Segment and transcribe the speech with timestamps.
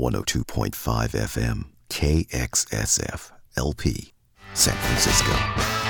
[0.00, 4.12] 102.5 FM, KXSF, LP,
[4.52, 5.85] San Francisco.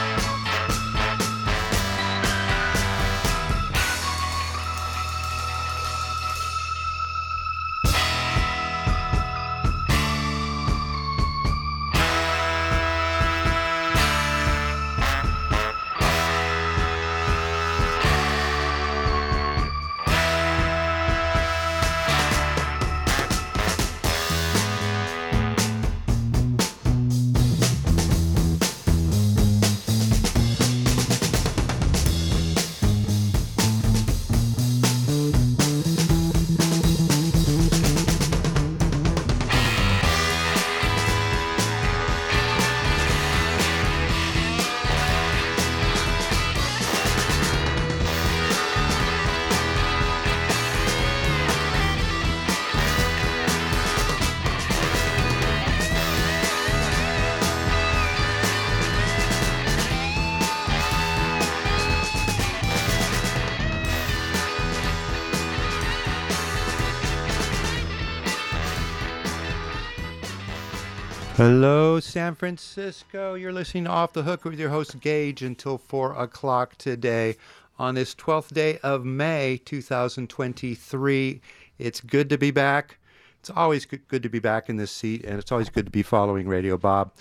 [72.36, 73.34] Francisco.
[73.34, 77.36] You're listening to Off the Hook with your host, Gage, until 4 o'clock today
[77.78, 81.40] on this 12th day of May 2023.
[81.78, 82.98] It's good to be back.
[83.40, 86.02] It's always good to be back in this seat, and it's always good to be
[86.02, 87.12] following Radio Bob.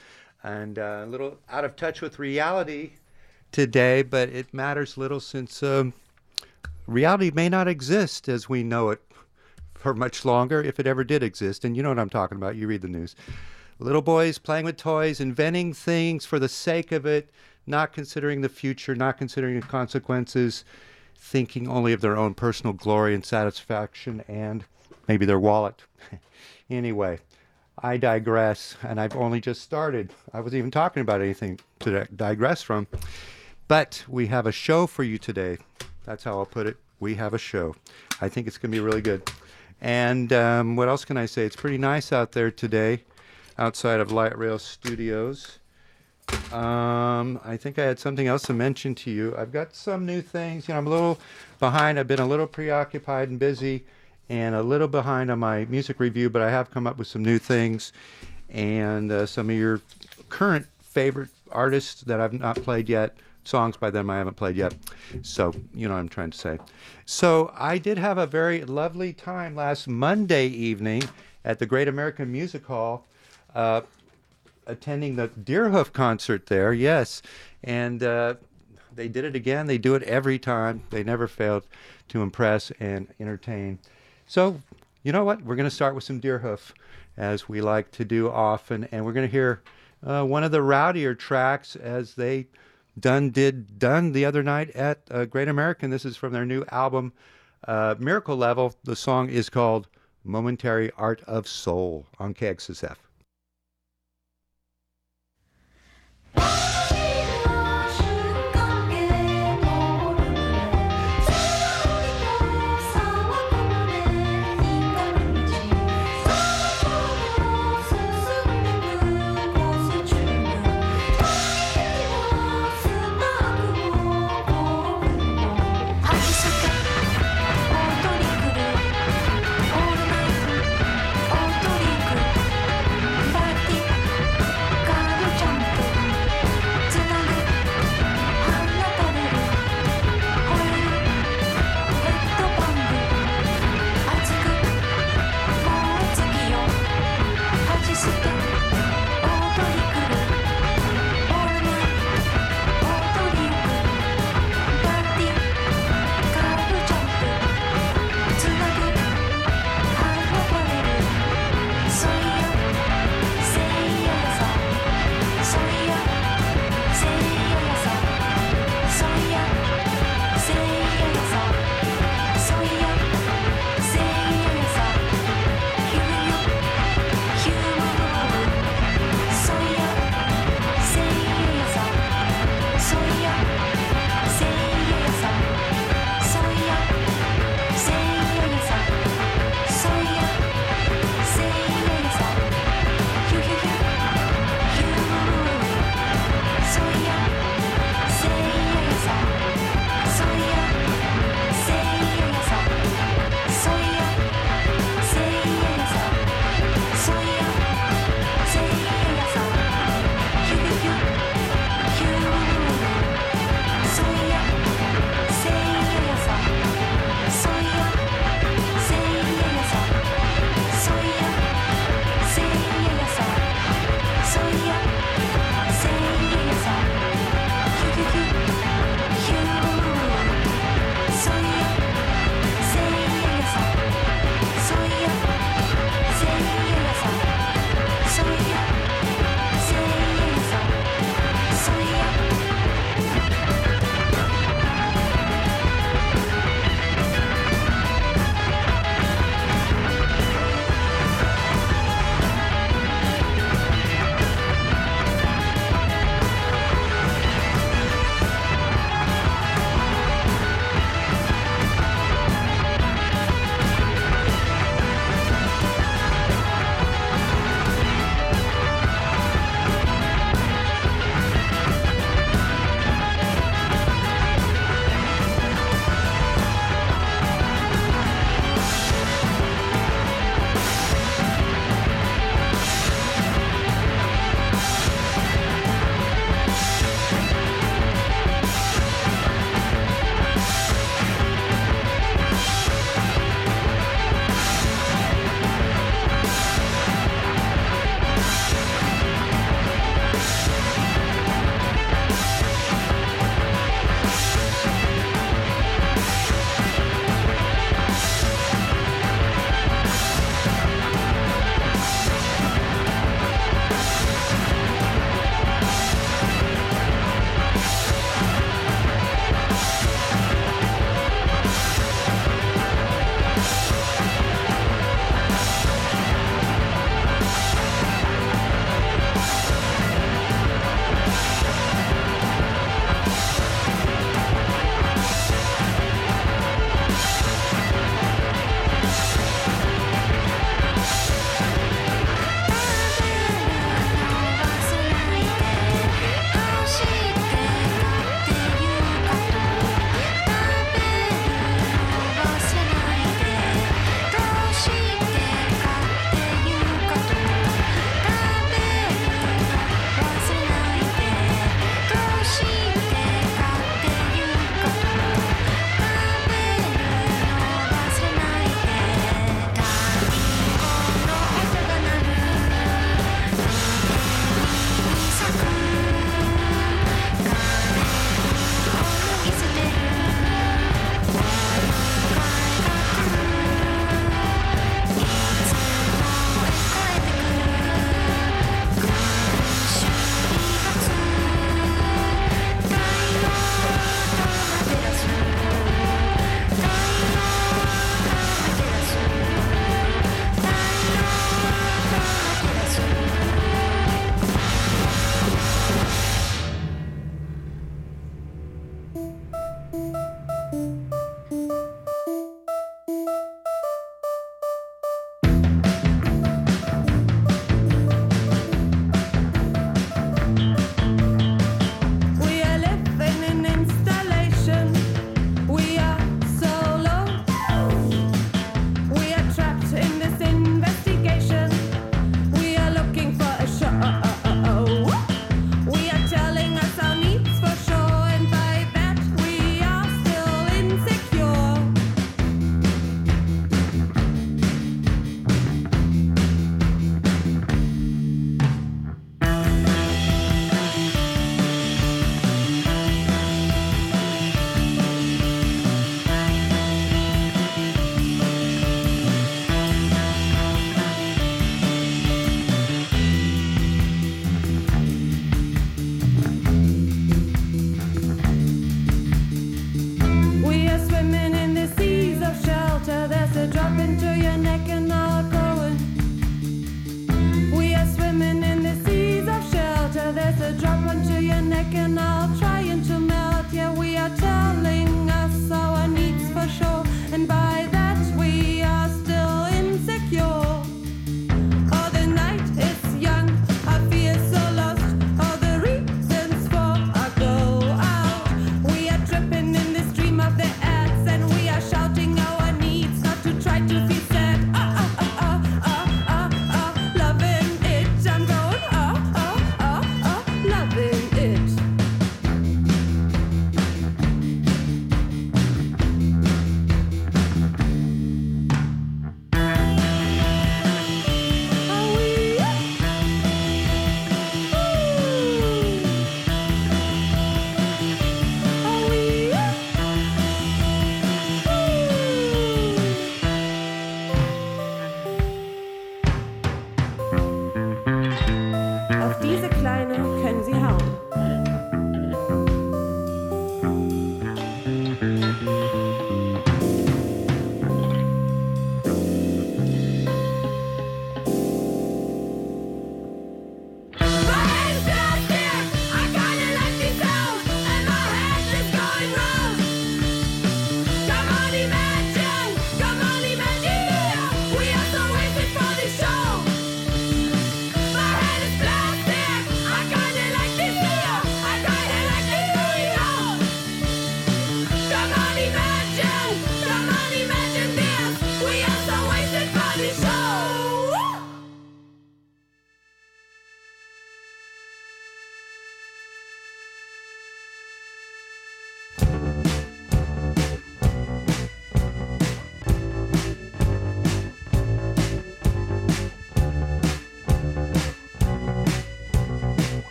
[0.43, 2.91] And uh, a little out of touch with reality
[3.51, 5.93] today, but it matters little since um,
[6.87, 9.01] reality may not exist as we know it
[9.73, 11.63] for much longer, if it ever did exist.
[11.63, 12.55] And you know what I'm talking about.
[12.55, 13.15] You read the news.
[13.77, 17.29] Little boys playing with toys, inventing things for the sake of it,
[17.67, 20.63] not considering the future, not considering the consequences,
[21.17, 24.63] thinking only of their own personal glory and satisfaction and
[25.09, 25.83] maybe their wallet.
[26.69, 27.19] anyway,
[27.83, 30.13] I digress, and I've only just started.
[30.31, 32.87] I wasn't even talking about anything to digress from.
[33.67, 35.57] But we have a show for you today.
[36.05, 36.77] That's how I'll put it.
[37.01, 37.75] We have a show.
[38.21, 39.29] I think it's going to be really good.
[39.81, 41.45] And um, what else can I say?
[41.45, 43.03] It's pretty nice out there today
[43.57, 45.59] outside of Light Rail Studios.
[46.51, 49.35] Um, I think I had something else to mention to you.
[49.37, 50.67] I've got some new things.
[50.67, 51.19] You know, I'm a little
[51.59, 51.99] behind.
[51.99, 53.85] I've been a little preoccupied and busy,
[54.29, 56.29] and a little behind on my music review.
[56.29, 57.93] But I have come up with some new things,
[58.49, 59.81] and uh, some of your
[60.29, 63.15] current favorite artists that I've not played yet.
[63.43, 64.73] Songs by them I haven't played yet.
[65.21, 66.57] So, you know what I'm trying to say.
[67.05, 71.03] So, I did have a very lovely time last Monday evening
[71.43, 73.05] at the Great American Music Hall
[73.55, 73.81] uh,
[74.67, 77.21] attending the Deerhoof concert there, yes.
[77.63, 78.35] And uh,
[78.93, 79.65] they did it again.
[79.67, 80.83] They do it every time.
[80.89, 81.65] They never failed
[82.09, 83.79] to impress and entertain.
[84.27, 84.61] So,
[85.03, 85.41] you know what?
[85.41, 86.71] We're going to start with some Deerhoof,
[87.17, 88.85] as we like to do often.
[88.91, 89.61] And we're going to hear
[90.05, 92.47] uh, one of the rowdier tracks as they
[92.99, 95.89] done did done the other night at uh, Great American.
[95.89, 97.13] This is from their new album,
[97.67, 98.75] uh, Miracle Level.
[98.83, 99.87] The song is called
[100.23, 102.95] Momentary Art of Soul on KXSF.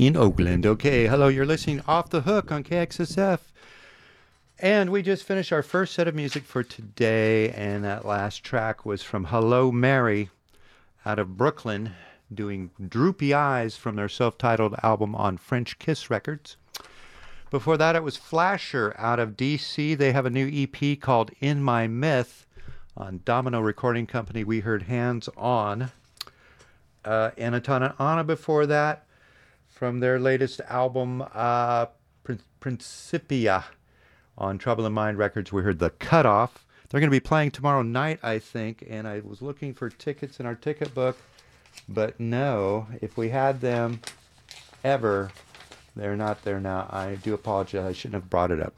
[0.00, 0.64] In Oakland.
[0.64, 3.40] Okay, hello, you're listening Off the Hook on KXSF.
[4.58, 8.86] And we just finished our first set of music for today, and that last track
[8.86, 10.30] was from Hello Mary
[11.04, 11.92] out of Brooklyn,
[12.32, 16.56] doing Droopy Eyes from their self titled album on Frenchkiss Records.
[17.50, 19.98] Before that, it was Flasher out of DC.
[19.98, 22.46] They have a new EP called In My Myth
[22.96, 24.44] on Domino Recording Company.
[24.44, 25.92] We heard Hands On.
[27.04, 29.04] Uh, Anatona Anna before that
[29.80, 31.86] from their latest album, uh,
[32.22, 33.64] Prin- Principia,
[34.36, 35.54] on Trouble in Mind Records.
[35.54, 36.66] We heard The Cutoff.
[36.90, 40.38] They're going to be playing tomorrow night, I think, and I was looking for tickets
[40.38, 41.16] in our ticket book,
[41.88, 44.02] but no, if we had them
[44.84, 45.30] ever,
[45.96, 46.86] they're not there now.
[46.90, 47.86] I do apologize.
[47.86, 48.74] I shouldn't have brought it up.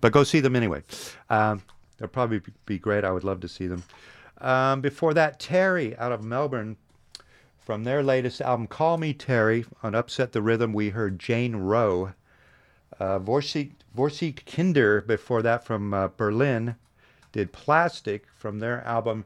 [0.00, 0.82] But go see them anyway.
[1.28, 1.60] Um,
[1.98, 3.04] they'll probably be great.
[3.04, 3.82] I would love to see them.
[4.38, 6.78] Um, before that, Terry out of Melbourne
[7.70, 12.14] from their latest album, Call Me Terry, on Upset the Rhythm, we heard Jane Rowe.
[12.98, 16.74] Uh, Vorsi, Vorsi Kinder, before that, from uh, Berlin,
[17.30, 19.24] did Plastic from their album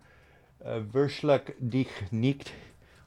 [0.62, 2.52] uh, Verschluck dich nicht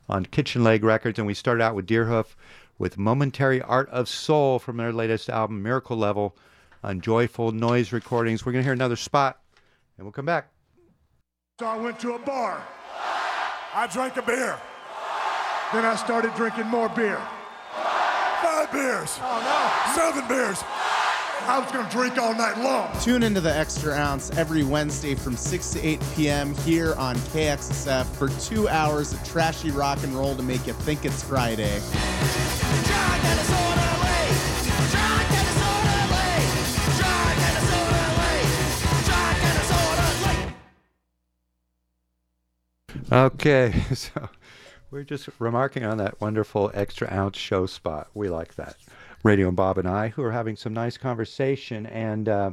[0.10, 1.20] on Kitchen Leg Records.
[1.20, 2.36] And we started out with Deerhoof
[2.80, 6.36] with Momentary Art of Soul from their latest album, Miracle Level,
[6.84, 8.44] on Joyful Noise Recordings.
[8.44, 9.40] We're going to hear another spot,
[10.00, 10.50] and we'll come back.
[11.60, 12.60] So I went to a bar.
[13.76, 14.58] I drank a beer.
[15.74, 17.22] Then I started drinking more beer.
[18.42, 19.18] Five beers.
[19.22, 20.02] Oh no.
[20.02, 20.64] Seven beers.
[21.42, 22.90] I was gonna drink all night long.
[23.02, 26.56] Tune into the Extra Ounce every Wednesday from 6 to 8 p.m.
[26.60, 31.04] here on KXSF for two hours of trashy rock and roll to make you think
[31.04, 31.82] it's Friday.
[43.12, 44.30] Okay, so
[44.92, 48.08] we're just remarking on that wonderful extra ounce show spot.
[48.14, 48.76] We like that.
[49.24, 52.52] Radio and Bob and I, who are having some nice conversation, and uh,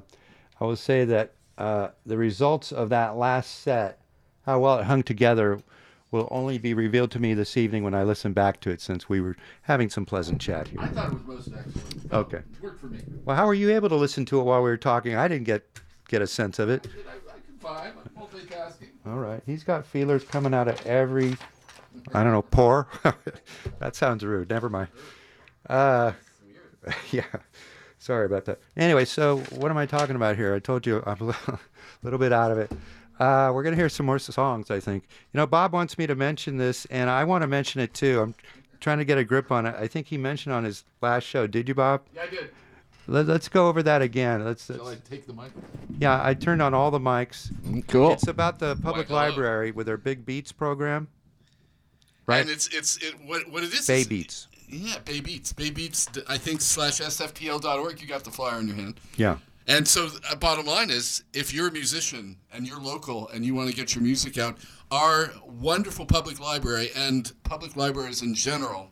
[0.61, 4.01] I will say that uh, the results of that last set,
[4.47, 5.61] how well it hung together,
[6.11, 9.09] will only be revealed to me this evening when I listen back to it, since
[9.09, 10.81] we were having some pleasant chat here.
[10.81, 12.12] I thought it was most excellent.
[12.12, 12.38] Okay.
[12.38, 13.01] It worked for me.
[13.25, 15.16] Well, how were you able to listen to it while we were talking?
[15.16, 15.64] I didn't get
[16.09, 16.87] get a sense of it.
[17.09, 17.92] I, I can vibe.
[18.16, 18.90] I'm multitasking.
[19.07, 19.42] All right.
[19.47, 21.37] He's got feelers coming out of every,
[22.12, 22.88] I don't know, poor.
[23.78, 24.50] that sounds rude.
[24.50, 24.88] Never mind.
[25.68, 26.12] Uh,
[27.11, 27.24] yeah.
[27.98, 28.61] Sorry about that.
[28.76, 30.54] Anyway, so what am I talking about here?
[30.54, 31.59] I told you I'm a little,
[32.02, 32.70] little bit out of it.
[33.18, 35.04] Uh, we're going to hear some more songs, I think.
[35.33, 38.20] You know, Bob wants me to mention this, and I want to mention it too.
[38.20, 38.35] I'm
[38.80, 39.74] trying to get a grip on it.
[39.78, 41.46] I think he mentioned on his last show.
[41.46, 42.02] Did you, Bob?
[42.14, 42.50] Yeah, I did.
[43.07, 44.44] Let, let's go over that again.
[44.44, 45.52] Let's, Shall I take the mic?
[45.98, 47.50] yeah, I turned on all the mics.
[47.87, 48.12] Cool.
[48.12, 49.20] It's about the public hello.
[49.20, 51.09] library with their Big Beats program.
[52.27, 52.41] Right.
[52.43, 53.87] And it's it's it, what what it is.
[53.87, 54.49] Bay Beats.
[54.69, 55.53] Yeah, Bay Beats.
[55.53, 56.09] Bay Beats.
[56.29, 58.01] I think slash sfpl.org.
[58.01, 59.01] You got the flyer in your hand.
[59.17, 59.37] Yeah.
[59.67, 63.55] And so, uh, bottom line is, if you're a musician and you're local and you
[63.55, 64.59] want to get your music out,
[64.91, 68.91] our wonderful public library and public libraries in general,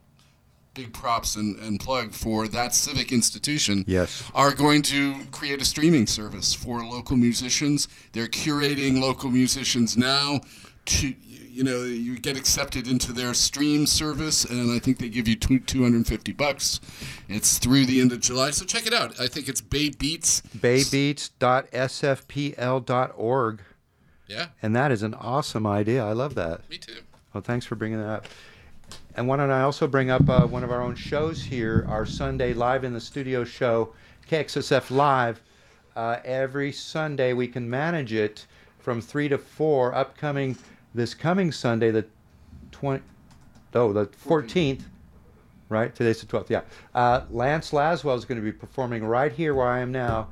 [0.73, 4.23] big props and, and plug for that civic institution, Yes.
[4.35, 7.87] are going to create a streaming service for local musicians.
[8.13, 10.41] They're curating local musicians now
[10.87, 11.15] to.
[11.55, 15.37] You know, you get accepted into their stream service, and I think they give you
[15.37, 16.81] two, 250 bucks.
[17.29, 19.21] It's through the end of July, so check it out.
[19.21, 20.41] I think it's Bay Beats
[22.33, 23.61] Baybeats.sfpl.org.
[24.29, 26.03] Yeah, And that is an awesome idea.
[26.05, 26.69] I love that.
[26.71, 27.01] me too.
[27.35, 28.27] Well, thanks for bringing that up.
[29.15, 32.07] And why don't I also bring up uh, one of our own shows here, our
[32.07, 33.93] Sunday Live in the Studio show,
[34.31, 35.43] KXSF Live.
[35.95, 38.47] Uh, every Sunday we can manage it
[38.79, 40.57] from 3 to 4, upcoming
[40.95, 42.05] this coming Sunday, the
[42.73, 43.03] 20,
[43.75, 44.83] oh, the 14th,
[45.69, 45.95] right?
[45.95, 46.63] Today's the 12th, yeah.
[46.95, 50.29] Uh, Lance Laswell is going to be performing right here where I am now,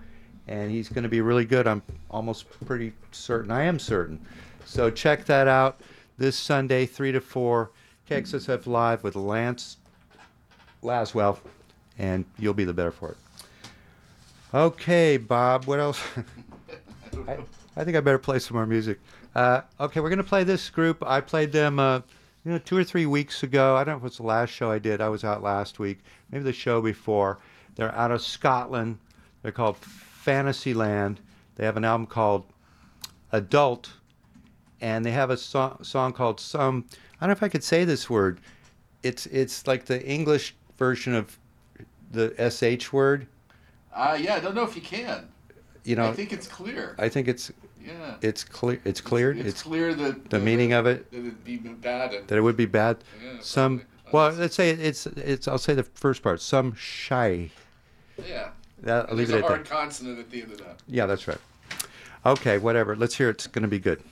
[0.47, 1.67] and he's going to be really good.
[1.67, 3.51] I'm almost pretty certain.
[3.51, 4.21] I am certain.
[4.65, 5.81] So check that out
[6.19, 7.71] this Sunday, 3 to 4,
[8.09, 9.79] KXSF Live with Lance
[10.83, 11.39] Laswell,
[11.99, 13.17] and you'll be the better for it.
[14.53, 16.03] Okay, Bob, what else?
[17.29, 17.39] I,
[17.77, 18.99] I think I better play some more music.
[19.35, 21.03] Uh, okay, we're going to play this group.
[21.07, 22.01] I played them, uh,
[22.45, 23.77] you know, two or three weeks ago.
[23.77, 25.01] I don't know if it's the last show I did.
[25.01, 27.39] I was out last week, maybe the show before.
[27.77, 28.99] They're out of Scotland.
[29.43, 31.21] They're called Fantasyland.
[31.57, 32.45] They have an album called
[33.33, 33.93] Adult,
[34.81, 36.87] and they have a so- song called Some.
[37.21, 38.41] I don't know if I could say this word.
[39.03, 41.39] It's it's like the English version of
[42.11, 43.27] the sh word.
[43.95, 45.29] Uh, yeah, I don't know if you can.
[45.85, 46.95] You know, I think it's clear.
[46.99, 47.51] I think it's
[47.85, 48.15] yeah.
[48.23, 48.81] it's clear.
[48.85, 49.39] It's cleared.
[49.39, 51.11] It's, clear that the meaning of it.
[51.11, 52.15] that it'd be bad.
[52.15, 52.99] And, that it would be bad.
[53.23, 53.79] Yeah, Some
[54.11, 54.11] probably.
[54.13, 55.49] well, uh, let's say it's it's.
[55.49, 56.41] I'll say the first part.
[56.41, 57.51] Some shy.
[58.27, 58.51] yeah.
[58.83, 59.71] That, I'll leave there's it a at hard that.
[59.71, 60.81] consonant at the end of that.
[60.87, 61.39] Yeah, that's right.
[62.25, 62.97] Okay, whatever.
[62.97, 63.29] Let's hear.
[63.29, 63.33] it.
[63.33, 64.03] It's going to be good.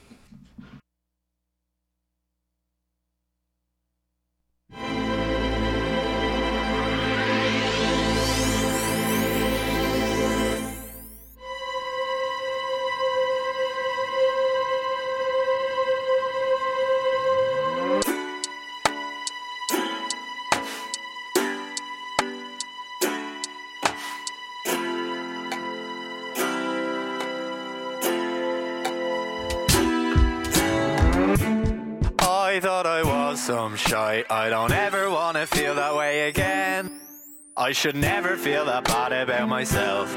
[37.69, 40.17] I should never feel that bad about myself.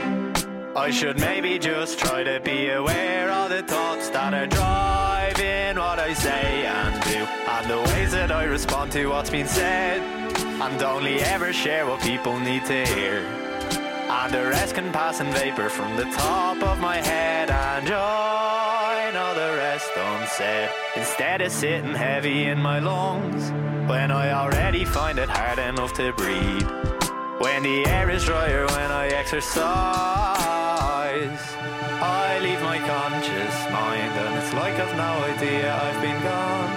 [0.74, 6.00] I should maybe just try to be aware of the thoughts that are driving what
[6.00, 7.20] I say and do,
[7.52, 10.00] and the ways that I respond to what's been said,
[10.62, 13.18] and only ever share what people need to hear.
[13.18, 19.22] And the rest can pass in vapor from the top of my head and join
[19.22, 20.70] all the rest unsaid.
[20.96, 23.52] Instead of sitting heavy in my lungs
[23.90, 26.90] when I already find it hard enough to breathe.
[27.41, 29.56] When the air is drier when I exercise,
[31.99, 36.69] I leave my conscious mind and it's like I've no idea I've been gone.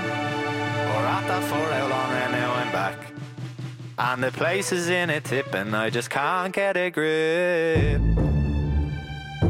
[0.94, 2.98] Or at that for how long and now I'm back.
[3.98, 8.00] And the place is in a tip and I just can't get a grip.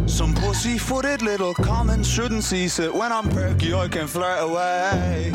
[0.08, 2.92] Some pussy-footed little comments shouldn't cease it.
[2.92, 5.30] When I'm perky, I can flirt away.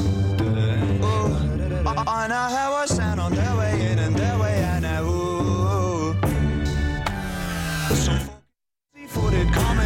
[1.86, 3.49] I, I know how I sound on their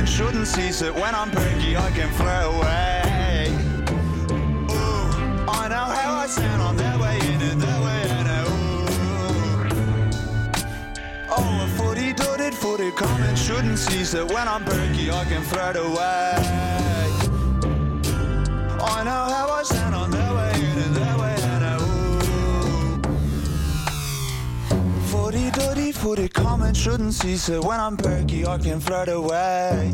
[0.03, 0.93] pussy-footed shouldn't cease it.
[0.93, 3.51] When I'm perky, I can flirt away.
[4.71, 8.27] Ooh, I know how I sound on their way in and their way out.
[8.47, 8.85] Ooh.
[11.29, 14.27] Oh, a footy dotted footed comment shouldn't cease it.
[14.27, 16.35] When I'm perky, I can flirt away.
[18.81, 21.22] I know how I sound on their way in and their way
[25.33, 27.63] Footy dotty footed comment shouldn't cease it.
[27.63, 29.91] When I'm perky, I can flirt away.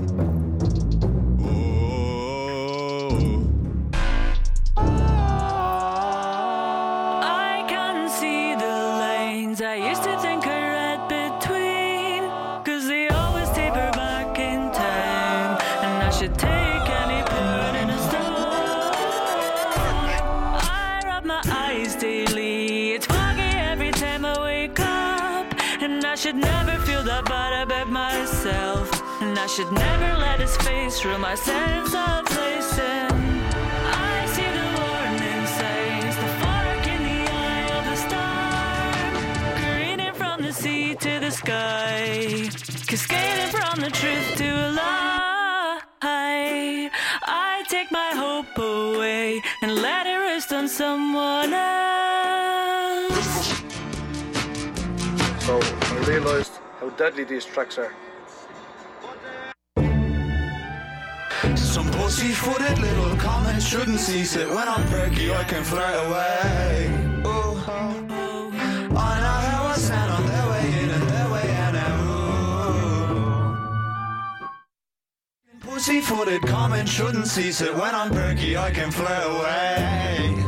[29.60, 32.80] Should never let his face ruin my sense of place.
[32.80, 33.12] And
[33.84, 39.12] I see the warning signs, the fork in the eye of the storm.
[39.62, 42.50] Careening from the sea to the sky,
[42.88, 45.82] cascading from the truth to a lie.
[46.02, 52.02] I take my hope away and let it rest on someone else.
[55.45, 57.93] So I realized how deadly these tracks are.
[61.80, 64.50] Some pussy-footed little comments shouldn't cease it.
[64.50, 66.92] When I'm perky, I can flirt away.
[67.26, 67.56] Ooh.
[68.98, 71.96] I know how I sound on their way in and their way out now.
[75.62, 77.74] Pussy-footed comments shouldn't cease it.
[77.74, 80.38] When I'm perky, I can flirt away.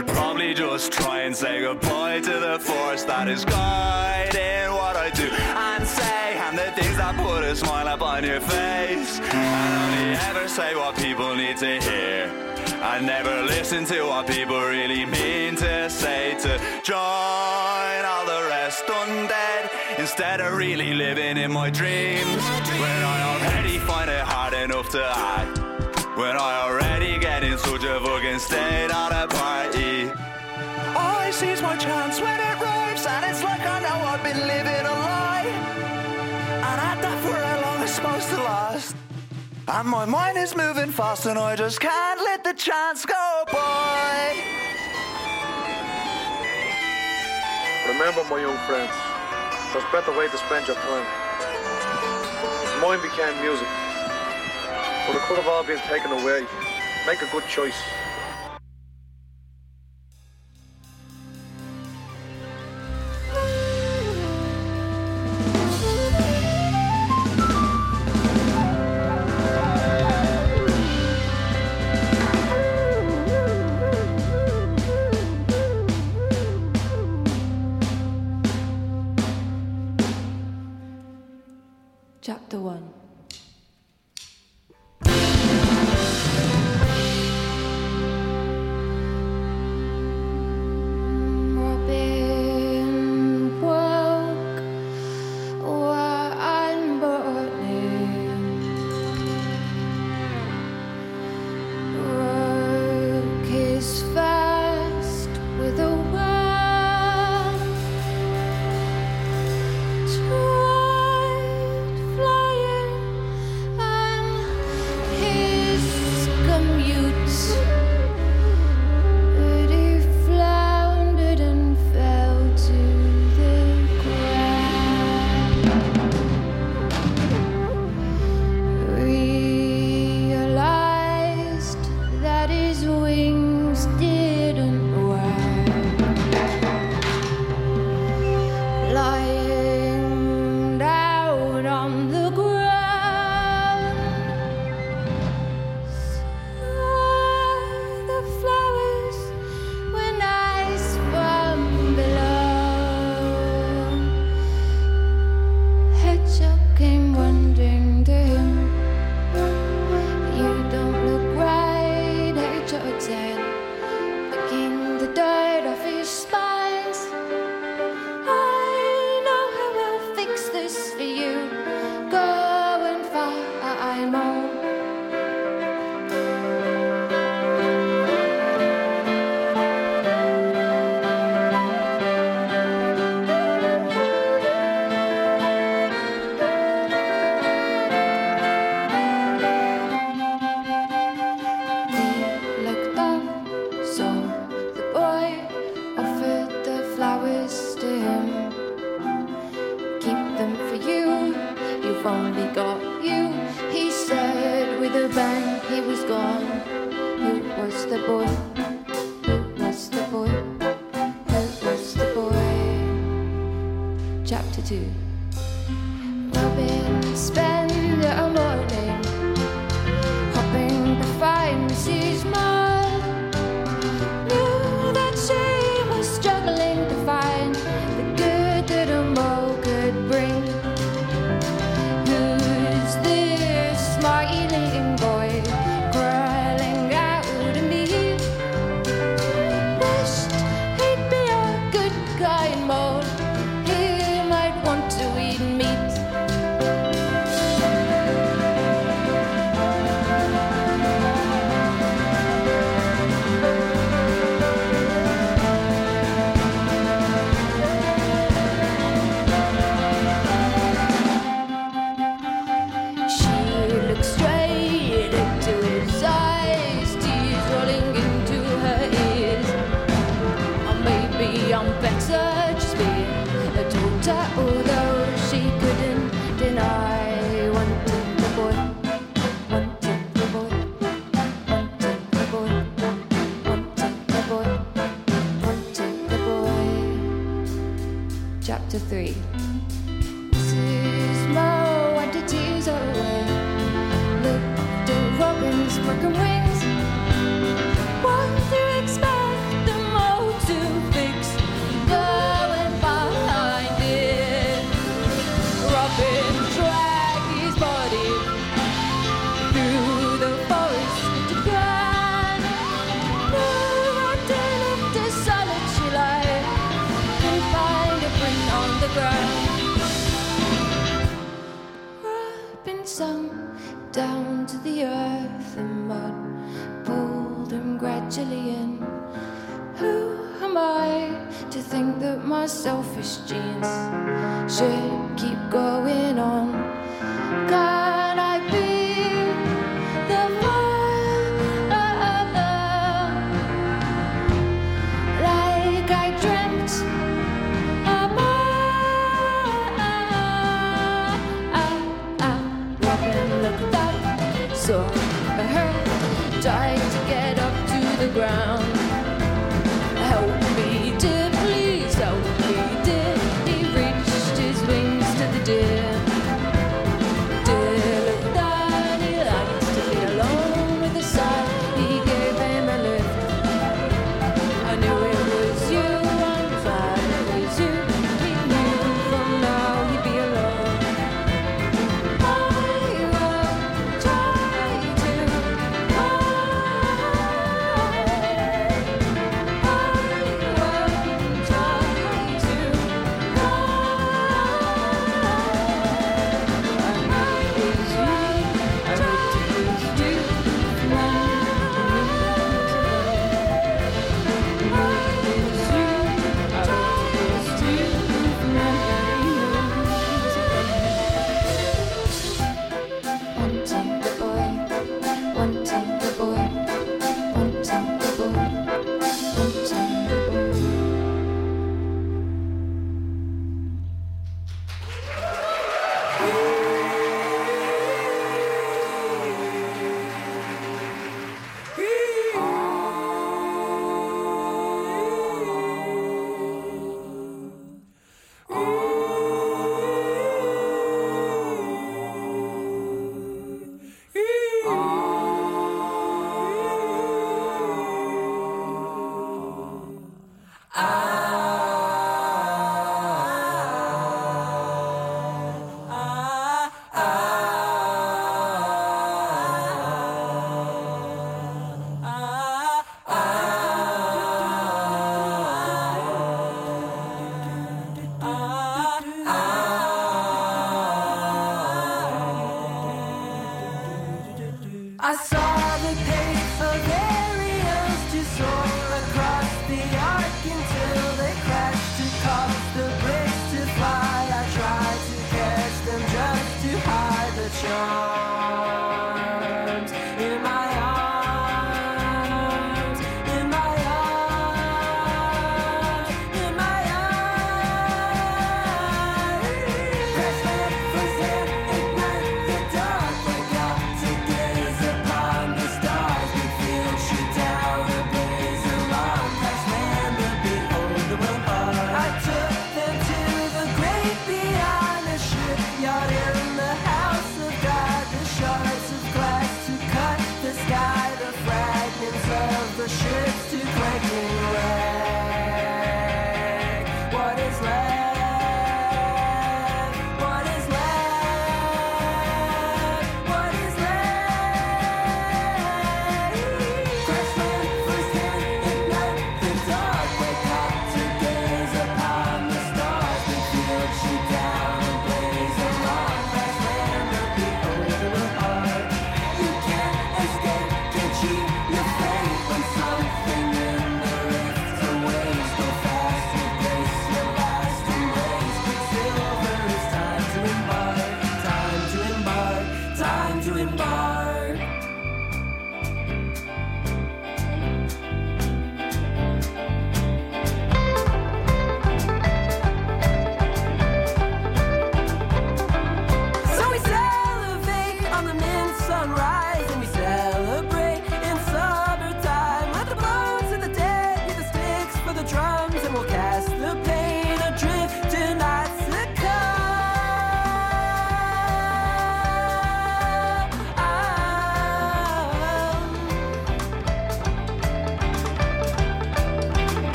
[0.00, 5.10] Should probably just try and say goodbye to the force that is guiding what I
[5.10, 9.20] do and say, and the things that put a smile up on your face.
[9.20, 12.32] And only ever say what people need to hear.
[12.80, 18.86] I never listen to what people really mean to say to join all the rest
[18.86, 22.42] undead instead of really living in my dreams.
[22.84, 25.58] When I already find it hard enough to act.
[26.16, 29.69] When I already get in such a fucking state at a party.
[31.40, 34.96] Sees my chance when it arrives, and it's like I know I've been living a
[35.08, 35.48] lie.
[36.68, 38.94] And I that for how long it's supposed to last.
[39.66, 44.36] And my mind is moving fast, and I just can't let the chance go by.
[47.88, 48.92] Remember, my young friends,
[49.72, 51.06] there's better way to spend your time.
[52.82, 53.68] Mine became music,
[55.06, 56.44] but it could have all been taken away.
[57.06, 57.80] Make a good choice.
[82.30, 82.99] Chapter 1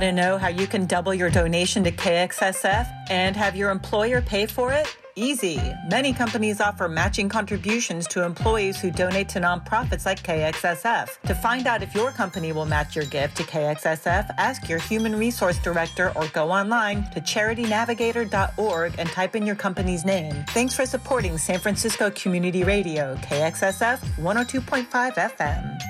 [0.00, 4.22] Want to know how you can double your donation to KXSF and have your employer
[4.22, 4.88] pay for it?
[5.14, 5.60] Easy.
[5.90, 11.20] Many companies offer matching contributions to employees who donate to nonprofits like KXSF.
[11.26, 15.16] To find out if your company will match your gift to KXSF, ask your human
[15.16, 20.32] resource director or go online to charitynavigator.org and type in your company's name.
[20.48, 24.88] Thanks for supporting San Francisco Community Radio, KXSF 102.5
[25.36, 25.89] FM.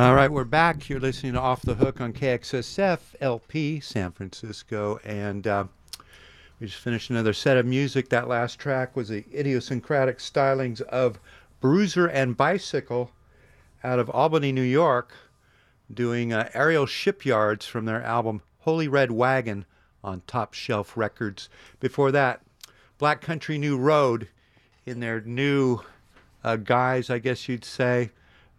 [0.00, 0.88] All right, we're back.
[0.88, 5.64] You're listening to Off the Hook on KXSF LP San Francisco, and uh,
[6.58, 8.08] we just finished another set of music.
[8.08, 11.20] That last track was the idiosyncratic stylings of
[11.60, 13.10] Bruiser and Bicycle
[13.84, 15.12] out of Albany, New York,
[15.92, 19.66] doing uh, aerial shipyards from their album Holy Red Wagon
[20.02, 21.50] on Top Shelf Records.
[21.78, 22.40] Before that,
[22.96, 24.28] Black Country New Road
[24.86, 25.80] in their new
[26.42, 28.12] uh, guise, I guess you'd say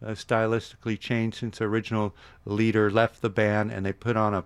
[0.05, 4.43] uh, stylistically changed since the original leader left the band, and they put on a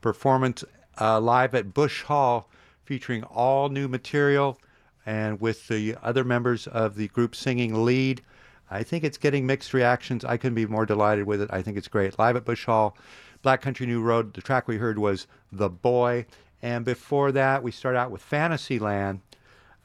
[0.00, 0.64] performance
[1.00, 2.48] uh, live at Bush Hall
[2.84, 4.58] featuring all new material
[5.06, 8.22] and with the other members of the group singing lead.
[8.70, 10.24] I think it's getting mixed reactions.
[10.24, 11.50] I couldn't be more delighted with it.
[11.52, 12.18] I think it's great.
[12.18, 12.96] Live at Bush Hall,
[13.42, 14.34] Black Country New Road.
[14.34, 16.26] The track we heard was The Boy.
[16.62, 19.20] And before that, we start out with Fantasyland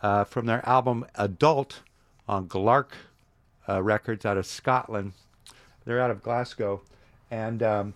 [0.02, 1.82] uh, from their album Adult
[2.28, 2.92] on Glark
[3.70, 5.14] uh, Records out of Scotland.
[5.86, 6.82] They're out of Glasgow,
[7.32, 7.94] and um,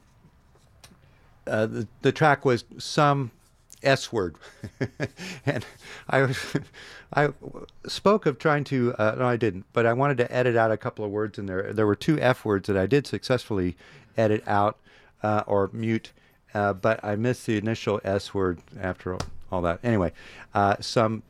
[1.48, 3.32] uh, the the track was some
[3.84, 4.36] S word.
[5.46, 5.66] and
[6.10, 6.38] I was,
[7.14, 7.30] I
[7.88, 10.78] spoke of trying to, uh, no, I didn't, but I wanted to edit out a
[10.78, 11.74] couple of words in there.
[11.74, 13.76] There were two F words that I did successfully
[14.18, 14.78] edit out
[15.22, 16.12] uh, or mute,
[16.54, 19.22] uh, but I missed the initial S word after all,
[19.52, 19.80] all that.
[19.84, 20.14] Anyway,
[20.54, 21.24] uh, some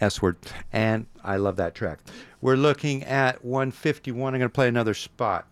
[0.00, 0.36] S word,
[0.72, 2.00] and I love that track.
[2.40, 4.34] We're looking at 151.
[4.34, 5.46] I'm going to play another spot.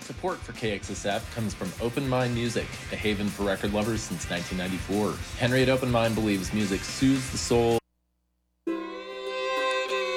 [0.00, 5.14] Support for KXSF comes from Open Mind Music, a haven for record lovers since 1994.
[5.38, 7.78] Henry at Open Mind believes music soothes the soul.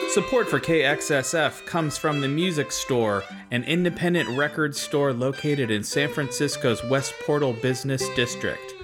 [0.10, 6.08] Support for KXSF comes from the Music Store, an independent record store located in San
[6.10, 8.75] Francisco's West Portal Business District.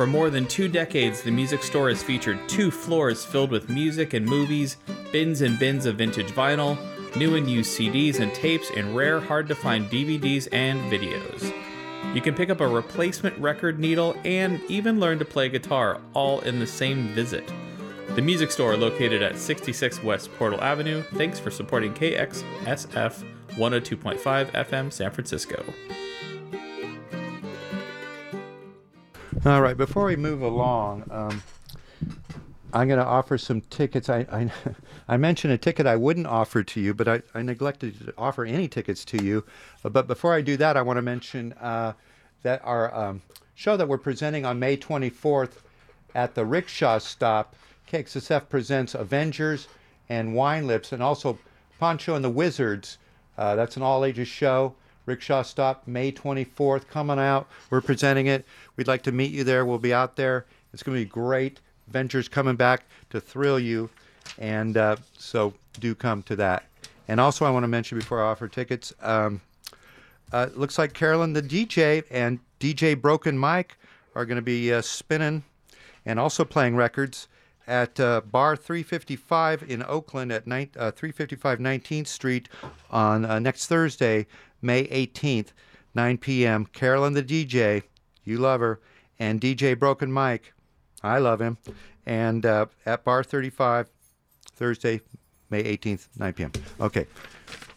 [0.00, 4.14] For more than two decades, the Music Store has featured two floors filled with music
[4.14, 4.78] and movies,
[5.12, 6.78] bins and bins of vintage vinyl,
[7.16, 11.52] new and used CDs and tapes, and rare, hard to find DVDs and videos.
[12.14, 16.40] You can pick up a replacement record needle and even learn to play guitar all
[16.40, 17.52] in the same visit.
[18.14, 21.02] The music store located at 66 West Portal Avenue.
[21.16, 25.62] Thanks for supporting KXSF 102.5 FM San Francisco.
[29.42, 31.42] All right, before we move along, um,
[32.74, 34.10] I'm going to offer some tickets.
[34.10, 34.52] I, I,
[35.08, 38.44] I mentioned a ticket I wouldn't offer to you, but I, I neglected to offer
[38.44, 39.46] any tickets to you.
[39.82, 41.94] Uh, but before I do that, I want to mention uh,
[42.42, 43.22] that our um,
[43.54, 45.52] show that we're presenting on May 24th
[46.14, 47.56] at the Rickshaw Stop,
[47.90, 49.68] KXSF presents Avengers
[50.10, 51.38] and Wine Lips, and also
[51.78, 52.98] Poncho and the Wizards.
[53.38, 54.74] Uh, that's an all ages show.
[55.06, 57.48] Rickshaw Stop, May 24th, coming out.
[57.70, 58.44] We're presenting it.
[58.76, 59.64] We'd like to meet you there.
[59.64, 60.46] We'll be out there.
[60.72, 61.60] It's going to be great.
[61.88, 63.90] Ventures coming back to thrill you.
[64.38, 66.64] And uh, so do come to that.
[67.08, 69.40] And also, I want to mention before I offer tickets, um,
[70.32, 73.76] uh, looks like Carolyn the DJ and DJ Broken Mike
[74.14, 75.42] are going to be uh, spinning
[76.06, 77.26] and also playing records
[77.66, 82.48] at uh, Bar 355 in Oakland at nine, uh, 355 19th Street
[82.90, 84.26] on uh, next Thursday,
[84.62, 85.48] May 18th,
[85.94, 86.66] 9 p.m.
[86.66, 87.82] Carolyn the DJ,
[88.24, 88.80] you love her,
[89.18, 90.52] and DJ Broken Mike,
[91.02, 91.58] I love him,
[92.06, 93.88] and uh, at Bar 35,
[94.52, 95.00] Thursday,
[95.48, 96.52] May 18th, 9 p.m.
[96.80, 97.06] Okay,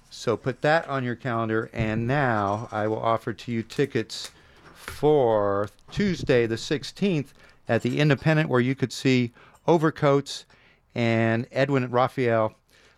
[0.10, 4.32] so put that on your calendar, and now I will offer to you tickets
[4.76, 7.28] for Tuesday, the 16th,
[7.68, 9.32] at the Independent, where you could see
[9.68, 10.46] Overcoats
[10.94, 12.54] and Edwin Raphael.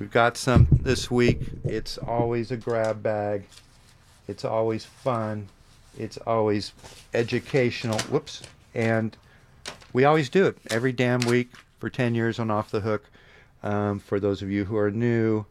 [0.00, 1.40] We've got some this week.
[1.64, 3.44] It's always a grab bag.
[4.26, 5.48] It's always fun.
[5.98, 6.72] It's always
[7.14, 7.98] educational.
[8.00, 8.42] Whoops.
[8.74, 9.16] And
[9.92, 13.04] we always do it every damn week for 10 years on Off the Hook.
[13.62, 15.46] Um, for those of you who are new.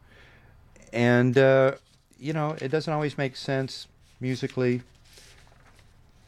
[0.94, 1.74] And, uh,
[2.20, 3.88] you know, it doesn't always make sense
[4.22, 4.82] musically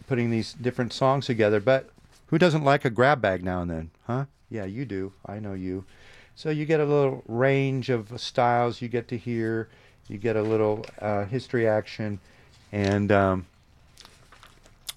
[0.07, 1.89] putting these different songs together, but
[2.28, 4.26] who doesn't like a grab bag now and then, huh?
[4.49, 5.13] Yeah, you do.
[5.26, 5.86] I know you.
[6.36, 9.70] So you get a little range of styles you get to hear.
[10.07, 12.20] You get a little uh, history action.
[12.72, 13.45] And um,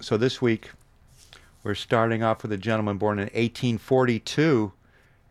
[0.01, 0.71] so this week,
[1.63, 4.73] we're starting off with a gentleman born in 1842.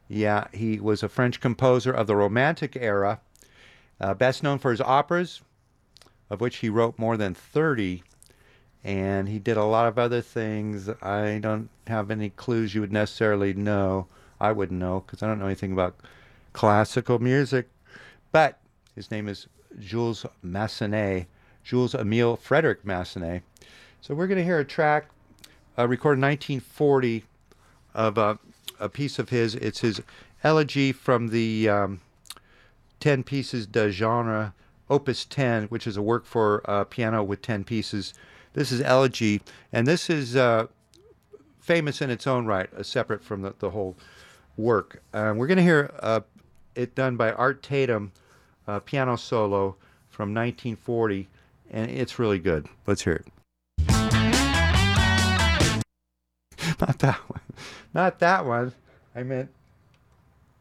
[0.08, 3.20] Yeah, he was a French composer of the Romantic era,
[4.00, 5.42] uh, best known for his operas,
[6.30, 8.04] of which he wrote more than 30.
[8.84, 10.90] And he did a lot of other things.
[11.02, 14.08] I don't have any clues you would necessarily know.
[14.40, 16.00] I wouldn't know because I don't know anything about
[16.54, 17.70] classical music.
[18.32, 18.60] But
[18.96, 19.48] his name is
[19.80, 21.26] Jules Massenet,
[21.64, 23.42] Jules Emile Frédéric Massenet.
[24.02, 25.10] So we're going to hear a track
[25.78, 27.26] uh, recorded in 1940
[27.94, 28.36] of uh,
[28.80, 29.56] a piece of his.
[29.56, 30.02] It's his
[30.42, 32.00] elegy from the um,
[33.02, 34.54] 10 pieces de genre,
[34.90, 38.14] Opus 10, which is a work for uh, piano with 10 pieces.
[38.54, 39.42] This is elegy,
[39.74, 40.68] and this is uh,
[41.60, 43.98] famous in its own right, uh, separate from the, the whole
[44.56, 45.04] work.
[45.14, 46.22] Um, we're going to hear uh,
[46.74, 48.14] it done by Art Tatum,
[48.86, 49.76] piano solo
[50.10, 51.28] from 1940,
[51.70, 52.68] and it's really good.
[52.88, 53.28] Let's hear it.
[56.82, 57.42] Not that one.
[57.94, 58.74] Not that one.
[59.16, 59.50] I meant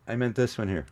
[0.07, 0.87] I meant this one here.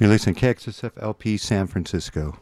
[0.00, 2.38] You're listening KXSF LP San Francisco.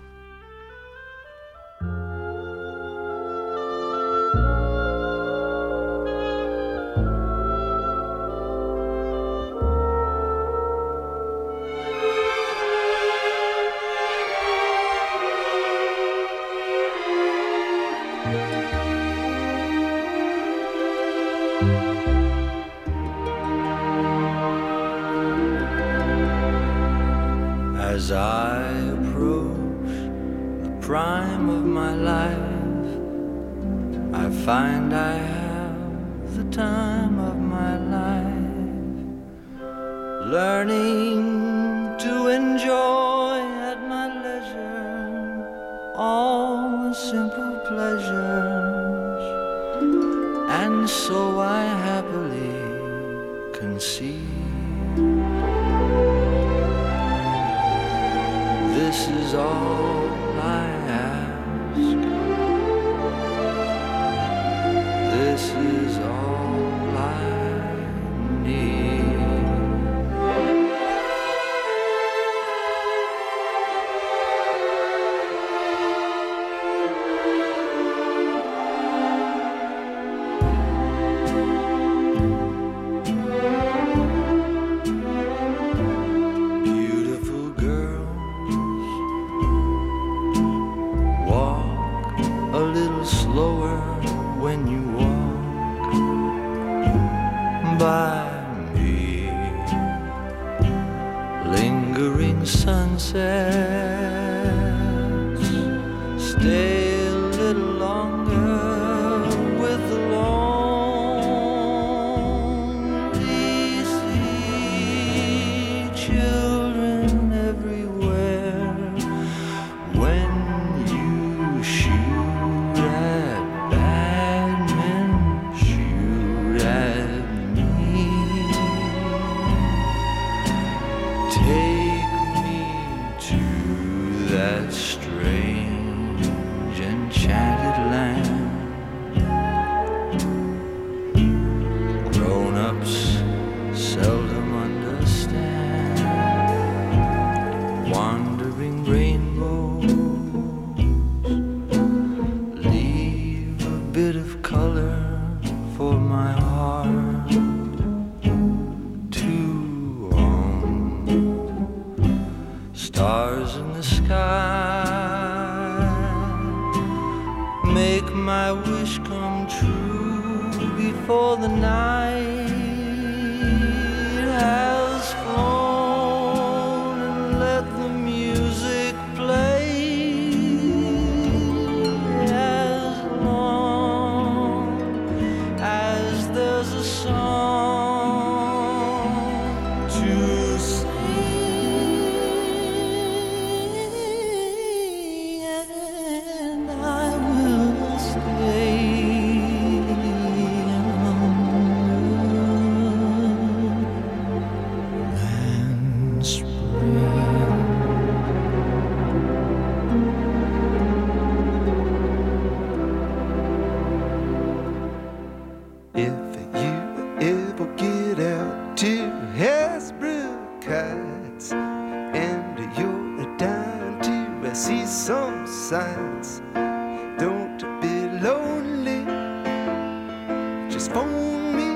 [230.97, 231.71] phone me.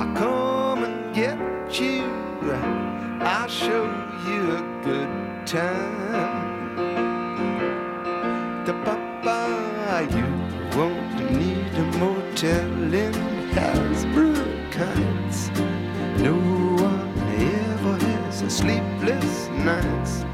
[0.00, 1.38] I'll come and get
[1.80, 2.04] you.
[3.20, 3.84] I'll show
[4.28, 5.12] you a good
[5.44, 6.76] time.
[8.66, 10.28] The papa, you
[10.78, 13.14] won't need a motel in
[13.56, 15.40] Hasbrook, Heights.
[16.26, 16.36] No
[16.88, 17.12] one
[17.58, 20.24] ever has a sleepless nights.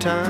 [0.00, 0.29] time.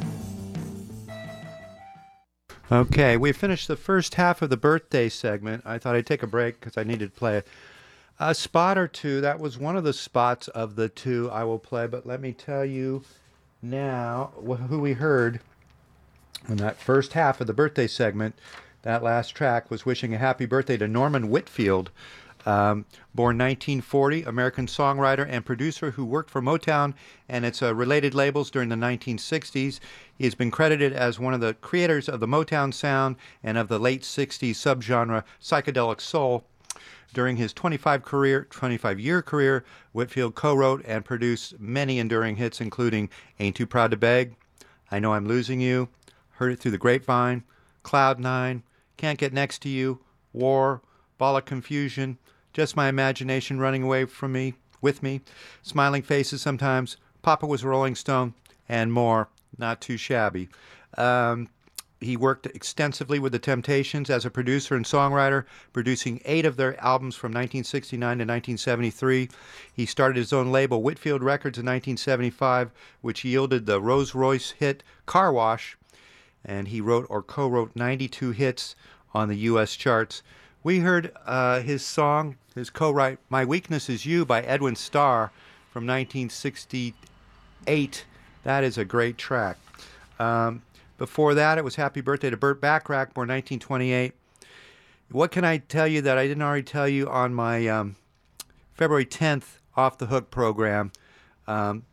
[2.71, 5.61] Okay, we finished the first half of the birthday segment.
[5.65, 7.43] I thought I'd take a break because I needed to play
[8.17, 9.19] a spot or two.
[9.19, 12.31] That was one of the spots of the two I will play, but let me
[12.31, 13.03] tell you
[13.61, 14.31] now
[14.69, 15.41] who we heard
[16.47, 18.35] in that first half of the birthday segment.
[18.83, 21.91] That last track was wishing a happy birthday to Norman Whitfield,
[22.45, 26.93] um, born 1940, American songwriter and producer who worked for Motown
[27.29, 29.79] and its uh, related labels during the 1960s.
[30.17, 33.67] He has been credited as one of the creators of the Motown sound and of
[33.67, 36.45] the late 60s subgenre psychedelic soul.
[37.13, 43.09] During his 25 career, 25 year career, Whitfield co-wrote and produced many enduring hits, including
[43.37, 44.35] "Ain't Too Proud to Beg,"
[44.89, 45.89] "I Know I'm Losing You,"
[46.35, 47.43] "Heard It Through the Grapevine,"
[47.83, 48.63] "Cloud Nine,"
[48.95, 49.99] "Can't Get Next to You,"
[50.31, 50.81] "War,"
[51.17, 52.17] "Ball of Confusion,"
[52.53, 55.21] "Just My Imagination Running Away from Me," "With Me,"
[55.61, 58.33] "Smiling Faces Sometimes," "Papa Was a Rolling Stone,"
[58.67, 59.29] and more.
[59.57, 60.49] Not too shabby.
[60.97, 61.49] Um,
[62.01, 66.77] he worked extensively with the Temptations as a producer and songwriter, producing eight of their
[66.83, 69.29] albums from 1969 to 1973.
[69.71, 72.71] He started his own label, Whitfield Records, in 1975,
[73.01, 75.77] which yielded the Rose Royce hit Car Wash,
[76.43, 78.75] and he wrote or co wrote 92 hits
[79.13, 79.75] on the U.S.
[79.75, 80.23] charts.
[80.63, 85.31] We heard uh, his song, his co write, My Weakness Is You by Edwin Starr
[85.71, 88.05] from 1968.
[88.43, 89.57] That is a great track.
[90.19, 90.61] Um,
[90.99, 94.13] before that, it was Happy Birthday to Burt Bacharach, born 1928.
[95.09, 97.95] What can I tell you that I didn't already tell you on my um,
[98.75, 100.91] February 10th Off the Hook program?
[101.47, 101.85] Um,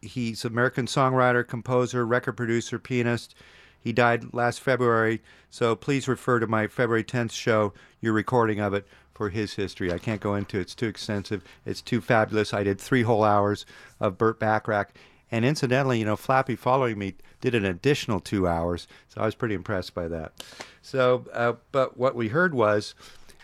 [0.00, 3.36] he's American songwriter, composer, record producer, pianist.
[3.82, 8.74] He died last February, so please refer to my February 10th show, your recording of
[8.74, 9.92] it, for his history.
[9.92, 11.42] I can't go into it, it's too extensive.
[11.66, 12.54] It's too fabulous.
[12.54, 13.66] I did three whole hours
[14.00, 14.92] of Burt Bacharach.
[15.30, 19.34] And incidentally, you know, Flappy following me did an additional two hours, so I was
[19.34, 20.32] pretty impressed by that.
[20.82, 22.94] So, uh, but what we heard was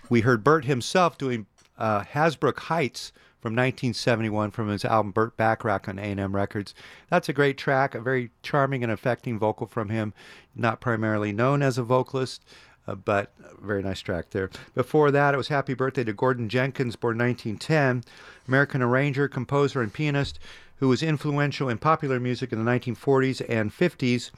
[0.09, 1.47] we heard Burt himself doing
[1.79, 6.75] uh, Hasbrook Heights from 1971 from his album Burt Bacharach on A&M Records.
[7.09, 10.13] That's a great track, a very charming and affecting vocal from him.
[10.55, 12.45] Not primarily known as a vocalist,
[12.87, 13.33] uh, but
[13.63, 14.51] very nice track there.
[14.75, 18.05] Before that, it was Happy Birthday to Gordon Jenkins, born 1910,
[18.49, 20.39] American arranger, composer, and pianist
[20.79, 24.31] who was influential in popular music in the 1940s and 50s.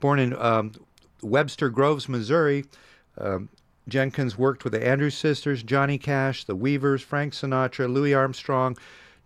[0.00, 0.72] Born in um,
[1.22, 2.64] Webster Groves, Missouri,
[3.18, 3.48] um,
[3.88, 8.76] Jenkins worked with the Andrews Sisters, Johnny Cash, the Weavers, Frank Sinatra, Louis Armstrong,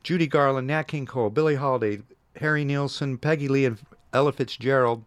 [0.03, 2.03] Judy Garland, Nat King Cole, Billie Holiday,
[2.37, 3.79] Harry Nilsson, Peggy Lee, and
[4.13, 5.05] Ella Fitzgerald.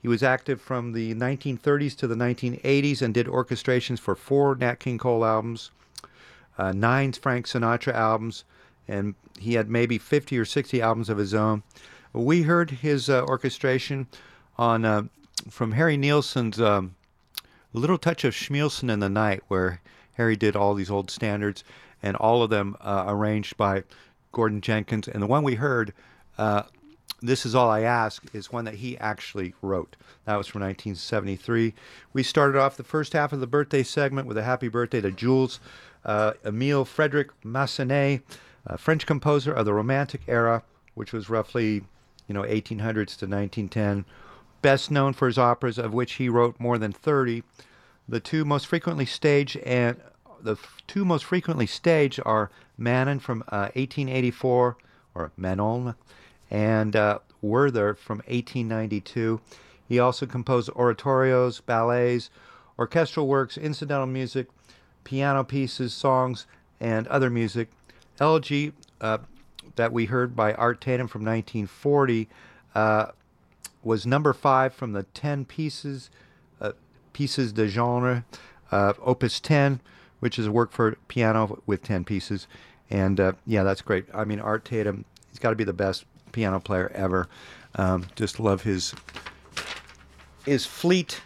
[0.00, 4.76] He was active from the 1930s to the 1980s and did orchestrations for four Nat
[4.76, 5.70] King Cole albums,
[6.58, 8.44] uh, nine Frank Sinatra albums,
[8.86, 11.62] and he had maybe 50 or 60 albums of his own.
[12.12, 14.06] We heard his uh, orchestration
[14.56, 15.02] on uh,
[15.50, 16.94] from Harry Nilsson's um,
[17.76, 19.82] A little Touch of Schmilsson in the Night, where
[20.14, 21.62] Harry did all these old standards,
[22.02, 23.84] and all of them uh, arranged by
[24.32, 25.08] Gordon Jenkins.
[25.08, 25.92] And the one we heard,
[26.38, 26.62] uh,
[27.20, 29.94] This Is All I Ask, is one that he actually wrote.
[30.24, 31.74] That was from 1973.
[32.14, 35.10] We started off the first half of the birthday segment with a happy birthday to
[35.10, 35.60] Jules
[36.02, 38.22] uh, Emile Frederic Massenet,
[38.64, 40.62] a French composer of the Romantic era,
[40.94, 41.84] which was roughly,
[42.26, 44.06] you know, 1800s to 1910
[44.62, 47.42] best known for his operas, of which he wrote more than 30.
[48.08, 50.00] The two most frequently staged and
[50.40, 50.56] the
[50.86, 54.76] two most frequently staged are Manon from uh, 1884,
[55.14, 55.94] or Manon,
[56.50, 59.40] and uh, Werther from 1892.
[59.88, 62.30] He also composed oratorios, ballets,
[62.78, 64.48] orchestral works, incidental music,
[65.04, 66.46] piano pieces, songs,
[66.80, 67.70] and other music.
[68.20, 69.18] Elegy uh,
[69.76, 72.28] that we heard by Art Tatum from 1940
[72.74, 73.06] uh,
[73.86, 76.10] was number five from the 10 pieces
[76.60, 76.72] uh,
[77.12, 78.24] pieces de genre
[78.72, 79.80] uh, opus 10
[80.18, 82.48] which is a work for piano with 10 pieces.
[82.90, 84.06] And uh, yeah that's great.
[84.12, 87.28] I mean art tatum he's got to be the best piano player ever.
[87.76, 88.92] Um, just love his
[90.44, 91.20] his fleet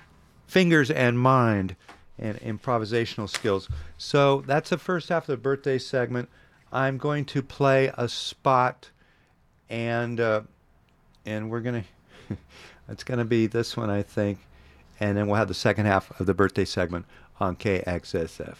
[0.47, 1.77] fingers and mind
[2.19, 3.69] and improvisational skills.
[3.97, 6.29] So that's the first half of the birthday segment.
[6.73, 8.91] I'm going to play a spot
[9.71, 10.43] and uh,
[11.25, 11.85] and we're gonna
[12.89, 14.39] it's going to be this one, I think.
[14.99, 17.07] And then we'll have the second half of the birthday segment
[17.39, 18.57] on KXSF.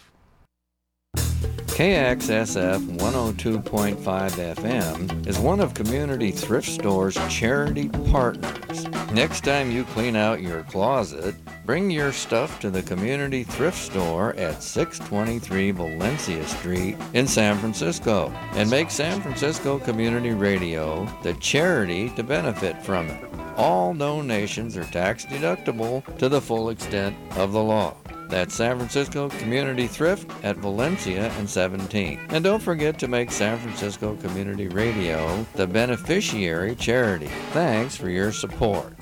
[1.71, 8.87] KXSF 102.5 FM is one of Community Thrift Store's charity partners.
[9.13, 11.33] Next time you clean out your closet,
[11.65, 18.31] bring your stuff to the Community Thrift Store at 623 Valencia Street in San Francisco
[18.51, 23.40] and make San Francisco Community Radio the charity to benefit from it.
[23.61, 27.95] All donations are tax deductible to the full extent of the law.
[28.27, 32.19] That's San Francisco Community Thrift at Valencia and 17.
[32.29, 37.29] And don't forget to make San Francisco Community Radio the beneficiary charity.
[37.51, 38.95] Thanks for your support.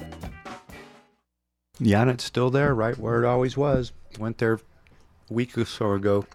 [1.80, 3.94] It's still there, right where it always was.
[4.20, 4.60] Went there a
[5.34, 6.26] week or so ago.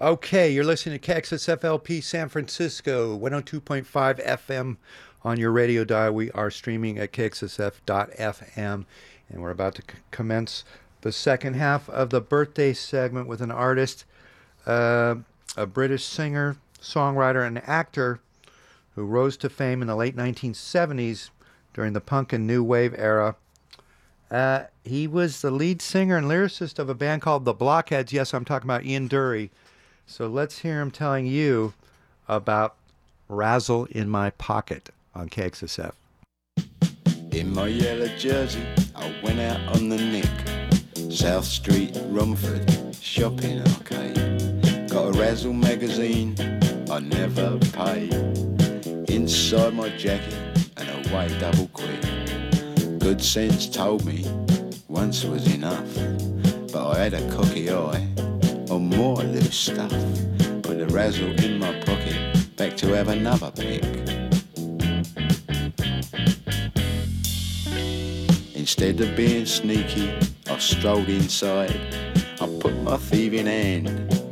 [0.00, 3.86] Okay, you're listening to KXSFLP San Francisco, 102.5
[4.26, 4.76] FM
[5.22, 6.12] on your radio dial.
[6.12, 8.84] We are streaming at KXSF.FM,
[9.30, 10.64] and we're about to c- commence
[11.02, 14.04] the second half of the birthday segment with an artist,
[14.66, 15.14] uh,
[15.56, 18.18] a British singer, songwriter, and actor
[18.96, 21.30] who rose to fame in the late 1970s
[21.72, 23.36] during the punk and new wave era.
[24.28, 28.12] Uh, he was the lead singer and lyricist of a band called the Blockheads.
[28.12, 29.50] Yes, I'm talking about Ian Dury.
[30.06, 31.74] So let's hear him telling you
[32.28, 32.76] about
[33.28, 35.92] Razzle in My Pocket on KXSF.
[37.32, 38.62] In my yellow jersey,
[38.94, 41.10] I went out on the nick.
[41.10, 42.70] South Street, Romford,
[43.00, 44.90] shopping arcade.
[44.90, 46.36] Got a Razzle magazine,
[46.90, 48.14] I never paid.
[49.08, 50.34] Inside my jacket,
[50.76, 52.00] and a white double quick.
[52.98, 54.24] Good sense told me
[54.88, 55.92] once was enough.
[56.72, 58.13] But I had a cocky eye
[58.74, 59.92] on more loose stuff.
[60.62, 63.84] Put the Razzle in my pocket, back to have another pick.
[68.56, 70.12] Instead of being sneaky,
[70.50, 71.78] I strolled inside.
[72.40, 73.88] I put my thieving hand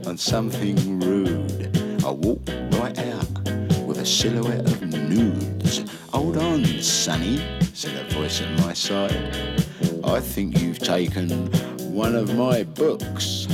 [0.06, 1.70] on something rude.
[2.04, 3.48] I walked right out
[3.86, 5.84] with a silhouette of nudes.
[6.12, 7.40] Hold on, Sonny,
[7.74, 9.56] said a voice at my side.
[10.02, 11.28] I think you've taken
[11.92, 13.46] one of my books.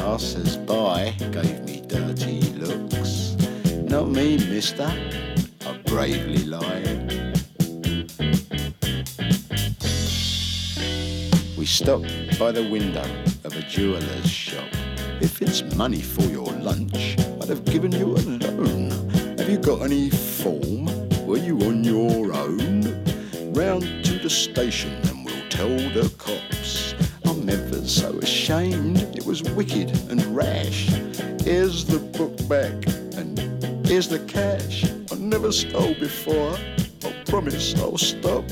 [0.00, 3.36] Passers by gave me dirty looks.
[3.84, 4.90] Not me, mister,
[5.66, 7.12] I bravely lied.
[11.58, 13.04] We stopped by the window
[13.44, 14.68] of a jeweller's shop.
[15.20, 18.90] If it's money for your lunch, I'd have given you a loan.
[19.36, 20.86] Have you got any form?
[21.26, 23.04] Were you on your own?
[23.52, 26.49] Round to the station and we'll tell the cops.
[27.52, 30.86] I'm so ashamed, it was wicked and rash.
[31.42, 32.72] Here's the book back
[33.16, 33.38] and
[33.86, 34.84] here's the cash.
[35.10, 36.56] I never stole before,
[37.04, 38.44] I promise I'll stop.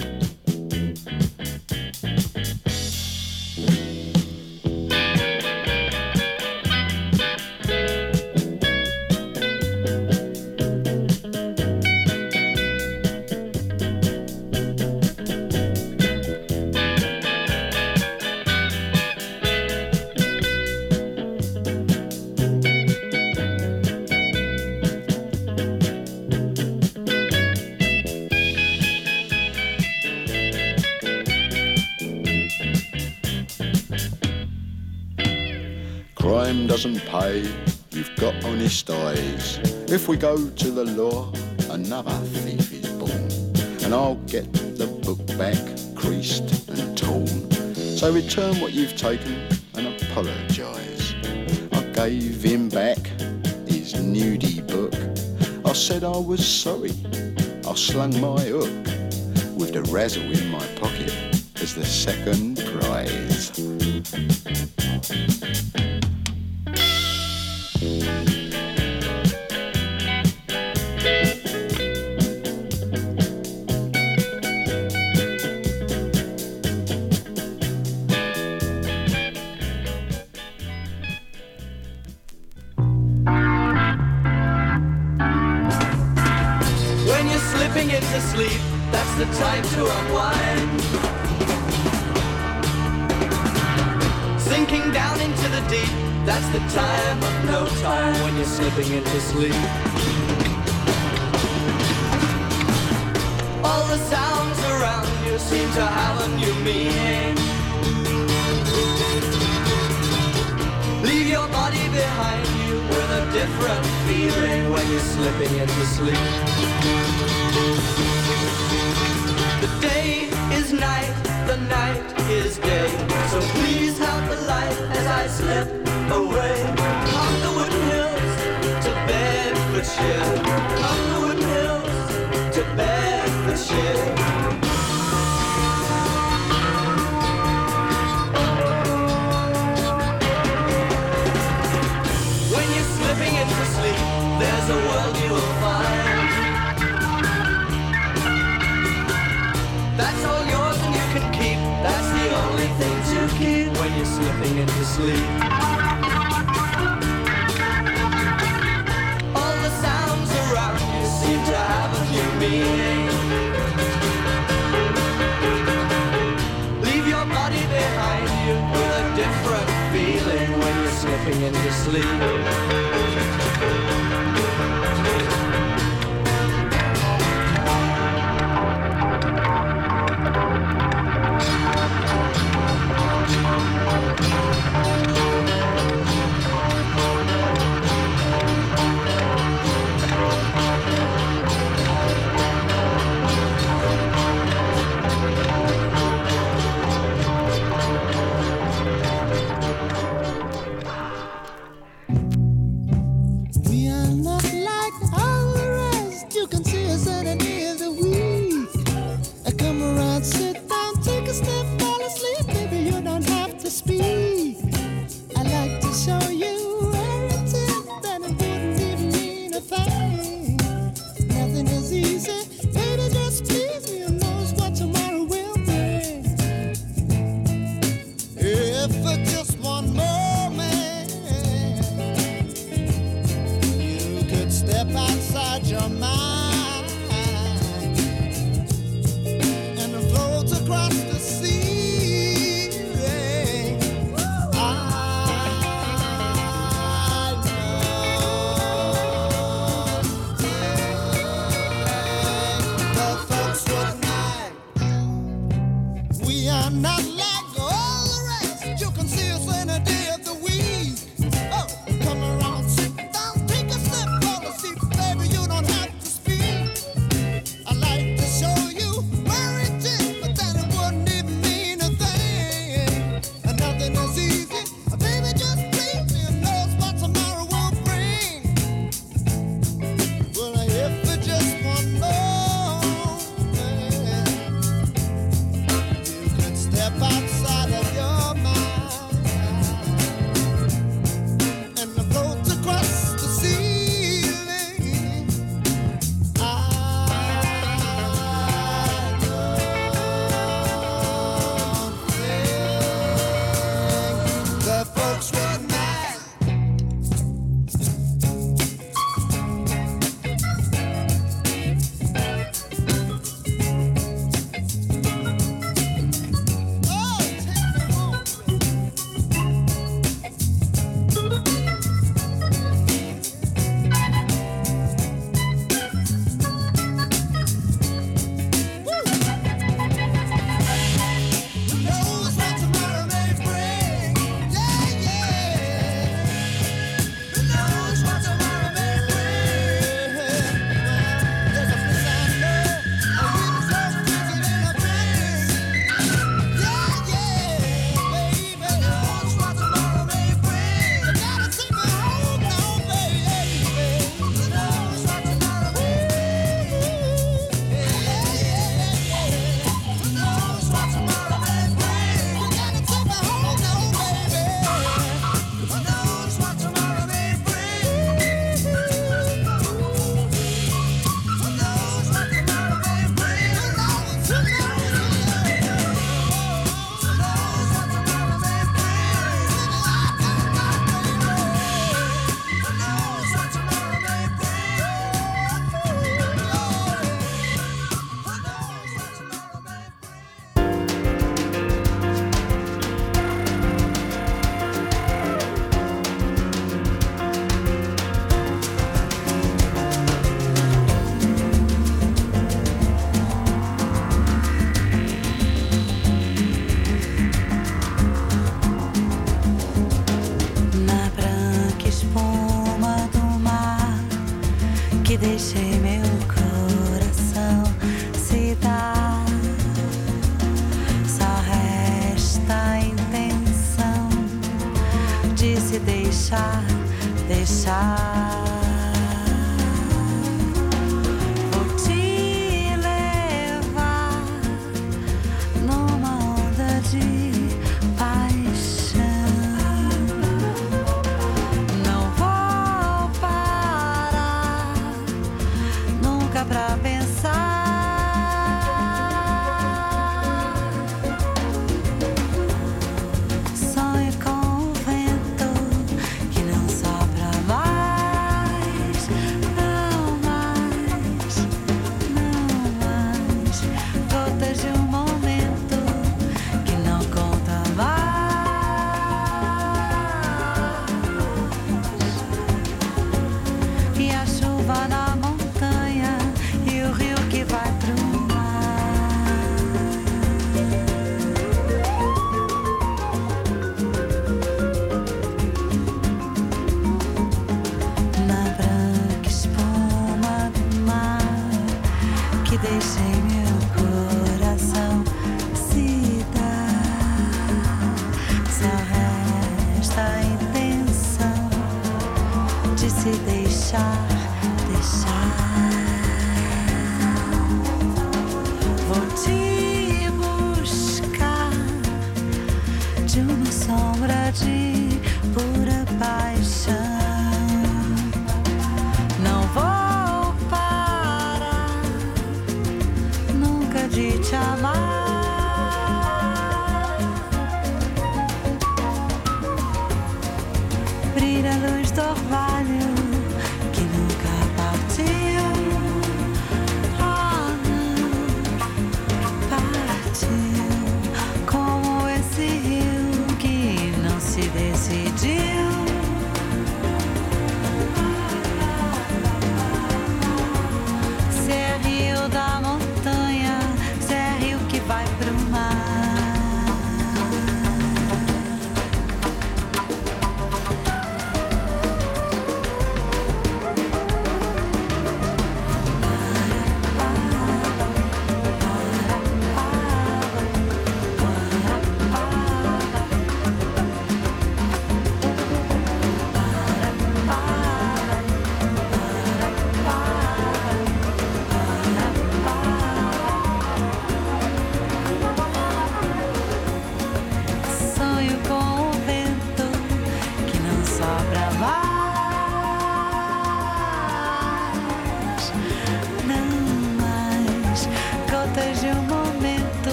[37.32, 39.58] Doesn't you've got honest eyes.
[39.88, 41.30] If we go to the law,
[41.70, 43.28] another thief is born.
[43.84, 45.58] And I'll get the book back,
[45.94, 47.50] creased and torn.
[47.74, 51.14] So return what you've taken and apologise.
[51.72, 52.98] I gave him back
[53.66, 54.94] his nudie book.
[55.66, 56.94] I said I was sorry.
[57.66, 58.72] I slung my hook
[59.58, 61.12] with the razzle in my pocket
[61.60, 62.47] as the second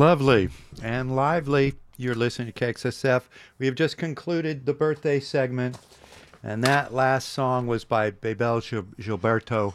[0.00, 0.48] Lovely
[0.82, 1.74] and lively.
[1.98, 3.24] You're listening to KXSF.
[3.58, 5.76] We have just concluded the birthday segment,
[6.42, 9.74] and that last song was by Bebel Gilberto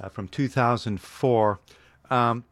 [0.00, 1.60] uh, from 2004.
[2.10, 2.44] Um,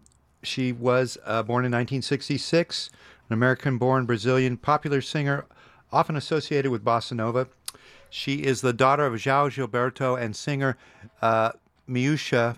[0.44, 2.90] she was uh, born in 1966,
[3.28, 5.46] an American born Brazilian popular singer,
[5.90, 7.48] often associated with bossa nova.
[8.08, 10.76] She is the daughter of João Gilberto and singer
[11.20, 11.50] uh,
[11.88, 12.56] Miúcha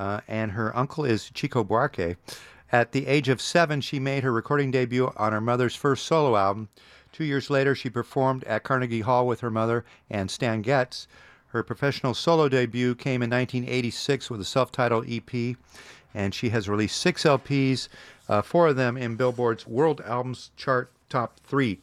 [0.00, 2.16] uh, and her uncle is Chico Buarque.
[2.70, 6.36] At the age of seven, she made her recording debut on her mother's first solo
[6.36, 6.68] album.
[7.12, 11.08] Two years later, she performed at Carnegie Hall with her mother and Stan Getz.
[11.48, 15.56] Her professional solo debut came in 1986 with a self titled EP,
[16.14, 17.88] and she has released six LPs,
[18.28, 21.80] uh, four of them in Billboard's World Albums Chart Top 3.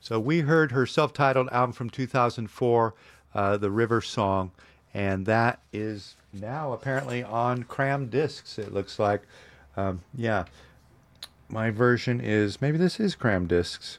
[0.00, 2.94] So we heard her self titled album from 2004,
[3.34, 4.50] uh, The River Song,
[4.92, 9.22] and that is now apparently on Crammed Discs, it looks like.
[9.76, 10.44] Um, yeah.
[11.48, 13.98] My version is maybe this is Crammed Discs.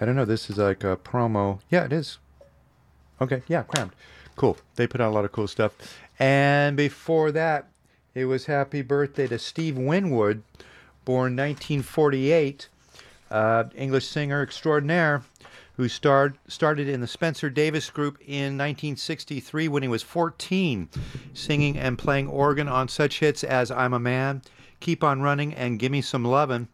[0.00, 0.24] I don't know.
[0.24, 1.60] This is like a promo.
[1.70, 2.18] Yeah, it is.
[3.20, 3.92] Okay, yeah, crammed.
[4.34, 4.58] Cool.
[4.74, 5.72] They put out a lot of cool stuff.
[6.18, 7.68] And before that,
[8.14, 10.42] it was happy birthday to Steve Winwood,
[11.04, 12.68] born 1948,
[13.30, 15.22] uh, English singer extraordinaire,
[15.76, 20.88] who starred, started in the Spencer Davis Group in 1963 when he was 14,
[21.34, 24.42] singing and playing organ on such hits as I'm a Man,
[24.80, 26.68] Keep on Running, and Gimme Some Lovin'.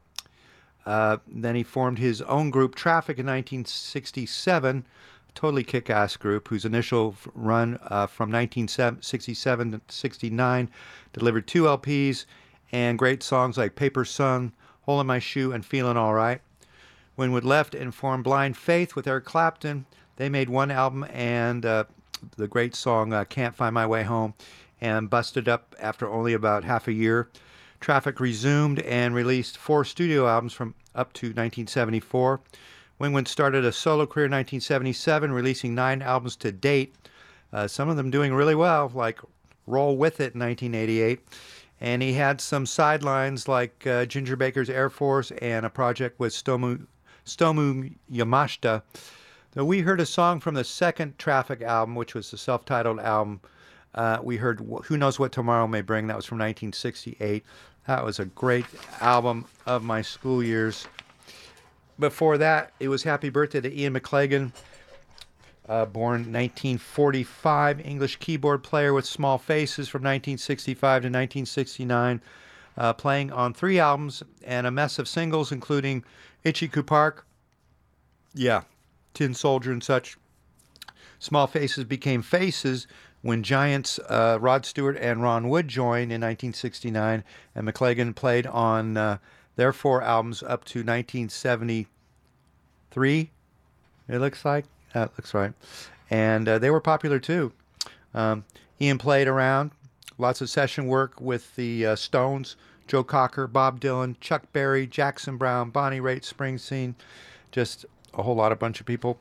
[0.87, 4.85] Uh, then he formed his own group, Traffic, in 1967,
[5.29, 10.71] a totally kick ass group whose initial run uh, from 1967 to 69
[11.13, 12.27] delivered two LPs
[12.71, 14.53] and great songs like Paper Sun,
[14.83, 16.41] Hole in My Shoe, and Feeling All Right.
[17.23, 19.87] Winwood left and formed Blind Faith with Eric Clapton.
[20.17, 21.85] They made one album and uh,
[22.37, 24.35] the great song uh, Can't Find My Way Home
[24.81, 27.31] and busted up after only about half a year.
[27.79, 32.41] Traffic resumed and released four studio albums from up to 1974.
[32.99, 36.97] Winwood started a solo career in 1977, releasing nine albums to date,
[37.53, 39.21] uh, some of them doing really well, like
[39.69, 41.21] Roll With It in 1988.
[41.81, 46.33] And he had some sidelines like uh, Ginger Baker's Air Force and a project with
[46.33, 46.87] Stomu,
[47.27, 48.83] Stomu Yamashita.
[49.55, 53.01] Now, we heard a song from the second Traffic album, which was the self titled
[53.01, 53.41] album.
[53.95, 56.07] Uh, we heard Who Knows What Tomorrow May Bring.
[56.07, 57.45] That was from 1968.
[57.87, 58.65] That was a great
[59.01, 60.87] album of my school years.
[61.99, 64.53] Before that, it was Happy Birthday to Ian McLagan,
[65.69, 72.23] uh, born 1945, English keyboard player with Small Faces from 1965 to 1969,
[72.79, 76.03] uh, playing on three albums and a mess of singles, including
[76.45, 77.27] Itchy Park,
[78.35, 78.63] yeah,
[79.15, 80.19] Tin Soldier and such.
[81.19, 82.87] Small Faces became Faces
[83.23, 87.23] when Giants uh, Rod Stewart and Ron Wood joined in 1969,
[87.55, 89.19] and McLagan played on uh,
[89.57, 93.31] their four albums up to 1973.
[94.09, 95.53] It looks like that looks right,
[96.11, 97.53] and uh, they were popular too.
[98.15, 98.45] Um,
[98.81, 99.71] Ian played around,
[100.19, 102.57] lots of session work with the uh, Stones,
[102.87, 106.95] Joe Cocker, Bob Dylan, Chuck Berry, Jackson Browne, Bonnie Raitt, Springsteen,
[107.51, 109.19] just a whole lot of bunch of people.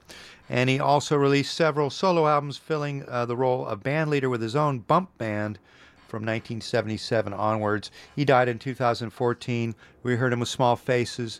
[0.49, 4.41] And he also released several solo albums, filling uh, the role of band leader with
[4.41, 5.59] his own bump band
[6.07, 7.89] from 1977 onwards.
[8.15, 9.75] He died in 2014.
[10.03, 11.39] We heard him with Small Faces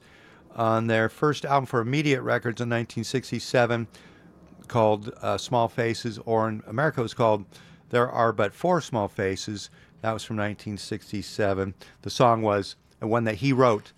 [0.56, 3.88] on their first album for Immediate Records in 1967
[4.68, 7.44] called uh, Small Faces, or in America it was called
[7.90, 9.70] There Are But Four Small Faces.
[10.02, 11.76] That was from 1967.
[12.02, 13.92] The song was uh, one that he wrote,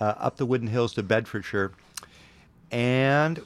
[0.00, 1.72] uh, Up the Wooden Hills to Bedfordshire.
[2.70, 3.42] And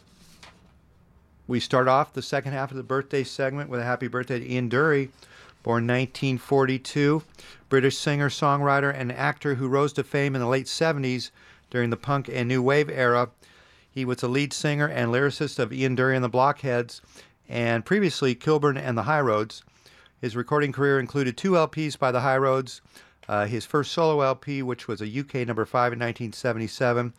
[1.48, 4.48] we start off the second half of the birthday segment with a happy birthday to
[4.48, 5.08] Ian Dury,
[5.64, 7.22] born 1942,
[7.68, 11.30] British singer, songwriter, and actor who rose to fame in the late 70s
[11.70, 13.30] during the punk and new wave era.
[13.90, 17.00] He was the lead singer and lyricist of Ian Dury and the Blockheads,
[17.48, 19.64] and previously Kilburn and the High Roads.
[20.24, 22.80] His recording career included two LPs by the High Roads,
[23.28, 27.12] uh, his first solo LP, which was a UK number five in 1977,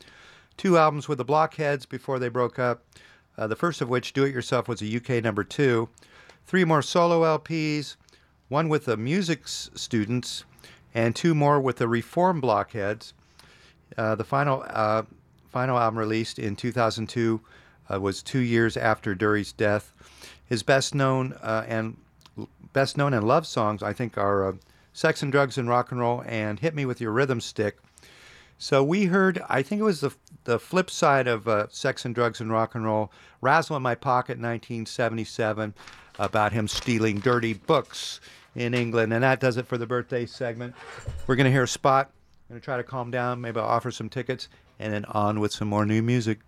[0.58, 2.82] two albums with the Blockheads before they broke up,
[3.38, 5.88] uh, the first of which, Do It Yourself, was a UK number two,
[6.48, 7.96] three more solo LPs,
[8.50, 10.44] one with the music students,
[10.96, 13.14] and two more with the Reform Blockheads.
[13.96, 15.04] Uh, the final uh,
[15.52, 17.40] final album released in 2002
[17.88, 19.94] uh, was two years after Dury's death.
[20.44, 21.98] His best known uh, and
[22.76, 24.54] best known and loved songs, I think, are uh,
[24.92, 27.78] "Sex and Drugs and Rock and Roll" and "Hit Me with Your Rhythm Stick."
[28.58, 30.12] So we heard, I think it was the
[30.44, 33.12] the flip side of uh, "Sex and Drugs and Rock and Roll,"
[33.42, 35.74] "Razzle in My Pocket" 1977,
[36.20, 38.20] about him stealing dirty books
[38.56, 40.76] in England, and that does it for the birthday segment.
[41.28, 42.12] We're going to hear a spot
[42.48, 43.42] I'm going to try to calm down.
[43.42, 46.40] Maybe I'll offer some tickets and then on with some more new music.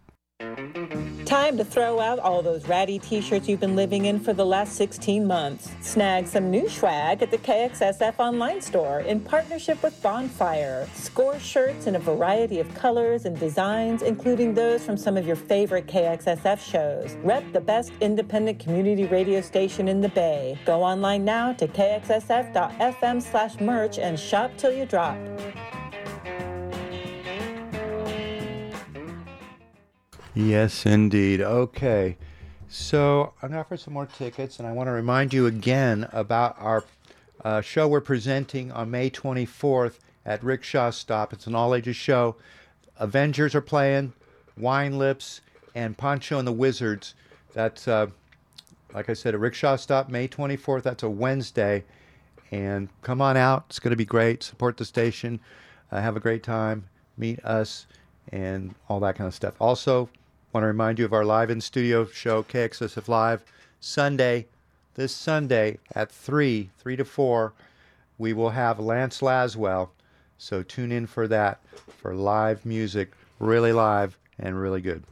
[1.28, 4.45] Time to throw out all those ratty t shirts you've been living in for the
[4.45, 5.70] last 16 months.
[5.82, 10.88] Snag some new swag at the KXSF online store in partnership with Bonfire.
[10.94, 15.36] Score shirts in a variety of colors and designs, including those from some of your
[15.36, 17.18] favorite KXSF shows.
[17.26, 20.58] Rep the best independent community radio station in the Bay.
[20.64, 25.18] Go online now to kxsf.fm slash merch and shop till you drop.
[30.38, 31.41] Yes, indeed.
[31.41, 32.15] Okay.
[32.69, 36.07] So I'm going to offer some more tickets, and I want to remind you again
[36.14, 36.85] about our
[37.43, 39.97] uh, show we're presenting on May 24th
[40.27, 41.34] at Rickshaw Stop.
[41.34, 42.35] It's an all ages show.
[42.99, 44.14] Avengers are playing,
[44.55, 45.41] Wine Lips,
[45.73, 47.15] and Poncho and the Wizards.
[47.53, 48.05] That's, uh,
[48.93, 50.84] like I said, at Rickshaw Stop, May 24th.
[50.84, 51.84] That's a Wednesday.
[52.51, 53.65] And come on out.
[53.69, 54.43] It's going to be great.
[54.43, 55.39] Support the station.
[55.91, 56.88] Uh, have a great time.
[57.18, 57.88] Meet us
[58.31, 59.55] and all that kind of stuff.
[59.59, 60.09] Also,
[60.53, 63.44] want to remind you of our live in studio show, KXSF Live,
[63.80, 64.48] Sunday,
[64.95, 67.53] this Sunday at 3, 3 to 4.
[68.18, 69.90] We will have Lance Laswell.
[70.38, 71.60] So tune in for that
[71.98, 75.03] for live music, really live and really good.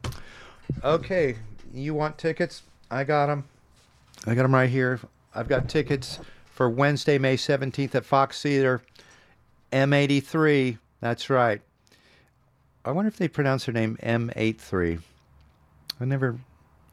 [0.83, 1.35] Okay,
[1.73, 2.63] you want tickets?
[2.89, 3.45] I got them.
[4.25, 4.99] I got them right here.
[5.33, 8.81] I've got tickets for Wednesday, May 17th at Fox Theater,
[9.73, 10.77] M83.
[11.01, 11.61] That's right.
[12.85, 15.01] I wonder if they pronounce her name M83.
[15.99, 16.37] I never,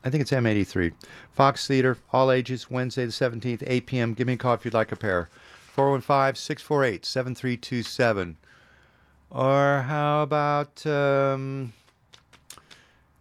[0.04, 0.92] I think it's M83.
[1.32, 4.14] Fox Theater, all ages, Wednesday the 17th, 8 p.m.
[4.14, 5.28] Give me a call if you'd like a pair.
[5.72, 8.36] 415 648 7327.
[9.30, 11.72] Or how about um,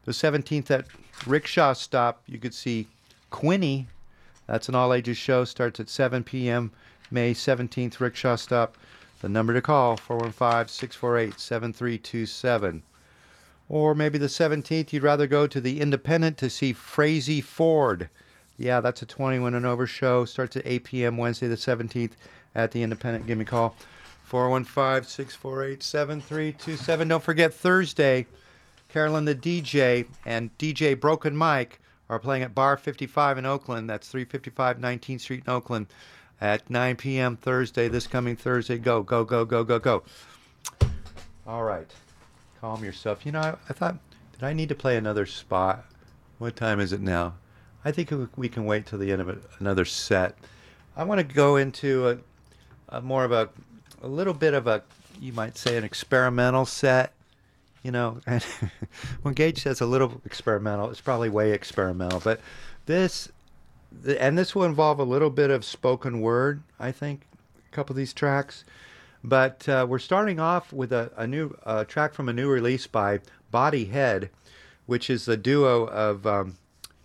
[0.04, 0.86] the 17th at
[1.26, 2.22] Rickshaw Stop?
[2.28, 2.88] You could see
[3.30, 3.88] Quinny.
[4.48, 5.46] That's an all ages show.
[5.46, 6.72] Starts at 7 p.m.
[7.10, 8.78] May 17th, Rickshaw Stop.
[9.22, 12.84] The number to call 415 648 7327.
[13.72, 18.10] Or maybe the 17th, you'd rather go to the Independent to see Frazey Ford.
[18.58, 20.26] Yeah, that's a 21 and over show.
[20.26, 21.16] Starts at 8 p.m.
[21.16, 22.12] Wednesday the 17th
[22.54, 23.28] at the Independent.
[23.28, 23.78] Give me a call
[24.26, 27.08] 415 648 7327.
[27.08, 28.28] Don't forget Thursday,
[28.90, 31.80] Carolyn the DJ and DJ Broken Mike
[32.10, 33.90] are playing at Bar 55 in Oakland.
[33.90, 35.88] That's 355 19th Street in Oakland
[36.42, 37.38] at 9 p.m.
[37.38, 38.78] Thursday, this coming Thursday.
[38.78, 40.04] Go, go, go, go, go, go.
[41.48, 41.90] All right.
[42.62, 43.26] Calm yourself.
[43.26, 43.98] You know, I, I thought,
[44.34, 45.84] did I need to play another spot?
[46.38, 47.34] What time is it now?
[47.84, 50.36] I think we- can wait till the end of another set.
[50.96, 52.18] I want to go into a,
[52.90, 53.50] a more of a,
[54.04, 54.84] a little bit of a,
[55.20, 57.14] you might say, an experimental set.
[57.82, 58.44] You know, and
[59.24, 62.20] when Gage says a little experimental, it's probably way experimental.
[62.20, 62.42] But
[62.86, 63.30] this,
[64.20, 67.26] and this will involve a little bit of spoken word, I think,
[67.68, 68.64] a couple of these tracks.
[69.24, 71.56] But uh, we're starting off with a, a new
[71.88, 73.20] track from a new release by
[73.52, 74.30] Body Head,
[74.86, 76.58] which is the duo of um,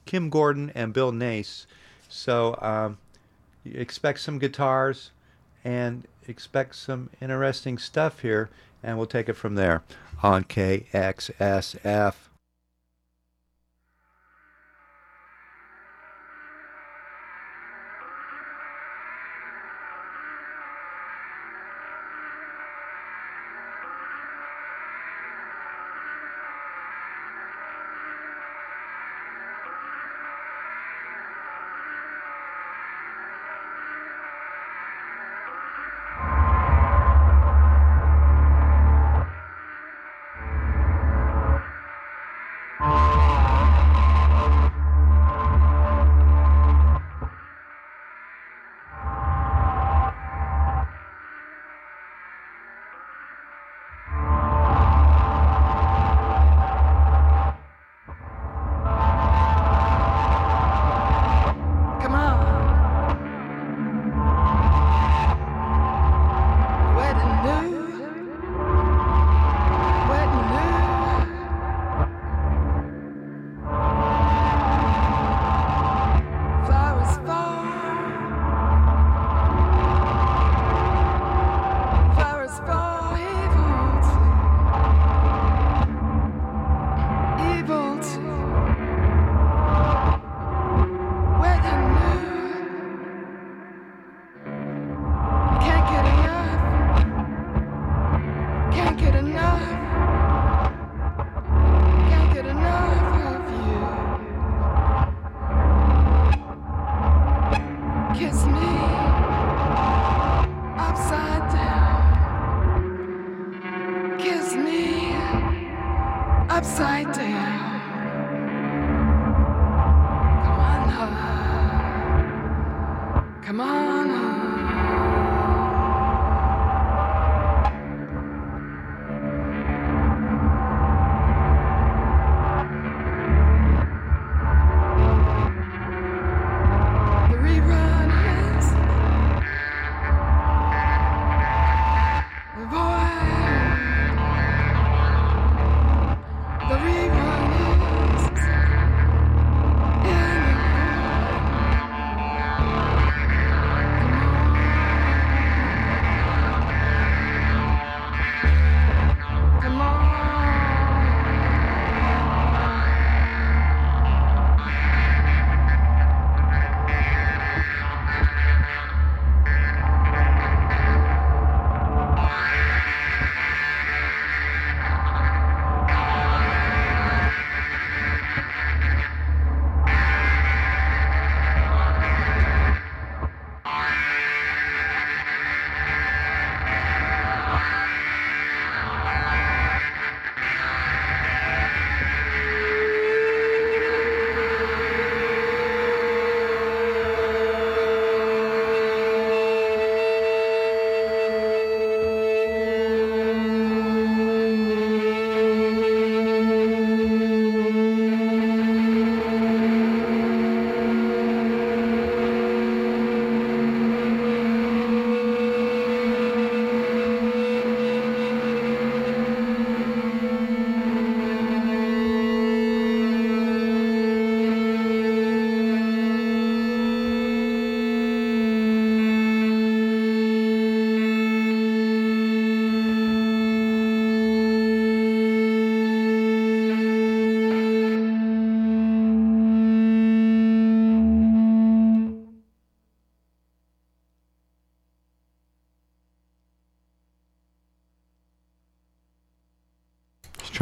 [0.06, 1.66] Kim Gordon and Bill Nace.
[2.08, 2.98] So um,
[3.64, 5.10] expect some guitars
[5.64, 8.48] and expect some interesting stuff here,
[8.82, 9.82] and we'll take it from there
[10.22, 12.14] on KXSF.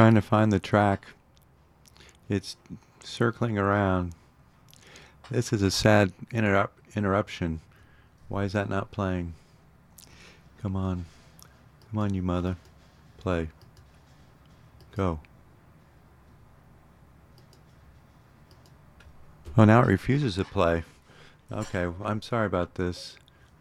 [0.05, 1.07] Trying to find the track.
[2.29, 2.59] It's
[3.03, 4.13] circling around.
[5.31, 7.63] This is a sad interrupt interruption.
[8.29, 9.33] Why is that not playing?
[10.61, 11.07] Come on.
[11.89, 12.59] Come on, you mother.
[13.17, 13.49] Play.
[14.95, 15.21] Go.
[19.57, 20.85] Oh, now it refuses to play.
[21.51, 23.17] Okay, I'm sorry about this.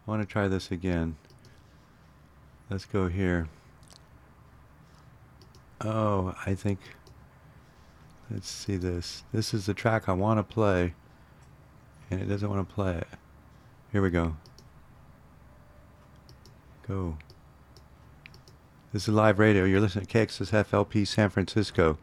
[0.05, 1.15] I want to try this again.
[2.69, 3.47] Let's go here.
[5.83, 6.79] Oh, I think.
[8.31, 9.23] Let's see this.
[9.33, 10.93] This is the track I want to play,
[12.09, 13.07] and it doesn't want to play it.
[13.91, 14.37] Here we go.
[16.87, 17.17] Go.
[18.93, 19.65] This is live radio.
[19.65, 21.97] You're listening to KXSFLP San Francisco.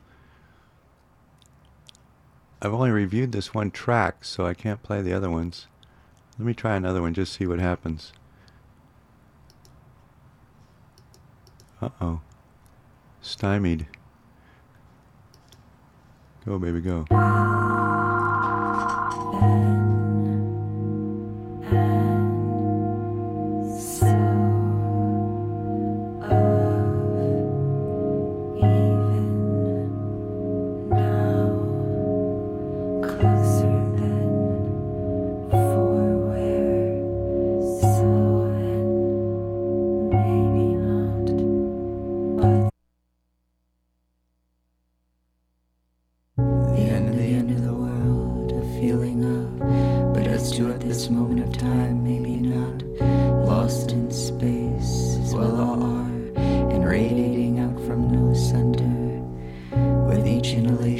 [2.63, 5.67] I've only reviewed this one track, so I can't play the other ones.
[6.39, 8.13] Let me try another one, just see what happens.
[11.81, 12.21] Uh oh.
[13.23, 13.87] Stymied.
[16.47, 17.05] Go, baby, go.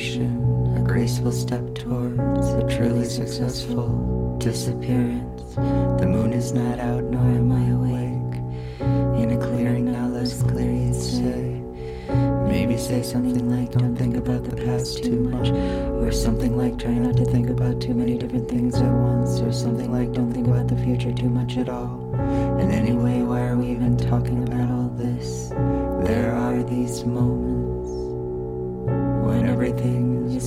[0.01, 5.55] A graceful step towards a truly successful disappearance.
[5.55, 8.37] The moon is not out, nor am I awake.
[9.23, 11.61] In a clearing now less clear, you'd say.
[12.49, 15.51] Maybe say something like, don't think about the past too much.
[15.51, 19.41] Or something like, try not to think about too many different things at once.
[19.41, 22.15] Or something like, don't think about the future too much at all.
[22.59, 25.51] And anyway, why are we even talking about all this?
[25.51, 27.50] There are these moments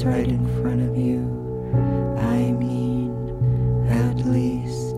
[0.04, 1.20] right in front of you.
[2.20, 3.12] I mean,
[3.90, 4.98] at least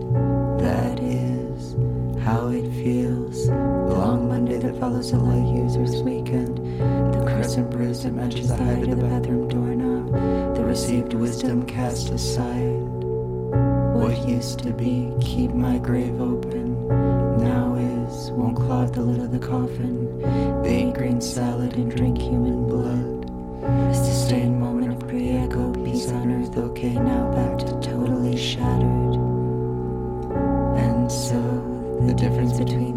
[0.58, 1.74] that is
[2.24, 3.46] how it feels.
[3.46, 6.58] The long Monday that follows a light user's weekend.
[7.14, 10.56] The crescent bruise that matches the height of the bathroom doorknob.
[10.56, 12.82] The received wisdom cast aside.
[13.94, 16.88] What used to be, keep my grave open.
[17.38, 20.20] Now is, won't clog the lid of the coffin.
[20.62, 23.94] They eat green salad and drink human blood.
[23.94, 24.75] Sustained moment
[26.56, 29.14] okay now back to totally shattered.
[30.76, 31.40] And so
[32.06, 32.95] the difference between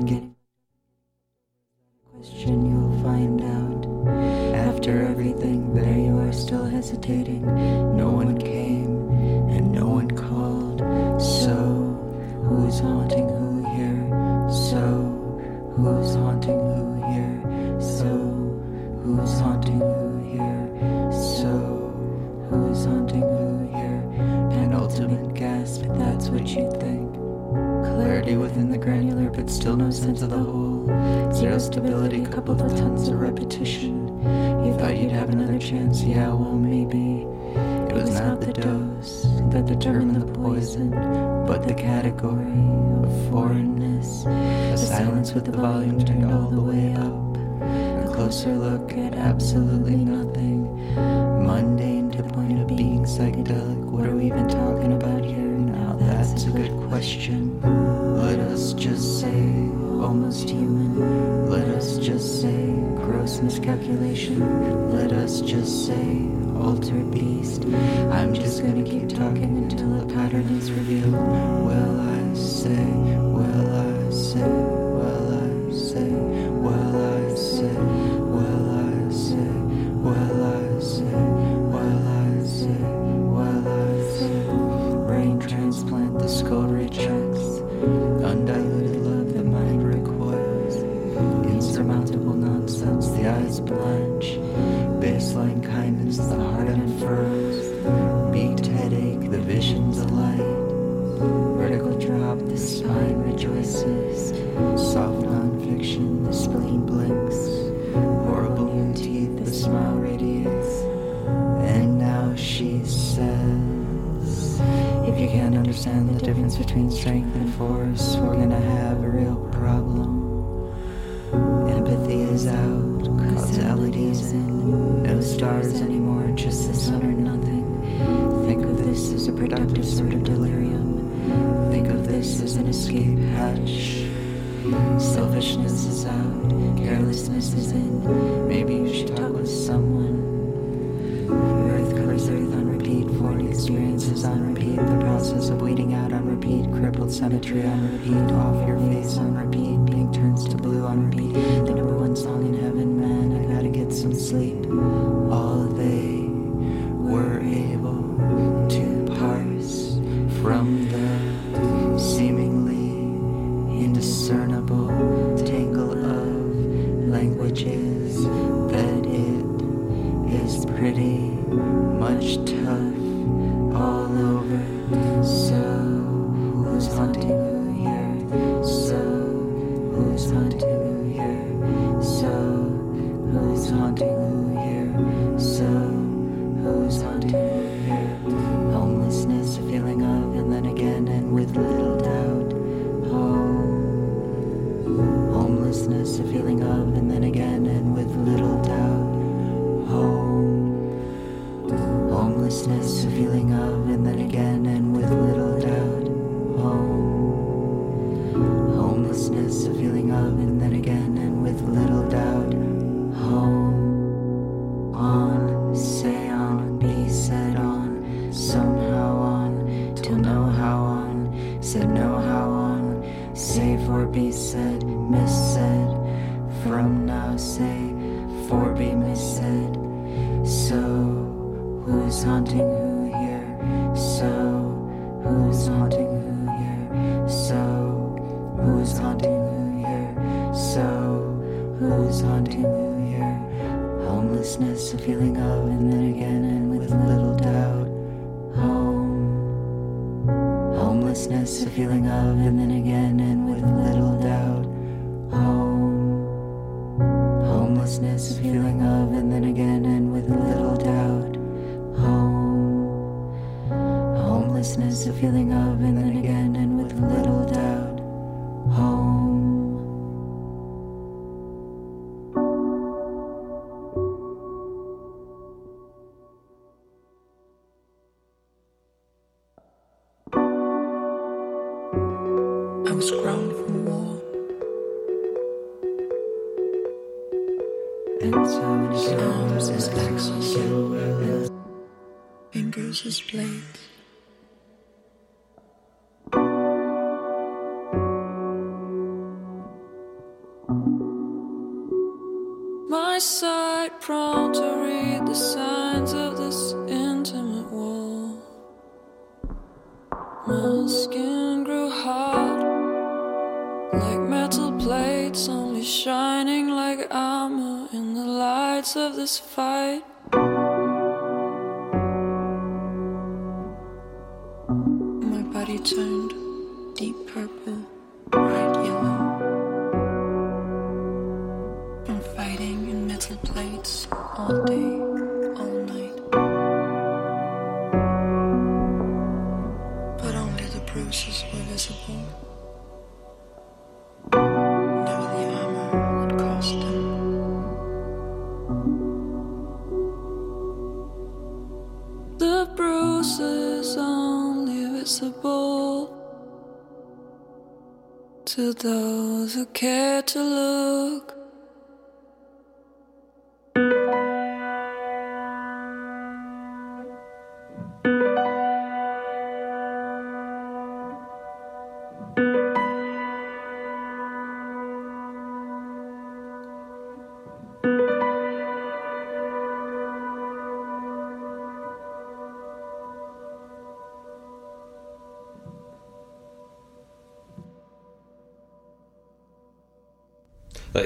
[264.80, 267.39] There's a feeling of, and then again, and with little.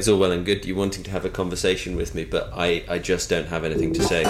[0.04, 2.84] it's all well and good you wanting to have a conversation with me, but I,
[2.90, 4.26] I just don't have anything to say.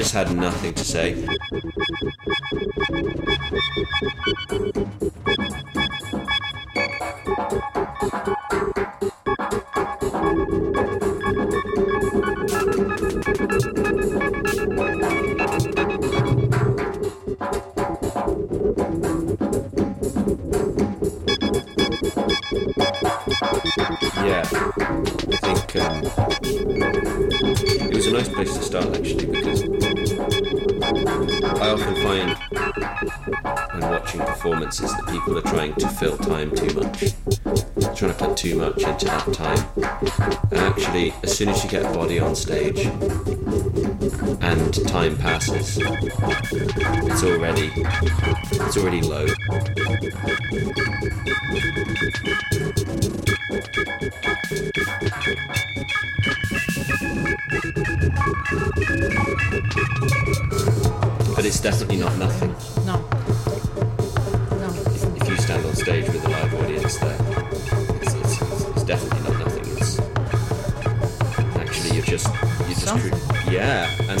[0.00, 1.14] just had nothing to say.
[34.40, 37.12] performance is that people are trying to fill time too much,
[37.94, 39.68] trying to put too much into that time.
[40.50, 42.86] And actually, as soon as you get body on stage
[44.40, 47.70] and time passes, it's already
[48.64, 49.26] it's already low.
[61.36, 62.59] But it's definitely not nothing.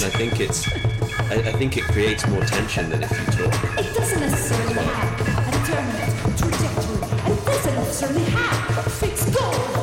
[0.02, 0.66] and I think it's
[1.30, 3.78] I, I, think it creates more tension than if you talk.
[3.78, 9.79] It doesn't necessarily have a determinate trajectory, and it doesn't necessarily have fixed goals.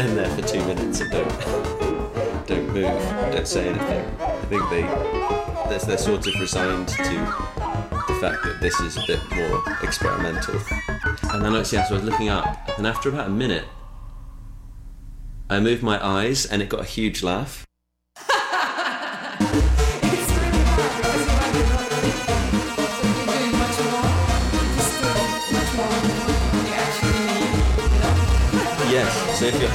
[0.00, 1.28] Stand there for two minutes and don't
[2.46, 2.84] don't move,
[3.32, 4.80] don't say anything, I think they
[5.68, 10.58] they're, they're sort of resigned to the fact that this is a bit more experimental.
[11.32, 13.66] And then actually, as I was looking up, and after about a minute,
[15.50, 17.66] I moved my eyes, and it got a huge laugh.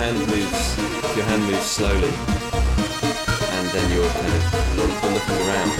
[0.05, 0.77] Hand moves,
[1.17, 2.13] your hand moves slowly,
[3.57, 4.43] and then you're kind of
[4.77, 5.71] looking around,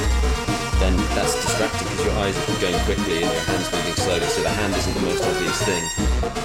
[0.81, 4.25] then that's distracting because your eyes are going quickly and your hand's moving slowly.
[4.25, 5.83] So the hand isn't the most obvious thing.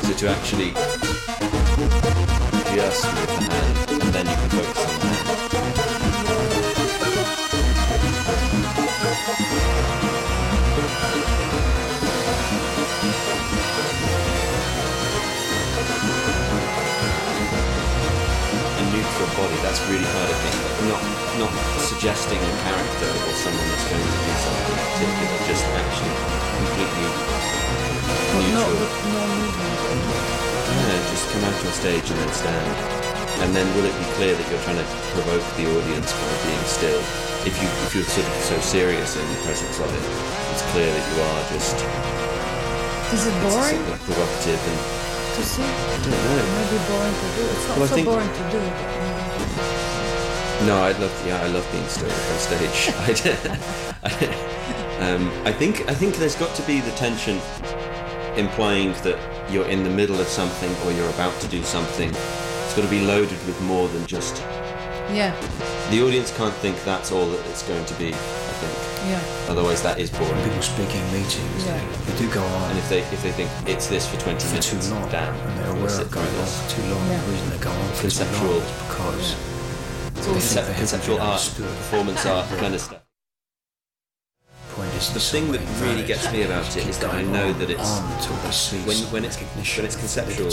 [0.05, 0.73] So to actually
[2.77, 5.30] just move the hand, and then you can focus on the hand.
[19.71, 20.59] That's really hard, I think.
[20.91, 20.99] Not
[21.39, 26.11] not suggesting a character or someone that's going to do something particular, just actually
[26.59, 27.07] completely
[28.35, 28.83] neutral.
[30.75, 32.67] Yeah, just come out on stage and then stand.
[33.47, 36.67] And then will it be clear that you're trying to provoke the audience by being
[36.67, 36.99] still?
[37.47, 40.03] If you if you're sort of so serious in the presence of it,
[40.51, 41.79] it's clear that you are just
[43.15, 44.79] Is it it's boring sort of provocative and
[45.39, 45.63] to see?
[45.63, 46.43] I don't know.
[46.59, 47.47] Maybe boring to do.
[47.55, 48.59] It's not Well, so boring to do.
[50.67, 51.27] No, I love.
[51.27, 52.93] Yeah, I love being stoic on stage.
[54.05, 55.89] I, um, I think.
[55.89, 57.37] I think there's got to be the tension,
[58.37, 59.19] implying that
[59.51, 62.11] you're in the middle of something or you're about to do something.
[62.11, 64.43] It's got to be loaded with more than just.
[65.11, 65.35] Yeah,
[65.91, 68.09] The audience can't think that's all that it's going to be.
[68.09, 69.11] I think.
[69.11, 69.51] yeah.
[69.51, 70.41] Otherwise, that is boring.
[70.45, 71.75] People speak in meetings, Yeah.
[72.07, 74.39] they, they do go on And if they if they think it's this for 20
[74.39, 77.09] for minutes, too long, damn, and they're aware sit of going on for too long.
[77.09, 78.51] The reason they go on for too Conceptual.
[78.51, 79.60] long is because It's
[80.35, 83.01] they think Concep- they haven't conceptual art, performance art, kind of stuff.
[85.13, 88.37] The thing that really gets me about it is that I know that it's until
[88.37, 89.37] they when when it's
[89.77, 90.51] when it's conceptual.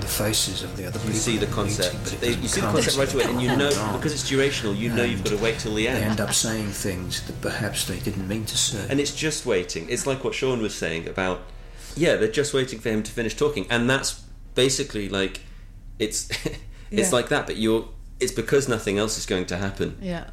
[0.00, 1.20] the faces of the other You people.
[1.20, 1.96] see the in meeting, concept.
[2.04, 4.76] but They- you see the concept right away, and you know come because it's durational.
[4.76, 5.98] You know you've got to wait till the end.
[5.98, 6.10] They end.
[6.12, 8.86] end up saying things that perhaps they didn't mean to say.
[8.88, 9.88] And it's just waiting.
[9.88, 11.42] It's like what Sean was saying about,
[11.96, 14.22] yeah, they're just waiting for him to finish talking, and that's
[14.54, 15.40] basically like,
[15.98, 16.28] it's,
[16.90, 17.10] it's Yeah.
[17.10, 17.46] like that.
[17.46, 17.88] But you're,
[18.20, 19.96] it's because nothing else is going to happen.
[20.00, 20.30] Yeah.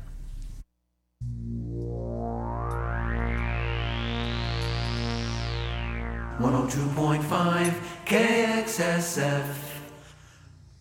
[6.38, 7.74] One hundred two point five
[8.06, 9.46] KXSF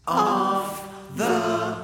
[0.07, 1.75] off the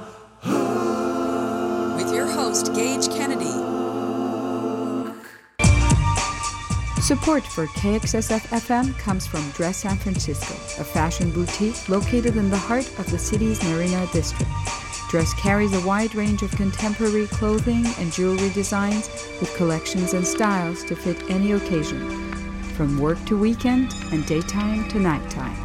[0.41, 3.77] hook With your host, Gage Kenady.
[7.03, 12.57] Support for KXSF FM comes from Dress San Francisco, a fashion boutique located in the
[12.57, 14.51] heart of the city's Marina district.
[15.09, 19.09] Dress carries a wide range of contemporary clothing and jewelry designs
[19.41, 22.11] with collections and styles to fit any occasion,
[22.75, 25.57] from work to weekend and daytime to nighttime.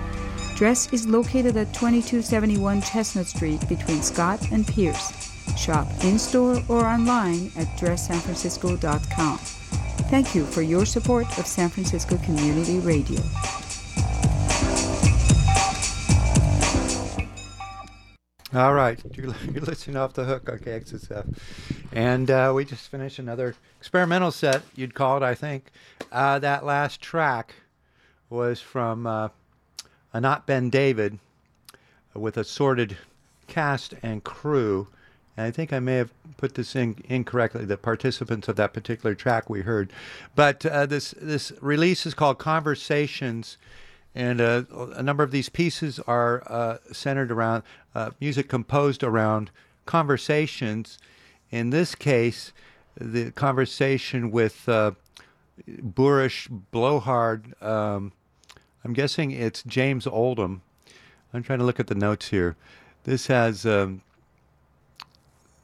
[0.55, 5.11] Dress is located at 2271 Chestnut Street between Scott and Pierce.
[5.57, 9.37] Shop in store or online at dresssanfrancisco.com.
[10.11, 13.21] Thank you for your support of San Francisco Community Radio.
[18.53, 19.27] All right, you're,
[19.61, 21.37] listening off the hook on KXSF,
[21.93, 24.63] and uh, we just finished another experimental set.
[24.75, 25.71] You'd call it, I think.
[26.11, 27.55] Uh, that last track
[28.29, 29.29] was from uh,
[30.13, 31.19] Anat Ben David
[32.13, 32.97] with a assorted
[33.47, 34.89] cast and crew.
[35.37, 37.63] And I think I may have put this in incorrectly.
[37.63, 39.93] The participants of that particular track we heard,
[40.35, 43.57] but uh, this this release is called Conversations
[44.13, 44.63] and uh,
[44.93, 47.63] a number of these pieces are uh, centered around
[47.95, 49.51] uh, music composed around
[49.85, 50.97] conversations.
[51.49, 52.53] In this case,
[52.95, 54.91] the conversation with uh,
[55.67, 57.61] boorish blowhard.
[57.61, 58.13] Um,
[58.83, 60.61] I'm guessing it's James Oldham.
[61.33, 62.55] I'm trying to look at the notes here.
[63.03, 64.01] This has um,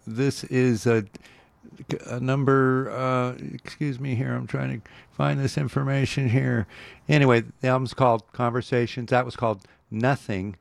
[0.06, 1.06] this is a,
[2.06, 2.90] a number.
[2.92, 4.34] Uh, excuse me here.
[4.34, 6.66] I'm trying to find this information here.
[7.10, 9.10] Anyway, the album's called Conversations.
[9.10, 10.56] That was called Nothing,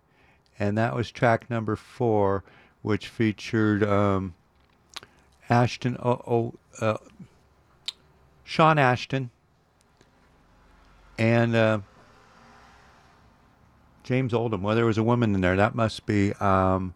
[0.58, 2.44] and that was track number four,
[2.82, 4.34] which featured um,
[5.48, 5.96] Ashton.
[6.02, 6.98] Oh, oh uh,
[8.44, 9.30] Sean Ashton
[11.18, 11.78] and uh,
[14.04, 14.62] James Oldham.
[14.62, 15.56] Well, there was a woman in there.
[15.56, 16.94] That must be um,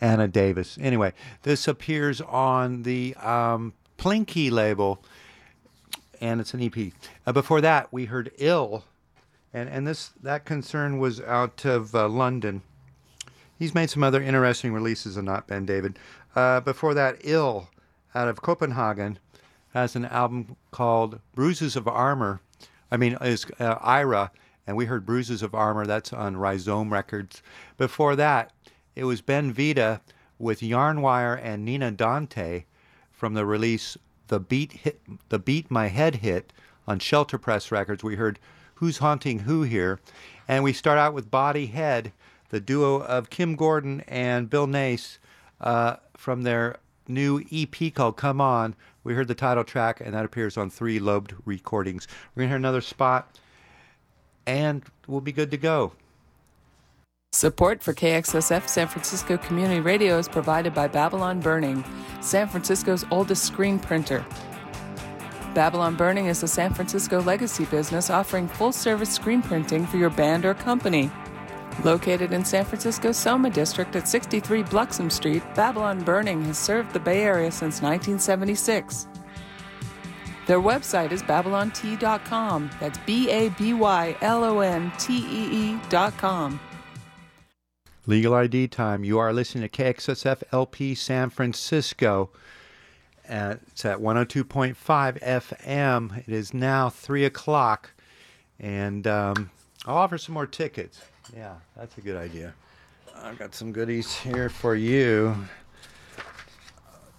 [0.00, 0.78] Anna Davis.
[0.80, 1.12] Anyway,
[1.42, 5.02] this appears on the um, Plinky label,
[6.20, 6.92] and it's an EP.
[7.26, 8.84] Uh, before that, we heard "Ill,"
[9.52, 12.62] and and this that concern was out of uh, London.
[13.62, 15.96] He's made some other interesting releases Anat Ben David.
[16.34, 17.68] Uh, before that, Ill
[18.12, 19.20] out of Copenhagen
[19.72, 22.40] has an album called Bruises of Armor.
[22.90, 24.32] I mean, is uh, Ira,
[24.66, 25.86] and we heard Bruises of Armor.
[25.86, 27.40] That's on Rhizome Records.
[27.76, 28.52] Before that,
[28.96, 30.00] it was Ben Vida
[30.40, 32.64] with Yarnwire and Nina Dante
[33.12, 36.52] from the release The Beat Hit, The Beat My Head Hit
[36.88, 38.02] on Shelter Press Records.
[38.02, 38.40] We heard
[38.74, 40.00] Who's Haunting Who here,
[40.48, 42.10] and we start out with Body Head,
[42.52, 45.18] the duo of Kim Gordon and Bill Nace
[45.60, 46.76] uh, from their
[47.08, 48.76] new EP called Come On.
[49.02, 52.06] We heard the title track, and that appears on Three Lobed Recordings.
[52.34, 53.36] We're going to hear another spot,
[54.46, 55.92] and we'll be good to go.
[57.32, 61.82] Support for KXSF San Francisco Community Radio is provided by Babylon Burning,
[62.20, 64.24] San Francisco's oldest screen printer.
[65.54, 70.10] Babylon Burning is a San Francisco legacy business offering full service screen printing for your
[70.10, 71.10] band or company.
[71.84, 77.00] Located in San Francisco's Soma District at 63 Bluxom Street, Babylon Burning has served the
[77.00, 79.08] Bay Area since 1976.
[80.46, 82.70] Their website is babylontee.com.
[82.80, 86.60] That's B A B Y L O N T E E.com.
[88.06, 89.04] Legal ID time.
[89.04, 92.30] You are listening to KXSF LP San Francisco.
[93.28, 94.74] Uh, it's at 102.5
[95.20, 96.18] FM.
[96.18, 97.92] It is now 3 o'clock.
[98.58, 99.50] And um,
[99.86, 101.00] I'll offer some more tickets.
[101.34, 102.54] Yeah, that's a good idea.
[103.16, 105.36] I've got some goodies here for you.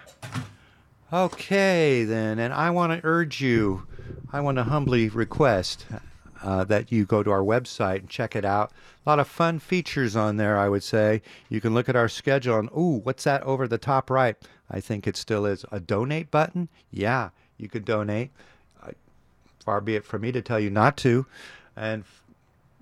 [1.11, 2.39] Okay, then.
[2.39, 3.87] And I want to urge you,
[4.31, 5.85] I want to humbly request
[6.43, 8.71] uh, that you go to our website and check it out.
[9.05, 11.21] A lot of fun features on there, I would say.
[11.49, 14.35] You can look at our schedule and, ooh, what's that over the top right?
[14.69, 16.69] I think it still is a donate button.
[16.91, 18.31] Yeah, you could donate.
[18.81, 18.91] Uh,
[19.63, 21.25] far be it from me to tell you not to,
[21.75, 22.23] and f-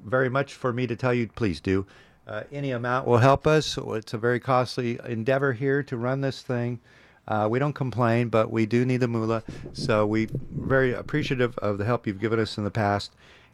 [0.06, 1.86] very much for me to tell you, please do.
[2.28, 3.78] Uh, any amount will help us.
[3.78, 6.80] It's a very costly endeavor here to run this thing.
[7.26, 9.44] Uh, we don't complain, but we do need the moolah.
[9.74, 13.14] So we're very appreciative of the help you've given us in the past,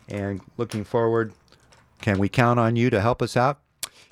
[0.09, 1.34] and looking forward.
[2.01, 3.59] Can we count on you to help us out?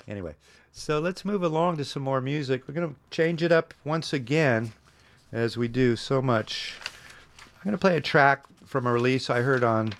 [0.08, 0.34] Anyway,
[0.72, 2.66] so let's move along to some more music.
[2.66, 4.72] We're going to change it up once again,
[5.30, 6.74] as we do so much.
[7.36, 9.92] I'm going to play a track from a release I heard on.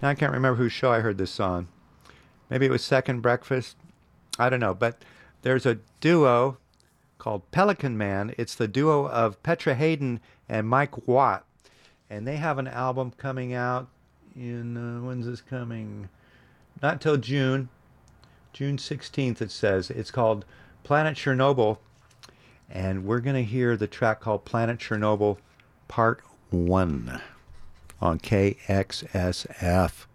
[0.00, 1.68] Now I can't remember whose show I heard this on.
[2.48, 3.76] Maybe it was Second Breakfast.
[4.38, 5.02] I don't know, but
[5.42, 6.58] there's a duo
[7.18, 8.34] called Pelicanman.
[8.38, 11.44] It's the duo of Petra Haden and Mike Watt,
[12.08, 13.88] and they have an album coming out
[14.38, 16.08] in uh, when's this coming?
[16.80, 17.68] Not till June,
[18.52, 19.40] June 16th.
[19.40, 20.44] It says it's called
[20.84, 21.78] Planet Chernobyl,
[22.70, 25.38] and we're gonna hear the track called Planet Chernobyl
[25.88, 27.20] Part One
[28.00, 30.06] on KXSF.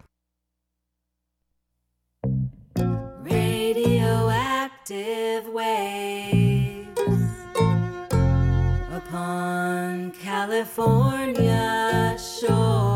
[4.85, 6.99] radioactive waves
[8.91, 12.92] upon California shores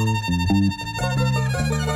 [0.00, 1.89] Música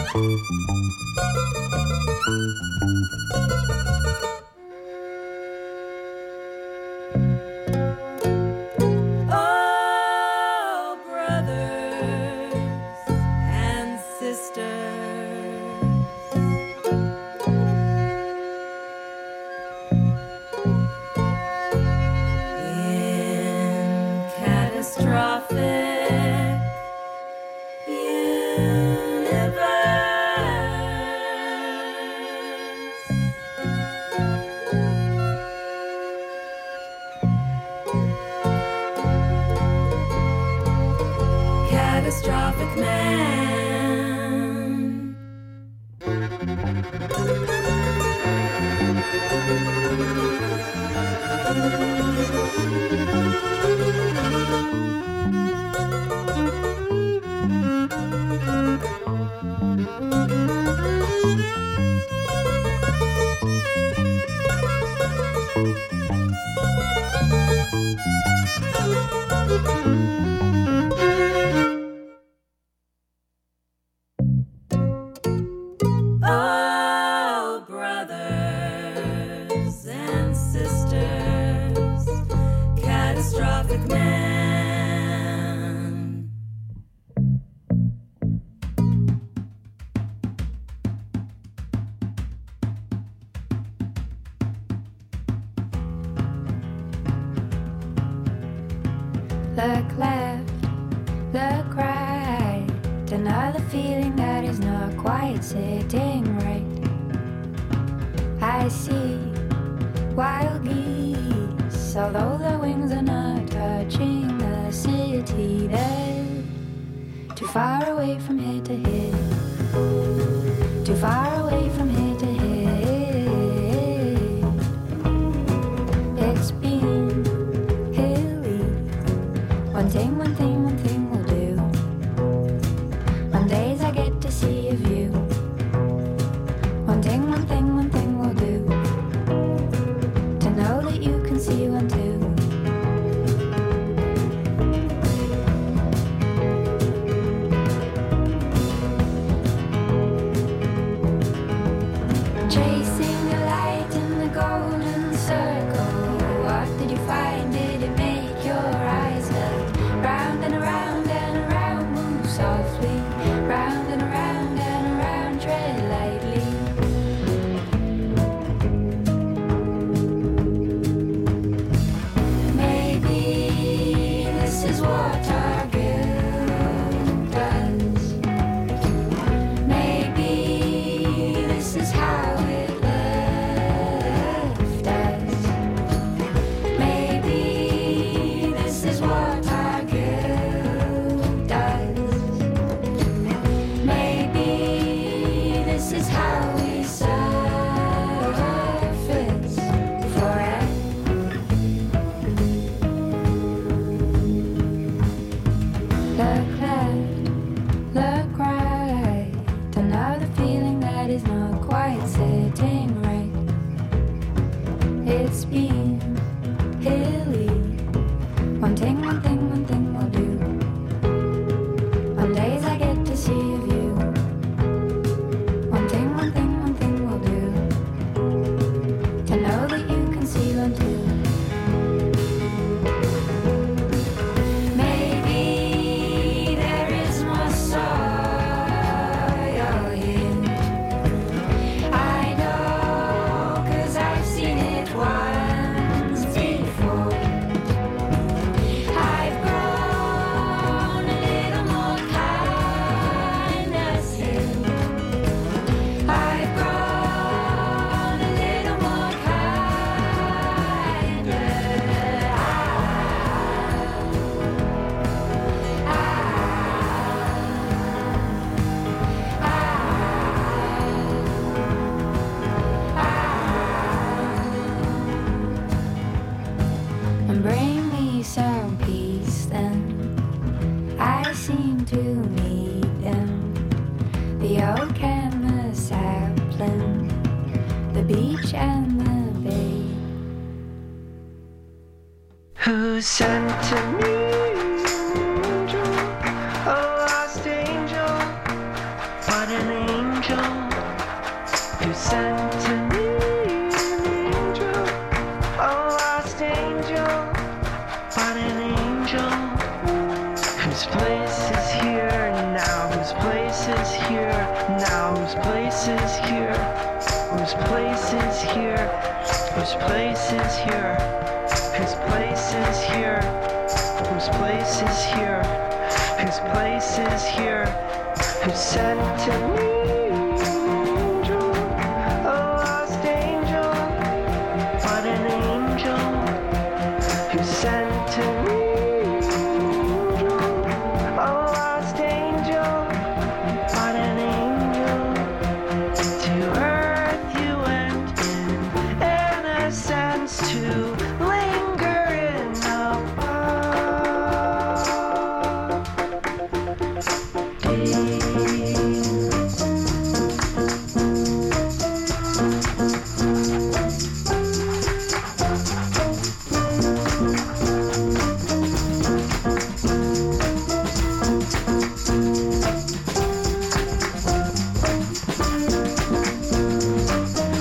[46.92, 47.14] Thank
[53.14, 53.23] you.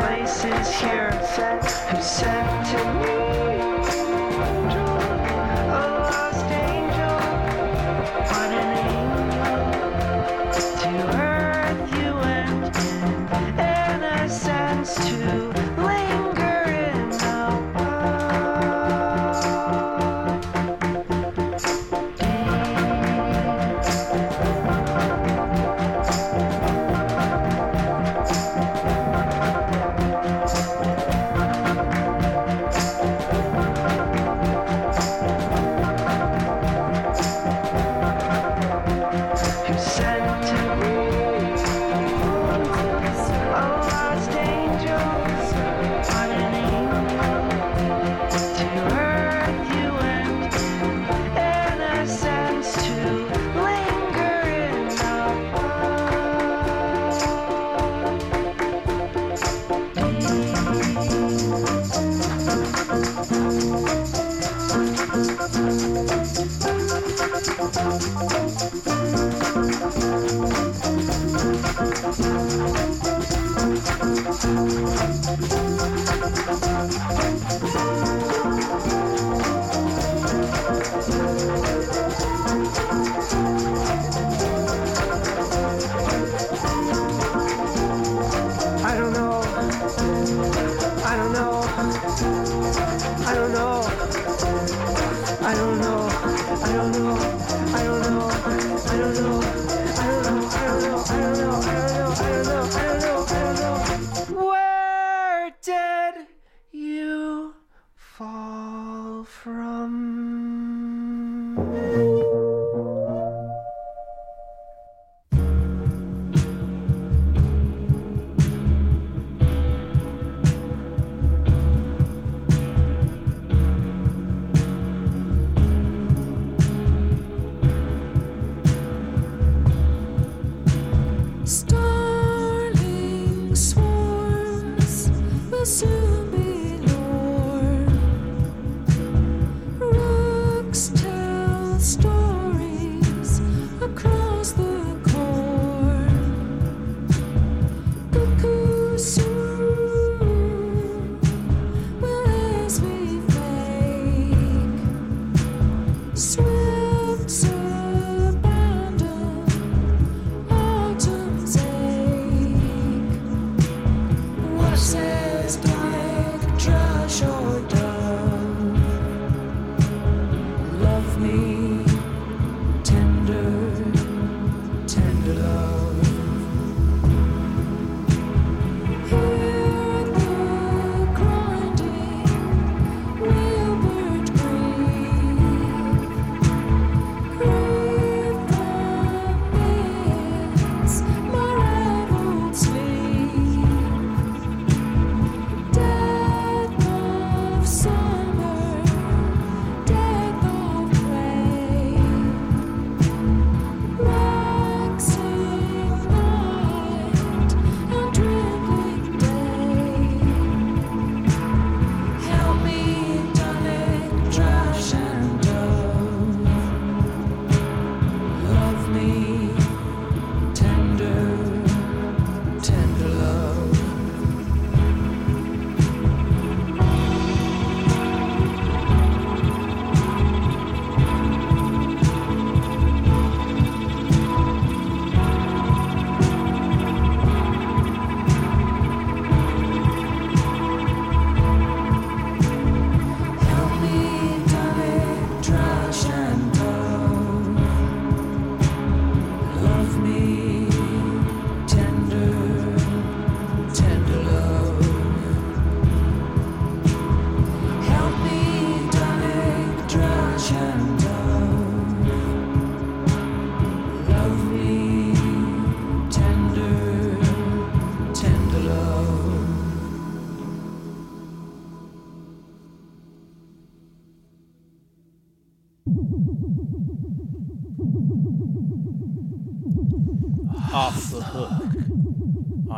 [0.00, 3.17] places here and set, and set to me.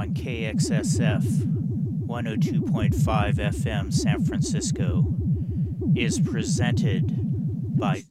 [0.00, 1.22] On KXSF
[2.06, 5.04] 102.5 FM San Francisco
[5.94, 7.12] is presented
[7.78, 8.02] by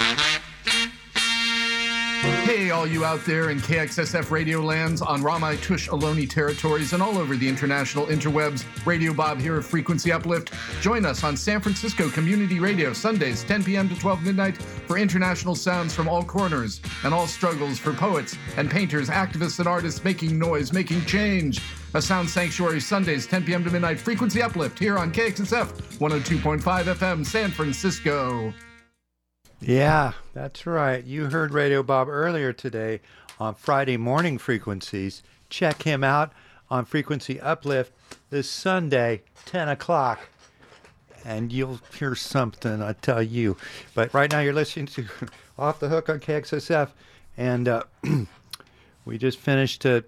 [2.21, 7.17] Hey, all you out there in KXSF radio lands on Ramaytush Ohlone territories and all
[7.17, 8.65] over the international interwebs.
[8.85, 10.53] Radio Bob here of Frequency Uplift.
[10.81, 13.87] Join us on San Francisco Community Radio Sundays, 10 p.m.
[13.87, 18.69] to 12 midnight for international sounds from all corners and all struggles for poets and
[18.69, 21.61] painters, activists and artists making noise, making change.
[21.93, 23.63] A Sound Sanctuary Sundays, 10 p.m.
[23.63, 23.97] to midnight.
[23.97, 28.53] Frequency Uplift here on KXSF 102.5 FM San Francisco.
[29.61, 31.03] Yeah, that's right.
[31.03, 33.01] You heard Radio Bob earlier today
[33.41, 35.21] on Friday morning frequencies.
[35.49, 36.31] Check him out
[36.69, 37.91] on Frequency Uplift
[38.29, 40.29] this Sunday, 10 o'clock.
[41.25, 43.57] And you'll hear something, I tell you.
[43.93, 45.07] But right now you're listening to
[45.59, 46.91] Off the Hook on KXSF.
[47.35, 47.83] And uh,
[49.03, 50.05] we just finished a,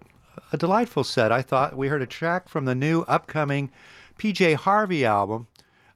[0.53, 1.34] a delightful set.
[1.34, 3.69] I thought we heard a track from the new upcoming
[4.18, 5.48] PJ Harvey album.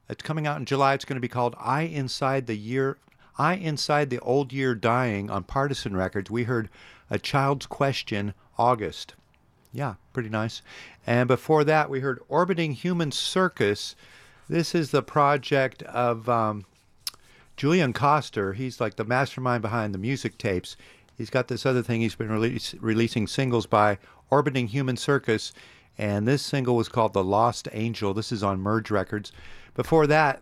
[0.09, 0.93] It's coming out in July.
[0.93, 2.97] It's going to be called I Inside the Year
[3.37, 6.31] I Inside the Old Year Dying on Partisan Records.
[6.31, 6.69] We heard
[7.09, 9.13] A Child's Question, August.
[9.73, 10.61] Yeah, pretty nice.
[11.05, 13.95] And before that, we heard Orbiting Human Circus.
[14.47, 16.65] This is the project of um,
[17.57, 18.53] Julian Koster.
[18.53, 20.77] He's like the mastermind behind the music tapes.
[21.17, 23.97] He's got this other thing he's been release, releasing singles by
[24.29, 25.51] Orbiting Human Circus.
[25.97, 28.13] And this single was called The Lost Angel.
[28.13, 29.31] This is on Merge Records.
[29.75, 30.41] Before that,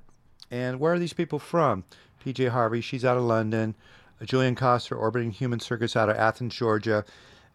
[0.52, 1.84] and where are these people from?
[2.24, 3.76] PJ Harvey, she's out of London.
[4.22, 7.04] Uh, Julian Koster, Orbiting Human Circus out of Athens, Georgia.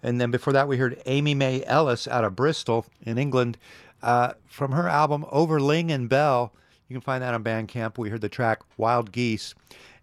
[0.03, 3.59] And then before that, we heard Amy May Ellis out of Bristol in England
[4.03, 6.53] uh, from her album Overling and Bell.
[6.89, 7.99] You can find that on Bandcamp.
[7.99, 9.55] We heard the track Wild Geese.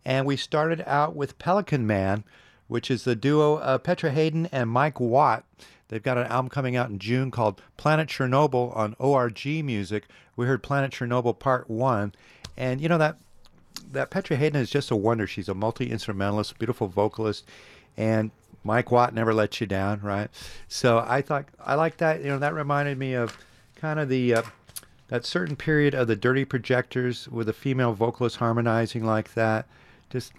[0.04, 2.24] And we started out with Pelicanman,
[2.68, 5.46] which is the duo of Petra Haden and Mike Watt.
[5.88, 10.06] They've got an album coming out in June called Planet Chernobyl on ORG Music.
[10.36, 12.14] We heard Planet Chernobyl Part 1.
[12.58, 13.18] And you know that
[13.92, 15.28] that Petra Haden is just a wonder.
[15.28, 17.46] She's a multi instrumentalist, beautiful vocalist,
[17.98, 18.32] and
[18.64, 20.30] Mike Watt never lets you down, right?
[20.68, 22.22] So I thought I like that.
[22.22, 23.38] You know, that reminded me of
[23.76, 24.42] kind of the uh,
[25.08, 29.68] that certain period of the Dirty Projectors with a female vocalist harmonizing like that.
[30.10, 30.34] Just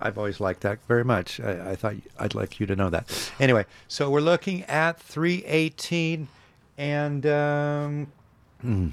[0.00, 1.40] I've always liked that very much.
[1.40, 3.32] I, I thought I'd like you to know that.
[3.40, 6.28] Anyway, so we're looking at 318
[6.78, 7.26] and.
[7.26, 8.12] Um,
[8.60, 8.88] hmm,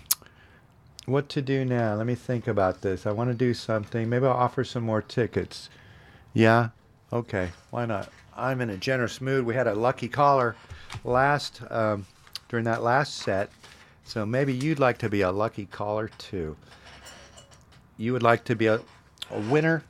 [1.10, 1.96] what to do now?
[1.96, 3.06] Let me think about this.
[3.06, 4.10] I want to do something.
[4.10, 5.70] Maybe I'll offer some more tickets.
[6.34, 6.70] Yeah?
[7.12, 7.50] Okay.
[7.72, 8.10] Why not?
[8.36, 9.46] I'm in a generous mood.
[9.46, 10.56] We had a lucky caller
[11.04, 12.06] last um,
[12.48, 13.50] during that last set.
[14.04, 16.56] So maybe you'd like to be a lucky caller too.
[17.98, 18.80] You would like to be a,
[19.30, 19.84] a winner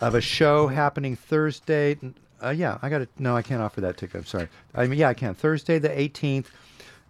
[0.00, 1.98] of a show happening Thursday.
[2.42, 3.08] Uh, yeah, I got to.
[3.18, 4.16] No, I can't offer that ticket.
[4.16, 4.48] I'm sorry.
[4.74, 5.34] I mean, yeah, I can.
[5.34, 6.46] Thursday the 18th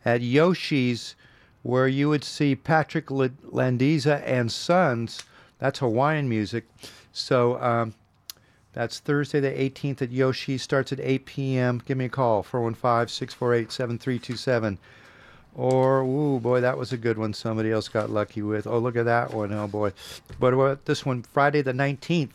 [0.05, 1.15] at Yoshi's
[1.65, 5.25] where you would see Patrick Landeza and Sons.
[5.59, 6.69] That's Hawaiian music.
[7.13, 7.95] So um,
[8.75, 10.59] that's Thursday the 18th at Yoshi.
[10.59, 11.83] Starts at 8 p.m.
[11.87, 14.79] Give me a call, 415 648 7327.
[15.57, 18.67] Or, ooh, boy, that was a good one somebody else got lucky with.
[18.67, 19.53] Oh, look at that one.
[19.53, 19.93] Oh, boy.
[20.39, 22.31] But what this one, Friday the 19th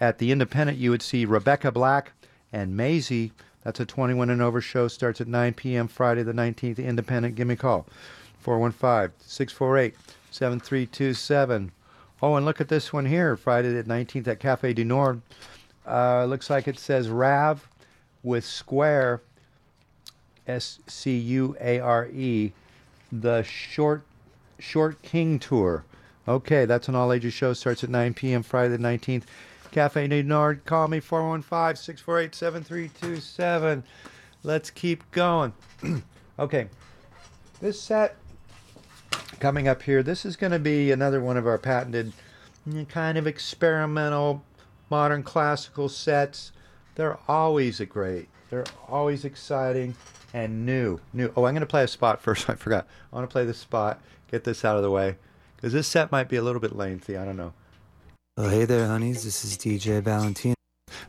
[0.00, 2.10] at the Independent, you would see Rebecca Black
[2.52, 3.30] and Maisie.
[3.62, 4.88] That's a 21 and over show.
[4.88, 5.86] Starts at 9 p.m.
[5.86, 6.76] Friday the 19th.
[6.76, 7.36] The Independent.
[7.36, 7.86] Give me a call.
[8.48, 9.94] 415 648
[10.30, 11.70] 7327.
[12.22, 13.36] Oh, and look at this one here.
[13.36, 15.20] Friday the 19th at Cafe du Nord.
[15.86, 17.68] Uh, looks like it says Rav
[18.22, 19.20] with Square,
[20.46, 22.52] S C U A R E,
[23.12, 24.02] the short
[24.58, 25.84] Short King Tour.
[26.26, 27.52] Okay, that's an all ages show.
[27.52, 28.42] Starts at 9 p.m.
[28.42, 29.24] Friday the 19th.
[29.72, 30.64] Cafe du Nord.
[30.64, 33.84] Call me 415 648 7327.
[34.42, 35.52] Let's keep going.
[36.38, 36.68] okay,
[37.60, 38.16] this set
[39.40, 42.12] coming up here, this is going to be another one of our patented
[42.68, 44.42] mm, kind of experimental
[44.90, 46.52] modern classical sets.
[46.94, 48.28] They're always a great.
[48.50, 49.94] They're always exciting
[50.32, 51.00] and new.
[51.12, 51.32] New.
[51.36, 52.48] Oh, I'm going to play a spot first.
[52.48, 52.86] I forgot.
[53.12, 54.00] I want to play this spot.
[54.30, 55.16] Get this out of the way
[55.56, 57.16] because this set might be a little bit lengthy.
[57.16, 57.54] I don't know.
[58.36, 59.24] Oh, hey there, honeys.
[59.24, 60.54] This is DJ Valentino.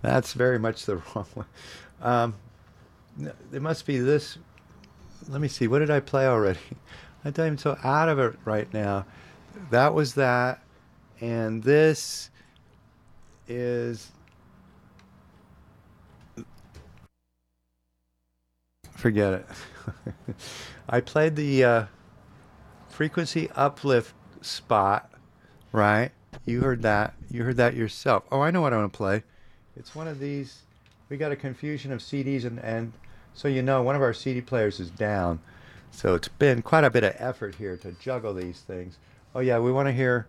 [0.02, 1.46] That's very much the wrong one.
[2.02, 2.36] Um,
[3.54, 4.38] it must be this.
[5.28, 5.68] Let me see.
[5.68, 6.60] What did I play already?
[7.26, 9.06] I'm even so out of it right now.
[9.72, 10.62] That was that,
[11.20, 12.30] and this
[13.48, 14.12] is
[19.00, 19.48] forget it.
[20.90, 21.86] I played the uh,
[22.90, 25.10] frequency uplift spot,
[25.72, 26.12] right?
[26.46, 27.14] You heard that.
[27.32, 28.24] You heard that yourself.
[28.32, 29.24] Oh, I know what I want to play.
[29.76, 30.64] It's one of these.
[31.10, 32.94] We got a confusion of CDs, and, and
[33.34, 35.40] so you know, one of our CD players is down.
[35.92, 38.98] So it's been quite a bit of effort here to juggle these things.
[39.36, 40.28] Oh yeah, we want to hear,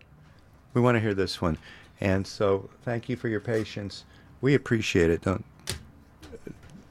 [0.75, 1.59] we want to hear this one,
[2.01, 4.05] and so thank you for your patience.
[4.41, 5.23] We appreciate it.
[5.23, 5.45] Don't,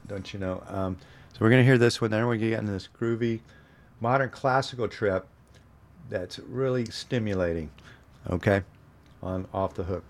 [0.08, 0.62] don't you know?
[0.68, 0.96] Um,
[1.32, 2.10] so we're gonna hear this one.
[2.10, 3.40] Then we're gonna get into this groovy,
[4.00, 5.26] modern classical trip.
[6.08, 7.70] That's really stimulating.
[8.28, 8.62] Okay,
[9.22, 10.04] on off the hook.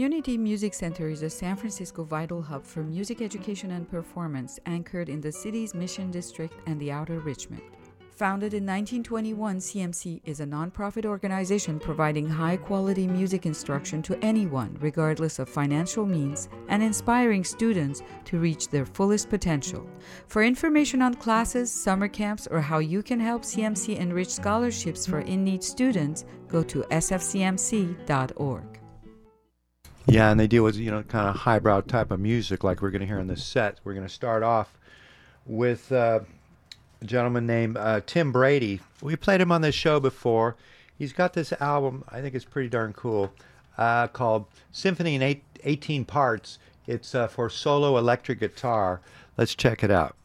[0.00, 5.10] Community Music Center is a San Francisco vital hub for music education and performance anchored
[5.10, 7.60] in the city's Mission District and the Outer Richmond.
[8.12, 14.74] Founded in 1921, CMC is a nonprofit organization providing high quality music instruction to anyone,
[14.80, 19.86] regardless of financial means, and inspiring students to reach their fullest potential.
[20.28, 25.20] For information on classes, summer camps, or how you can help CMC enrich scholarships for
[25.20, 28.79] in need students, go to sfcmc.org.
[30.06, 32.90] Yeah, and they deal with you know kind of highbrow type of music like we're
[32.90, 33.78] going to hear in this set.
[33.84, 34.78] We're going to start off
[35.46, 36.20] with uh,
[37.00, 38.80] a gentleman named uh, Tim Brady.
[39.02, 40.56] We played him on this show before.
[40.98, 42.04] He's got this album.
[42.08, 43.32] I think it's pretty darn cool,
[43.78, 46.58] uh, called Symphony in eight, 18 Parts.
[46.86, 49.00] It's uh, for solo electric guitar.
[49.36, 50.16] Let's check it out.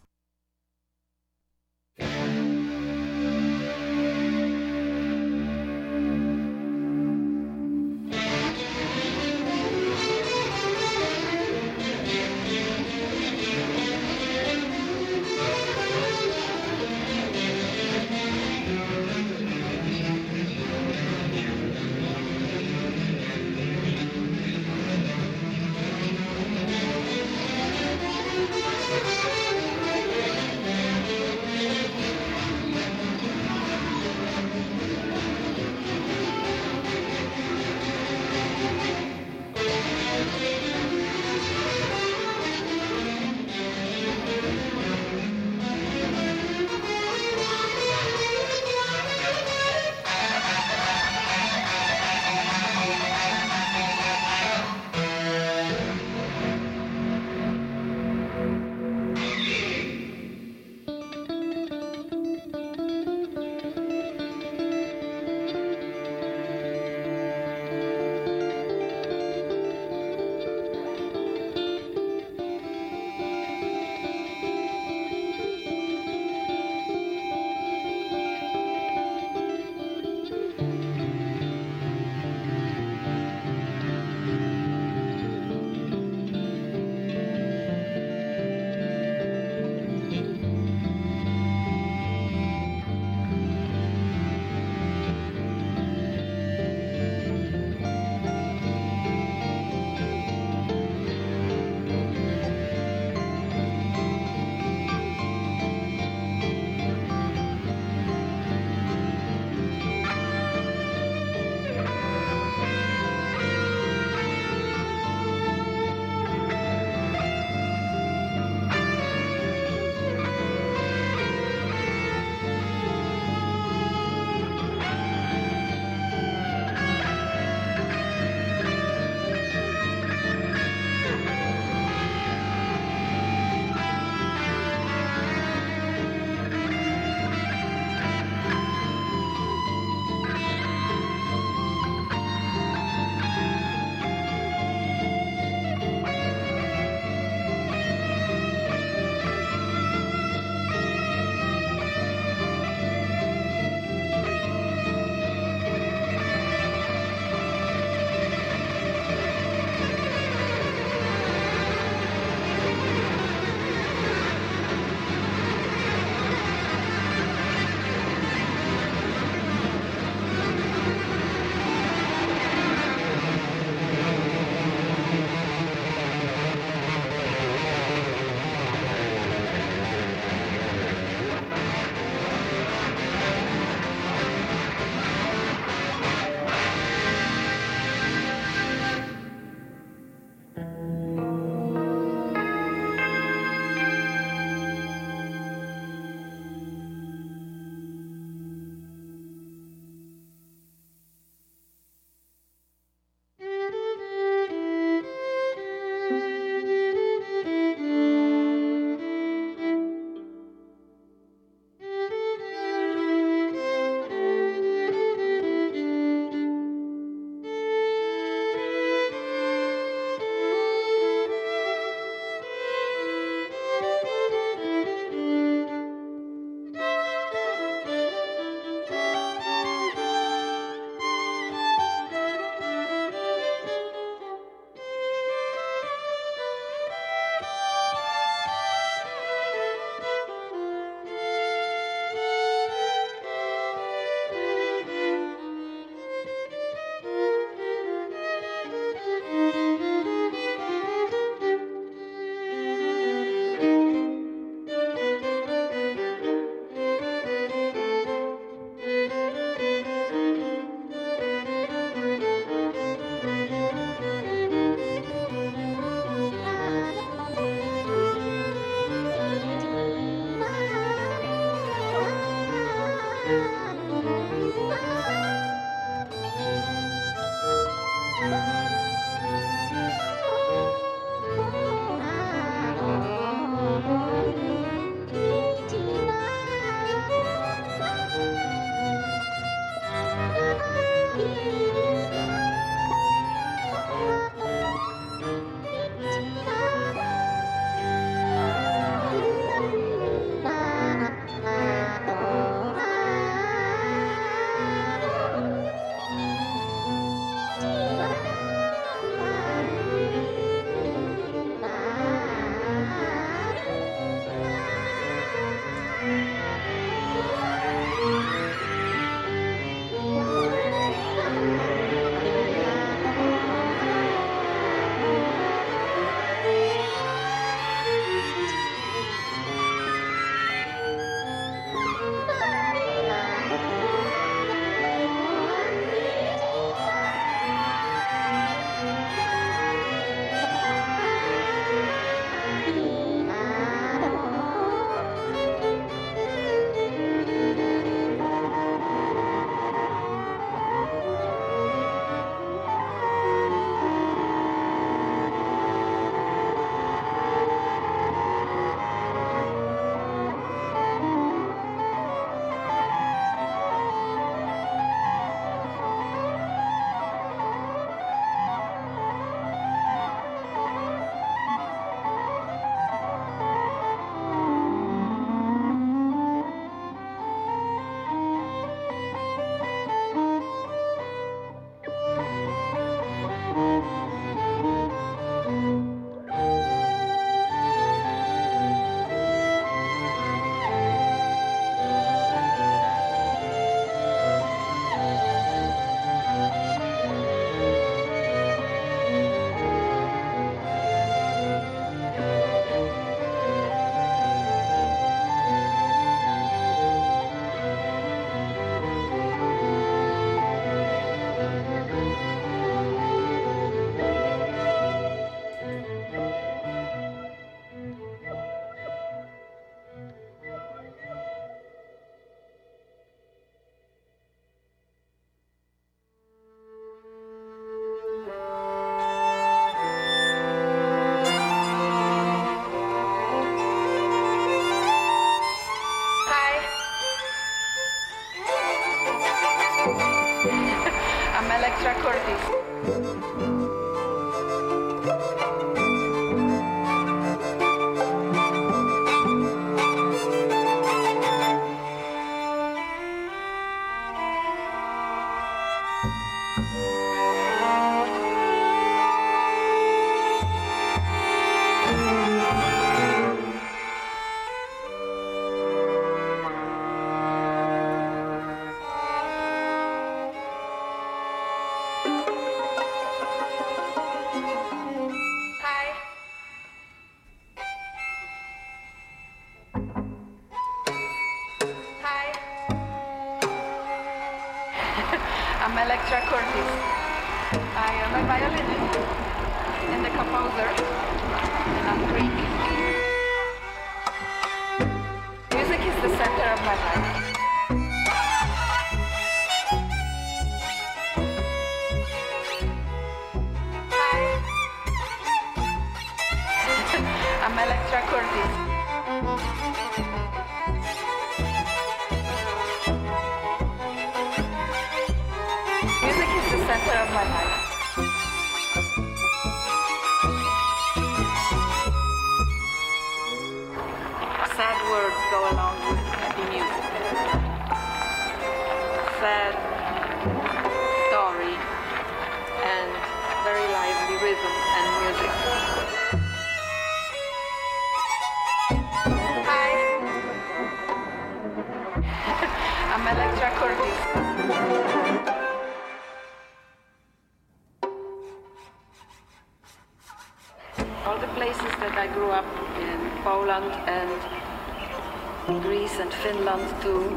[553.88, 557.16] And Greece and Finland too,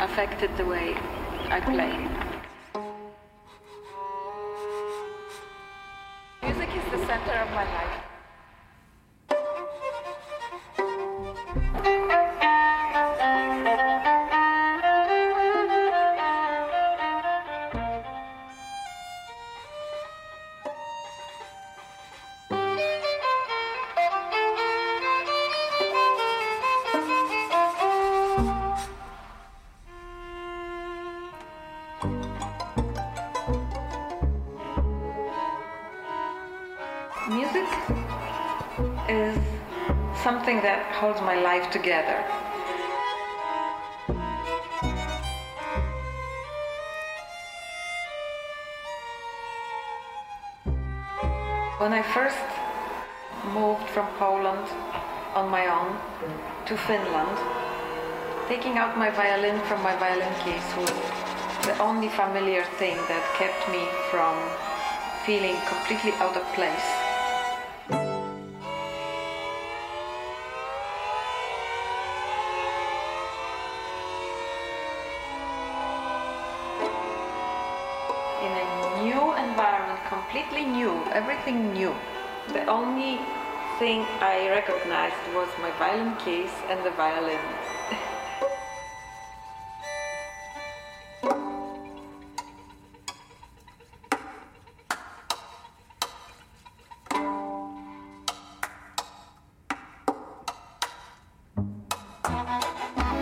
[0.00, 0.94] affected the way
[1.50, 2.05] I play.
[40.76, 42.18] That holds my life together.
[51.80, 52.48] When I first
[53.54, 54.68] moved from Poland
[55.34, 55.96] on my own
[56.68, 57.36] to Finland,
[58.48, 60.92] taking out my violin from my violin case was
[61.64, 64.34] the only familiar thing that kept me from
[65.24, 67.05] feeling completely out of place.
[81.52, 81.94] New.
[82.48, 83.20] The only
[83.78, 87.38] thing I recognized was my violin case and the violin.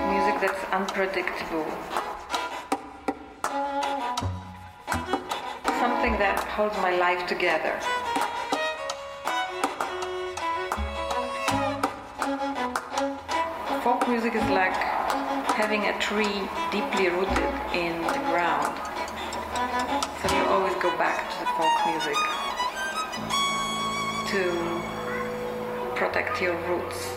[0.09, 1.67] Music that's unpredictable.
[5.79, 7.79] Something that holds my life together.
[15.75, 18.79] Having a tree deeply rooted in the ground.
[20.23, 22.17] So you always go back to the folk music
[24.31, 24.43] to
[25.97, 27.17] protect your roots.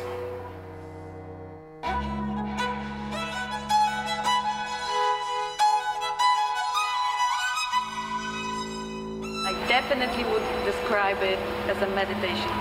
[9.46, 11.38] I definitely would describe it
[11.70, 12.52] as a meditation.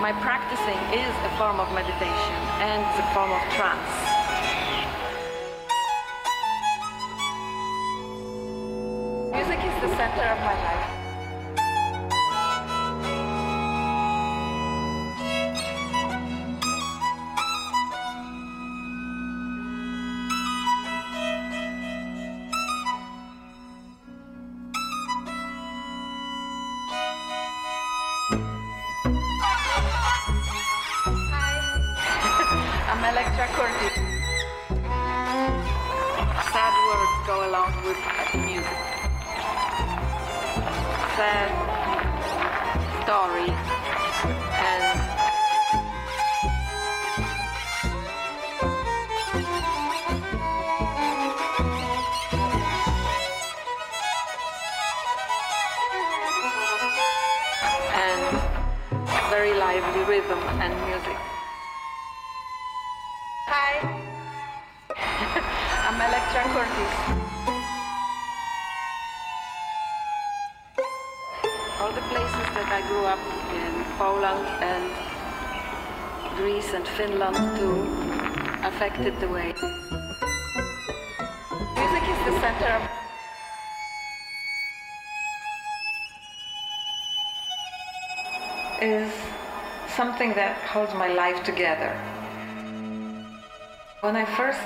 [0.00, 4.11] My practicing is a form of meditation and it's a form of trance.
[79.10, 79.52] The way.
[81.74, 82.82] Music is the center of
[88.80, 89.12] is
[89.88, 91.92] something that holds my life together.
[94.02, 94.62] When I first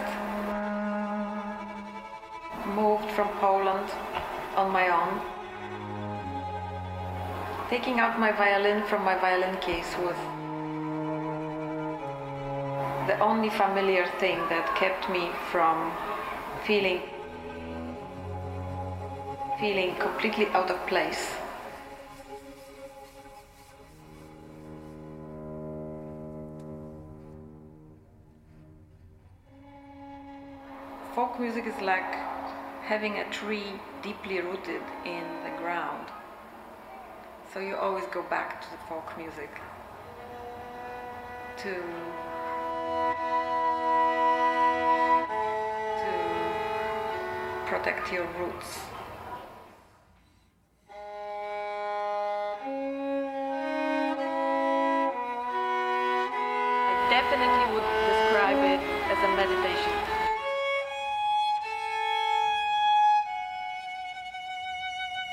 [2.74, 3.88] moved from Poland
[4.54, 5.18] on my own,
[7.70, 10.16] taking out my violin from my violin case was
[13.20, 15.92] only familiar thing that kept me from
[16.64, 17.00] feeling
[19.58, 21.34] feeling completely out of place.
[31.14, 32.14] Folk music is like
[32.82, 33.72] having a tree
[34.02, 36.08] deeply rooted in the ground.
[37.54, 39.50] So you always go back to the folk music
[41.56, 41.82] to
[47.66, 48.78] protect your roots.
[56.88, 58.80] I definitely would describe it
[59.10, 59.94] as a meditation.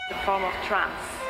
[0.09, 1.22] The form of trance.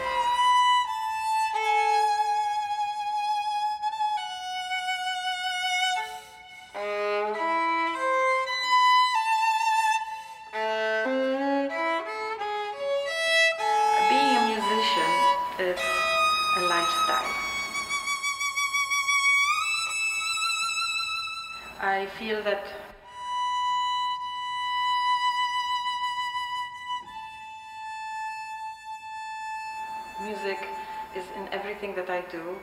[32.33, 32.57] Do.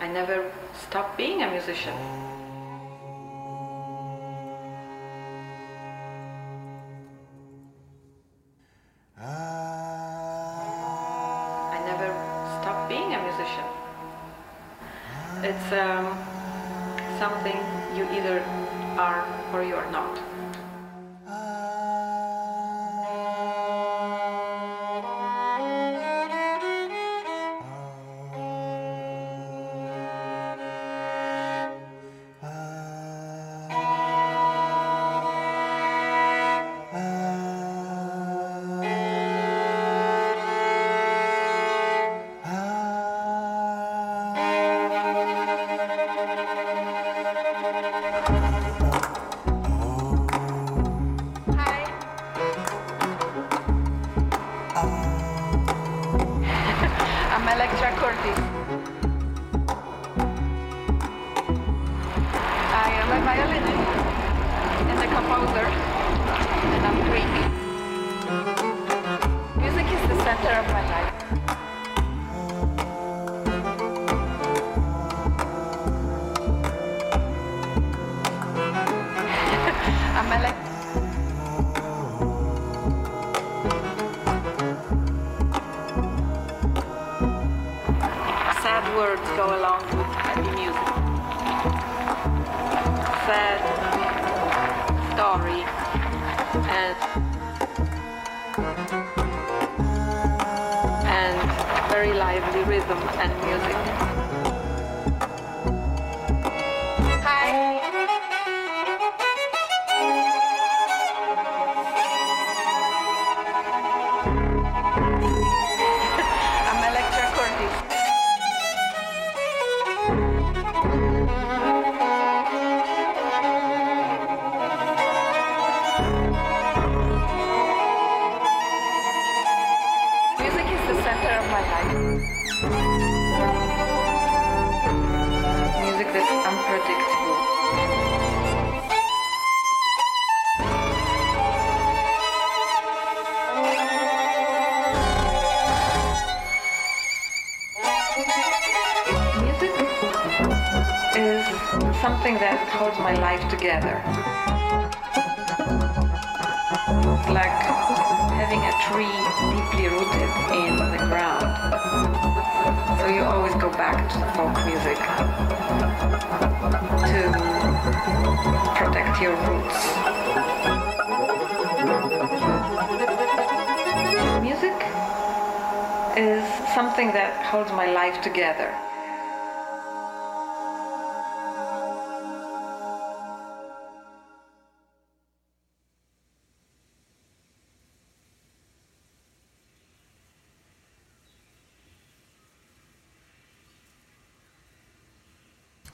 [0.00, 0.52] I never
[0.86, 1.94] stop being a musician.
[11.74, 12.08] I never
[12.60, 13.66] stop being a musician.
[15.42, 16.27] It's um,
[17.18, 17.56] something
[17.96, 18.40] you either
[18.96, 20.18] are or you're not.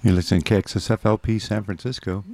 [0.05, 2.25] You're listening to KXSFLP San Francisco.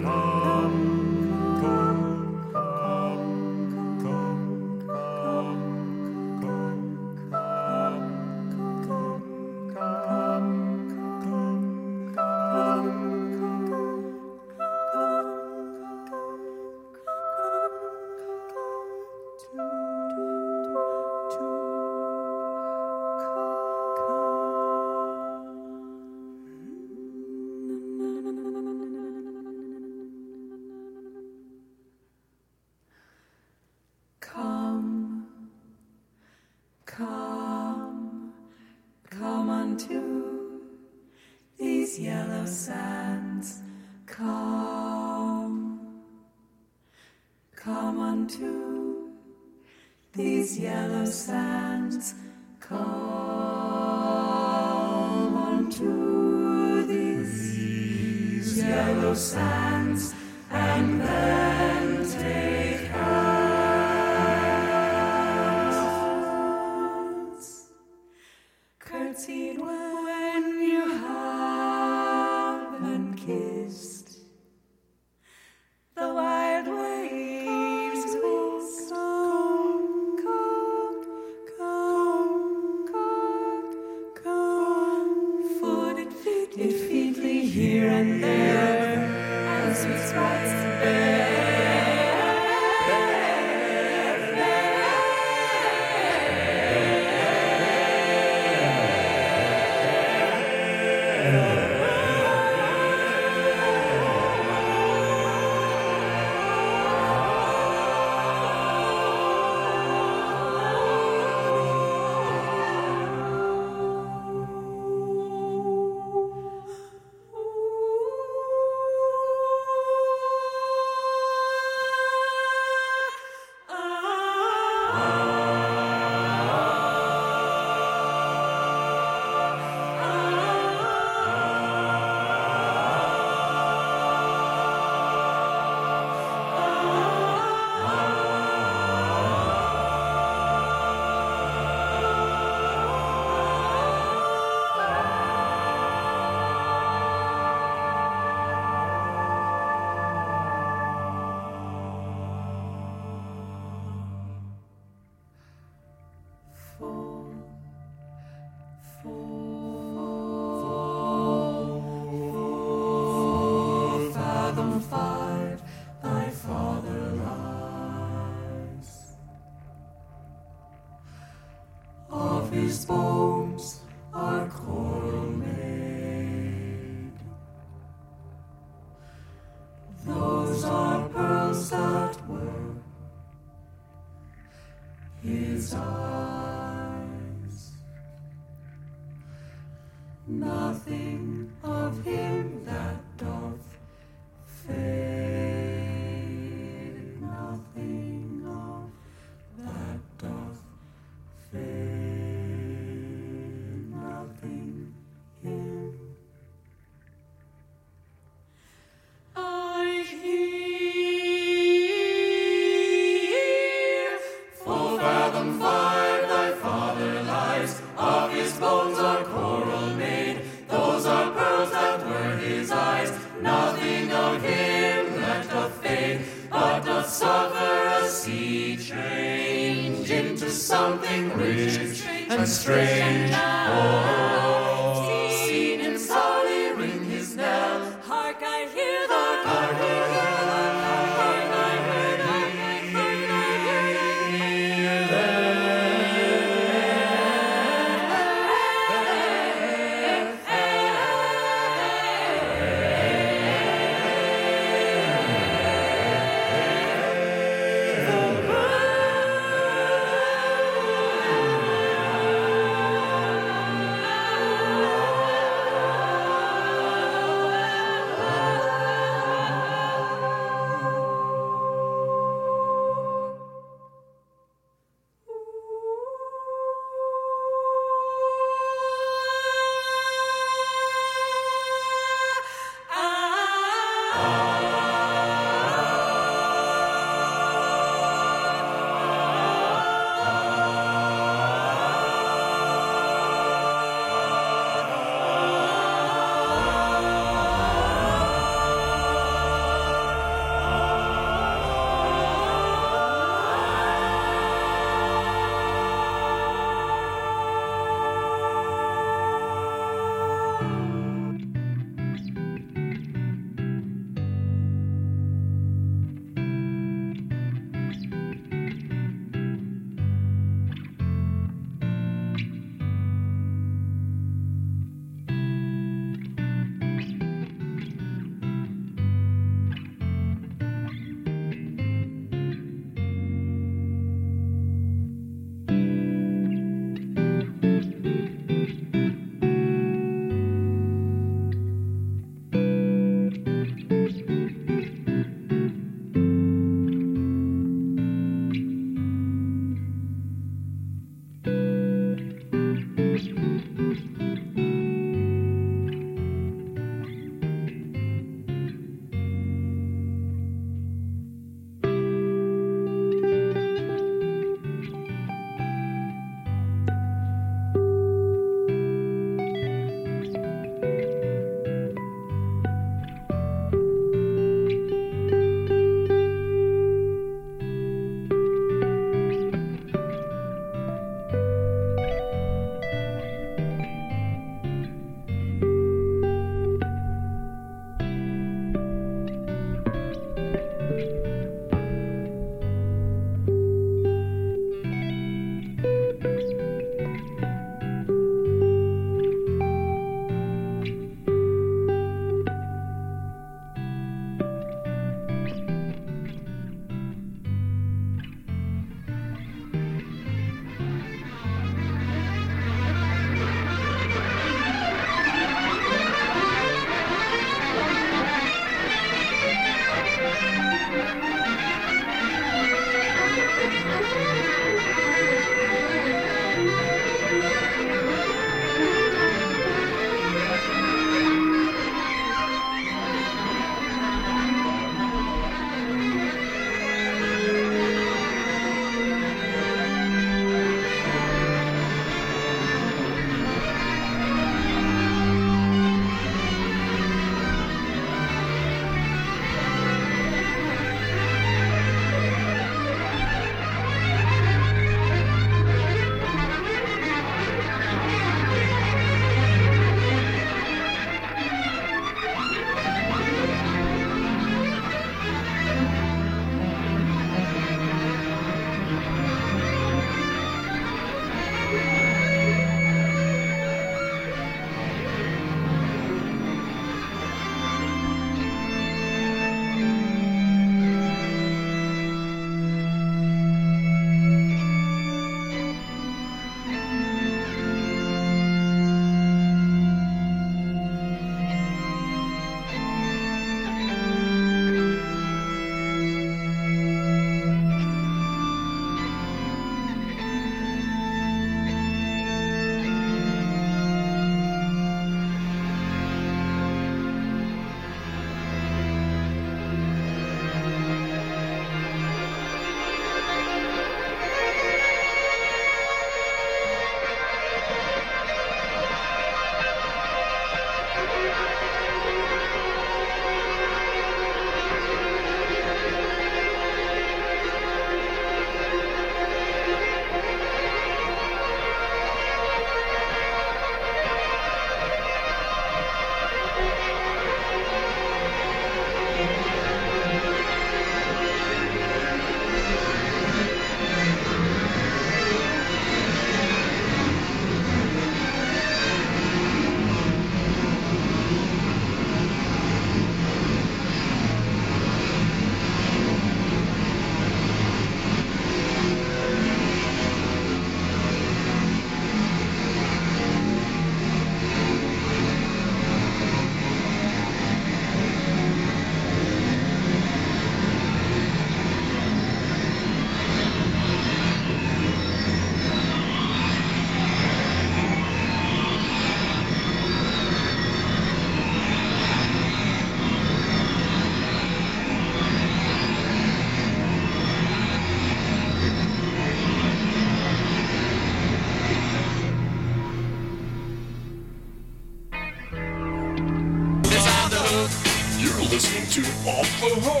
[599.61, 600.00] Off the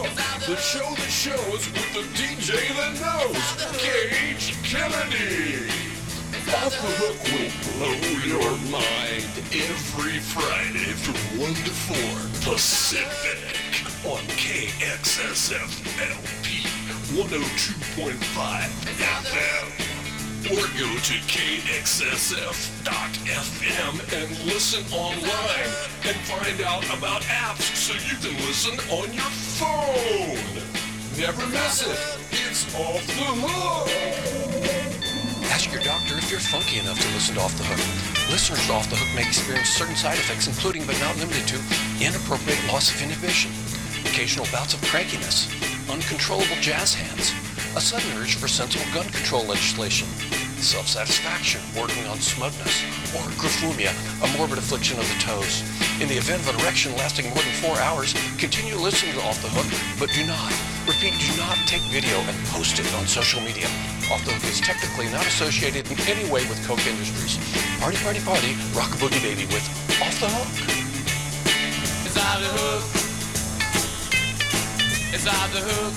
[20.51, 21.93] Or go to kxsf.fm
[24.11, 25.71] and listen online
[26.03, 30.43] and find out about apps so you can listen on your phone.
[31.17, 31.97] Never miss it.
[32.31, 33.87] It's off the hook.
[35.51, 37.79] Ask your doctor if you're funky enough to listen to Off the Hook.
[38.29, 41.59] Listeners to Off the Hook may experience certain side effects, including but not limited to
[42.03, 43.51] inappropriate loss of inhibition,
[44.03, 45.47] occasional bouts of crankiness,
[45.91, 47.31] uncontrollable jazz hands,
[47.75, 50.07] a sudden urge for sensible gun control legislation,
[50.61, 52.85] self-satisfaction bordering on smugness,
[53.17, 53.91] or graphumia,
[54.21, 55.65] a morbid affliction of the toes.
[55.99, 59.41] In the event of an erection lasting more than four hours, continue listening to Off
[59.41, 59.65] the Hook,
[59.97, 60.53] but do not,
[60.85, 63.65] repeat, do not take video and post it on social media.
[64.13, 67.41] Off the Hook is technically not associated in any way with Koch Industries.
[67.81, 69.65] Party, party, party, rock a boogie baby with
[69.97, 70.81] Off the Hook.
[72.05, 72.83] It's off the hook.
[75.13, 75.95] It's off the hook.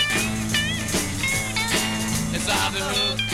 [2.35, 3.34] It's off the hook.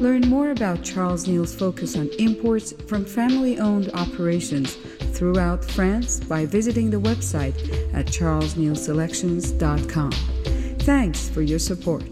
[0.00, 4.74] Learn more about Charles Neal's focus on imports from family owned operations
[5.14, 7.56] throughout France by visiting the website
[7.94, 10.10] at charlesnealselections.com.
[10.80, 12.04] Thanks for your support.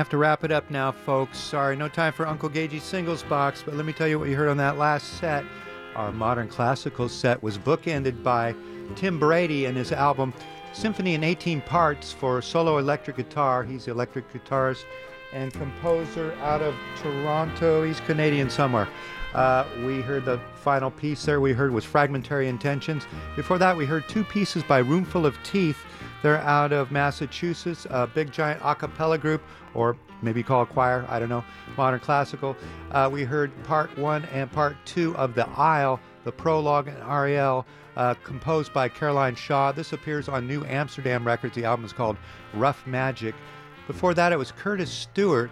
[0.00, 1.36] Have to wrap it up now, folks.
[1.36, 4.34] Sorry, no time for Uncle Gagey's singles box, but let me tell you what you
[4.34, 5.44] heard on that last set.
[5.94, 8.54] Our modern classical set was bookended by
[8.96, 10.32] Tim Brady and his album
[10.72, 13.62] Symphony in 18 Parts for solo electric guitar.
[13.62, 14.84] He's the electric guitarist
[15.34, 17.84] and composer out of Toronto.
[17.84, 18.88] He's Canadian somewhere.
[19.34, 23.06] Uh, we heard the final piece there we heard was Fragmentary Intentions.
[23.36, 25.76] Before that, we heard two pieces by Roomful of Teeth.
[26.22, 29.42] They're out of Massachusetts, a big giant a cappella group,
[29.74, 31.44] or maybe call a choir, I don't know,
[31.76, 32.56] modern classical.
[32.90, 37.66] Uh, we heard part one and part two of The Isle, the prologue and Ariel,
[37.96, 39.72] uh, composed by Caroline Shaw.
[39.72, 41.54] This appears on New Amsterdam Records.
[41.54, 42.18] The album is called
[42.54, 43.34] Rough Magic.
[43.86, 45.50] Before that, it was Curtis Stewart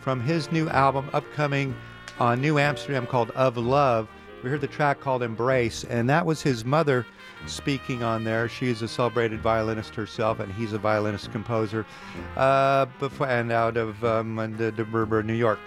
[0.00, 1.74] from his new album upcoming
[2.18, 4.08] on New Amsterdam called Of Love.
[4.42, 7.06] We heard the track called Embrace, and that was his mother
[7.46, 8.48] speaking on there.
[8.48, 11.86] She is a celebrated violinist herself, and he's a violinist composer.
[12.36, 15.58] Uh, before and out of um, the, the Berber, New York.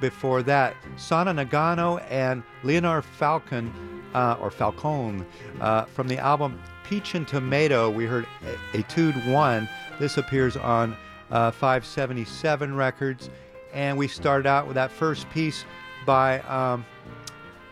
[0.00, 3.72] Before that, Sana Nagano and Leonard Falcon,
[4.14, 5.24] uh, or Falcone,
[5.60, 7.88] uh, from the album Peach and Tomato.
[7.88, 8.26] We heard
[8.72, 9.68] Etude One.
[9.98, 10.96] This appears on
[11.30, 13.30] uh, 577 Records,
[13.72, 15.64] and we started out with that first piece
[16.04, 16.84] by um,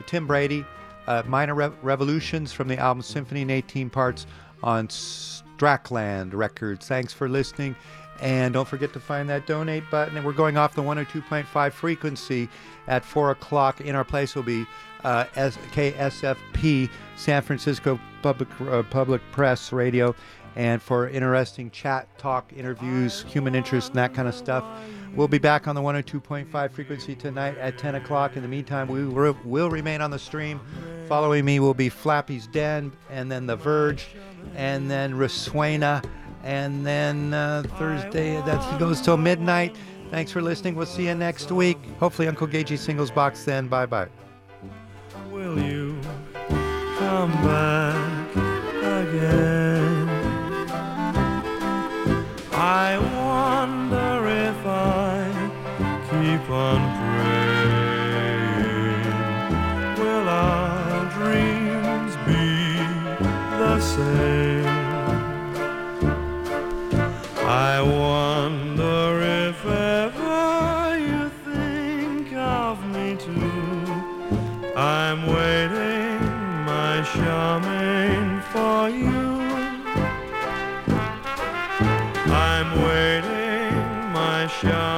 [0.06, 0.64] Tim Brady,
[1.08, 4.26] uh, Minor Re- Revolutions from the album Symphony in 18 Parts
[4.62, 6.86] on Starkland Records.
[6.86, 7.74] Thanks for listening.
[8.20, 10.16] And don't forget to find that donate button.
[10.16, 12.48] And we're going off the 102.5 frequency
[12.88, 13.80] at 4 o'clock.
[13.80, 14.66] In our place will be
[15.04, 20.14] uh, KSFP, San Francisco Public, uh, Public Press Radio.
[20.56, 24.64] And for interesting chat, talk, interviews, human interest, and that kind of stuff,
[25.18, 28.36] We'll be back on the 102.5 frequency tonight at 10 o'clock.
[28.36, 30.60] In the meantime, we will remain on the stream.
[31.08, 34.06] Following me will be Flappy's Den, and then The Verge,
[34.54, 36.08] and then Rasuena,
[36.44, 38.40] and then uh, Thursday.
[38.42, 39.74] That goes till midnight.
[40.12, 40.76] Thanks for listening.
[40.76, 41.78] We'll see you next week.
[41.98, 43.66] Hopefully, Uncle Gagey singles box then.
[43.66, 44.06] Bye bye.
[45.32, 46.00] Will you
[46.96, 50.08] come back again?
[52.52, 54.97] I wonder if I
[56.28, 58.24] keep on praying.
[59.98, 62.46] Will our dreams be
[63.62, 64.66] the same?
[67.70, 69.02] I wonder
[69.46, 73.94] if ever you think of me too.
[74.76, 76.20] I'm waiting,
[76.70, 79.18] my charming, for you.
[82.48, 83.72] I'm waiting,
[84.12, 84.97] my charming.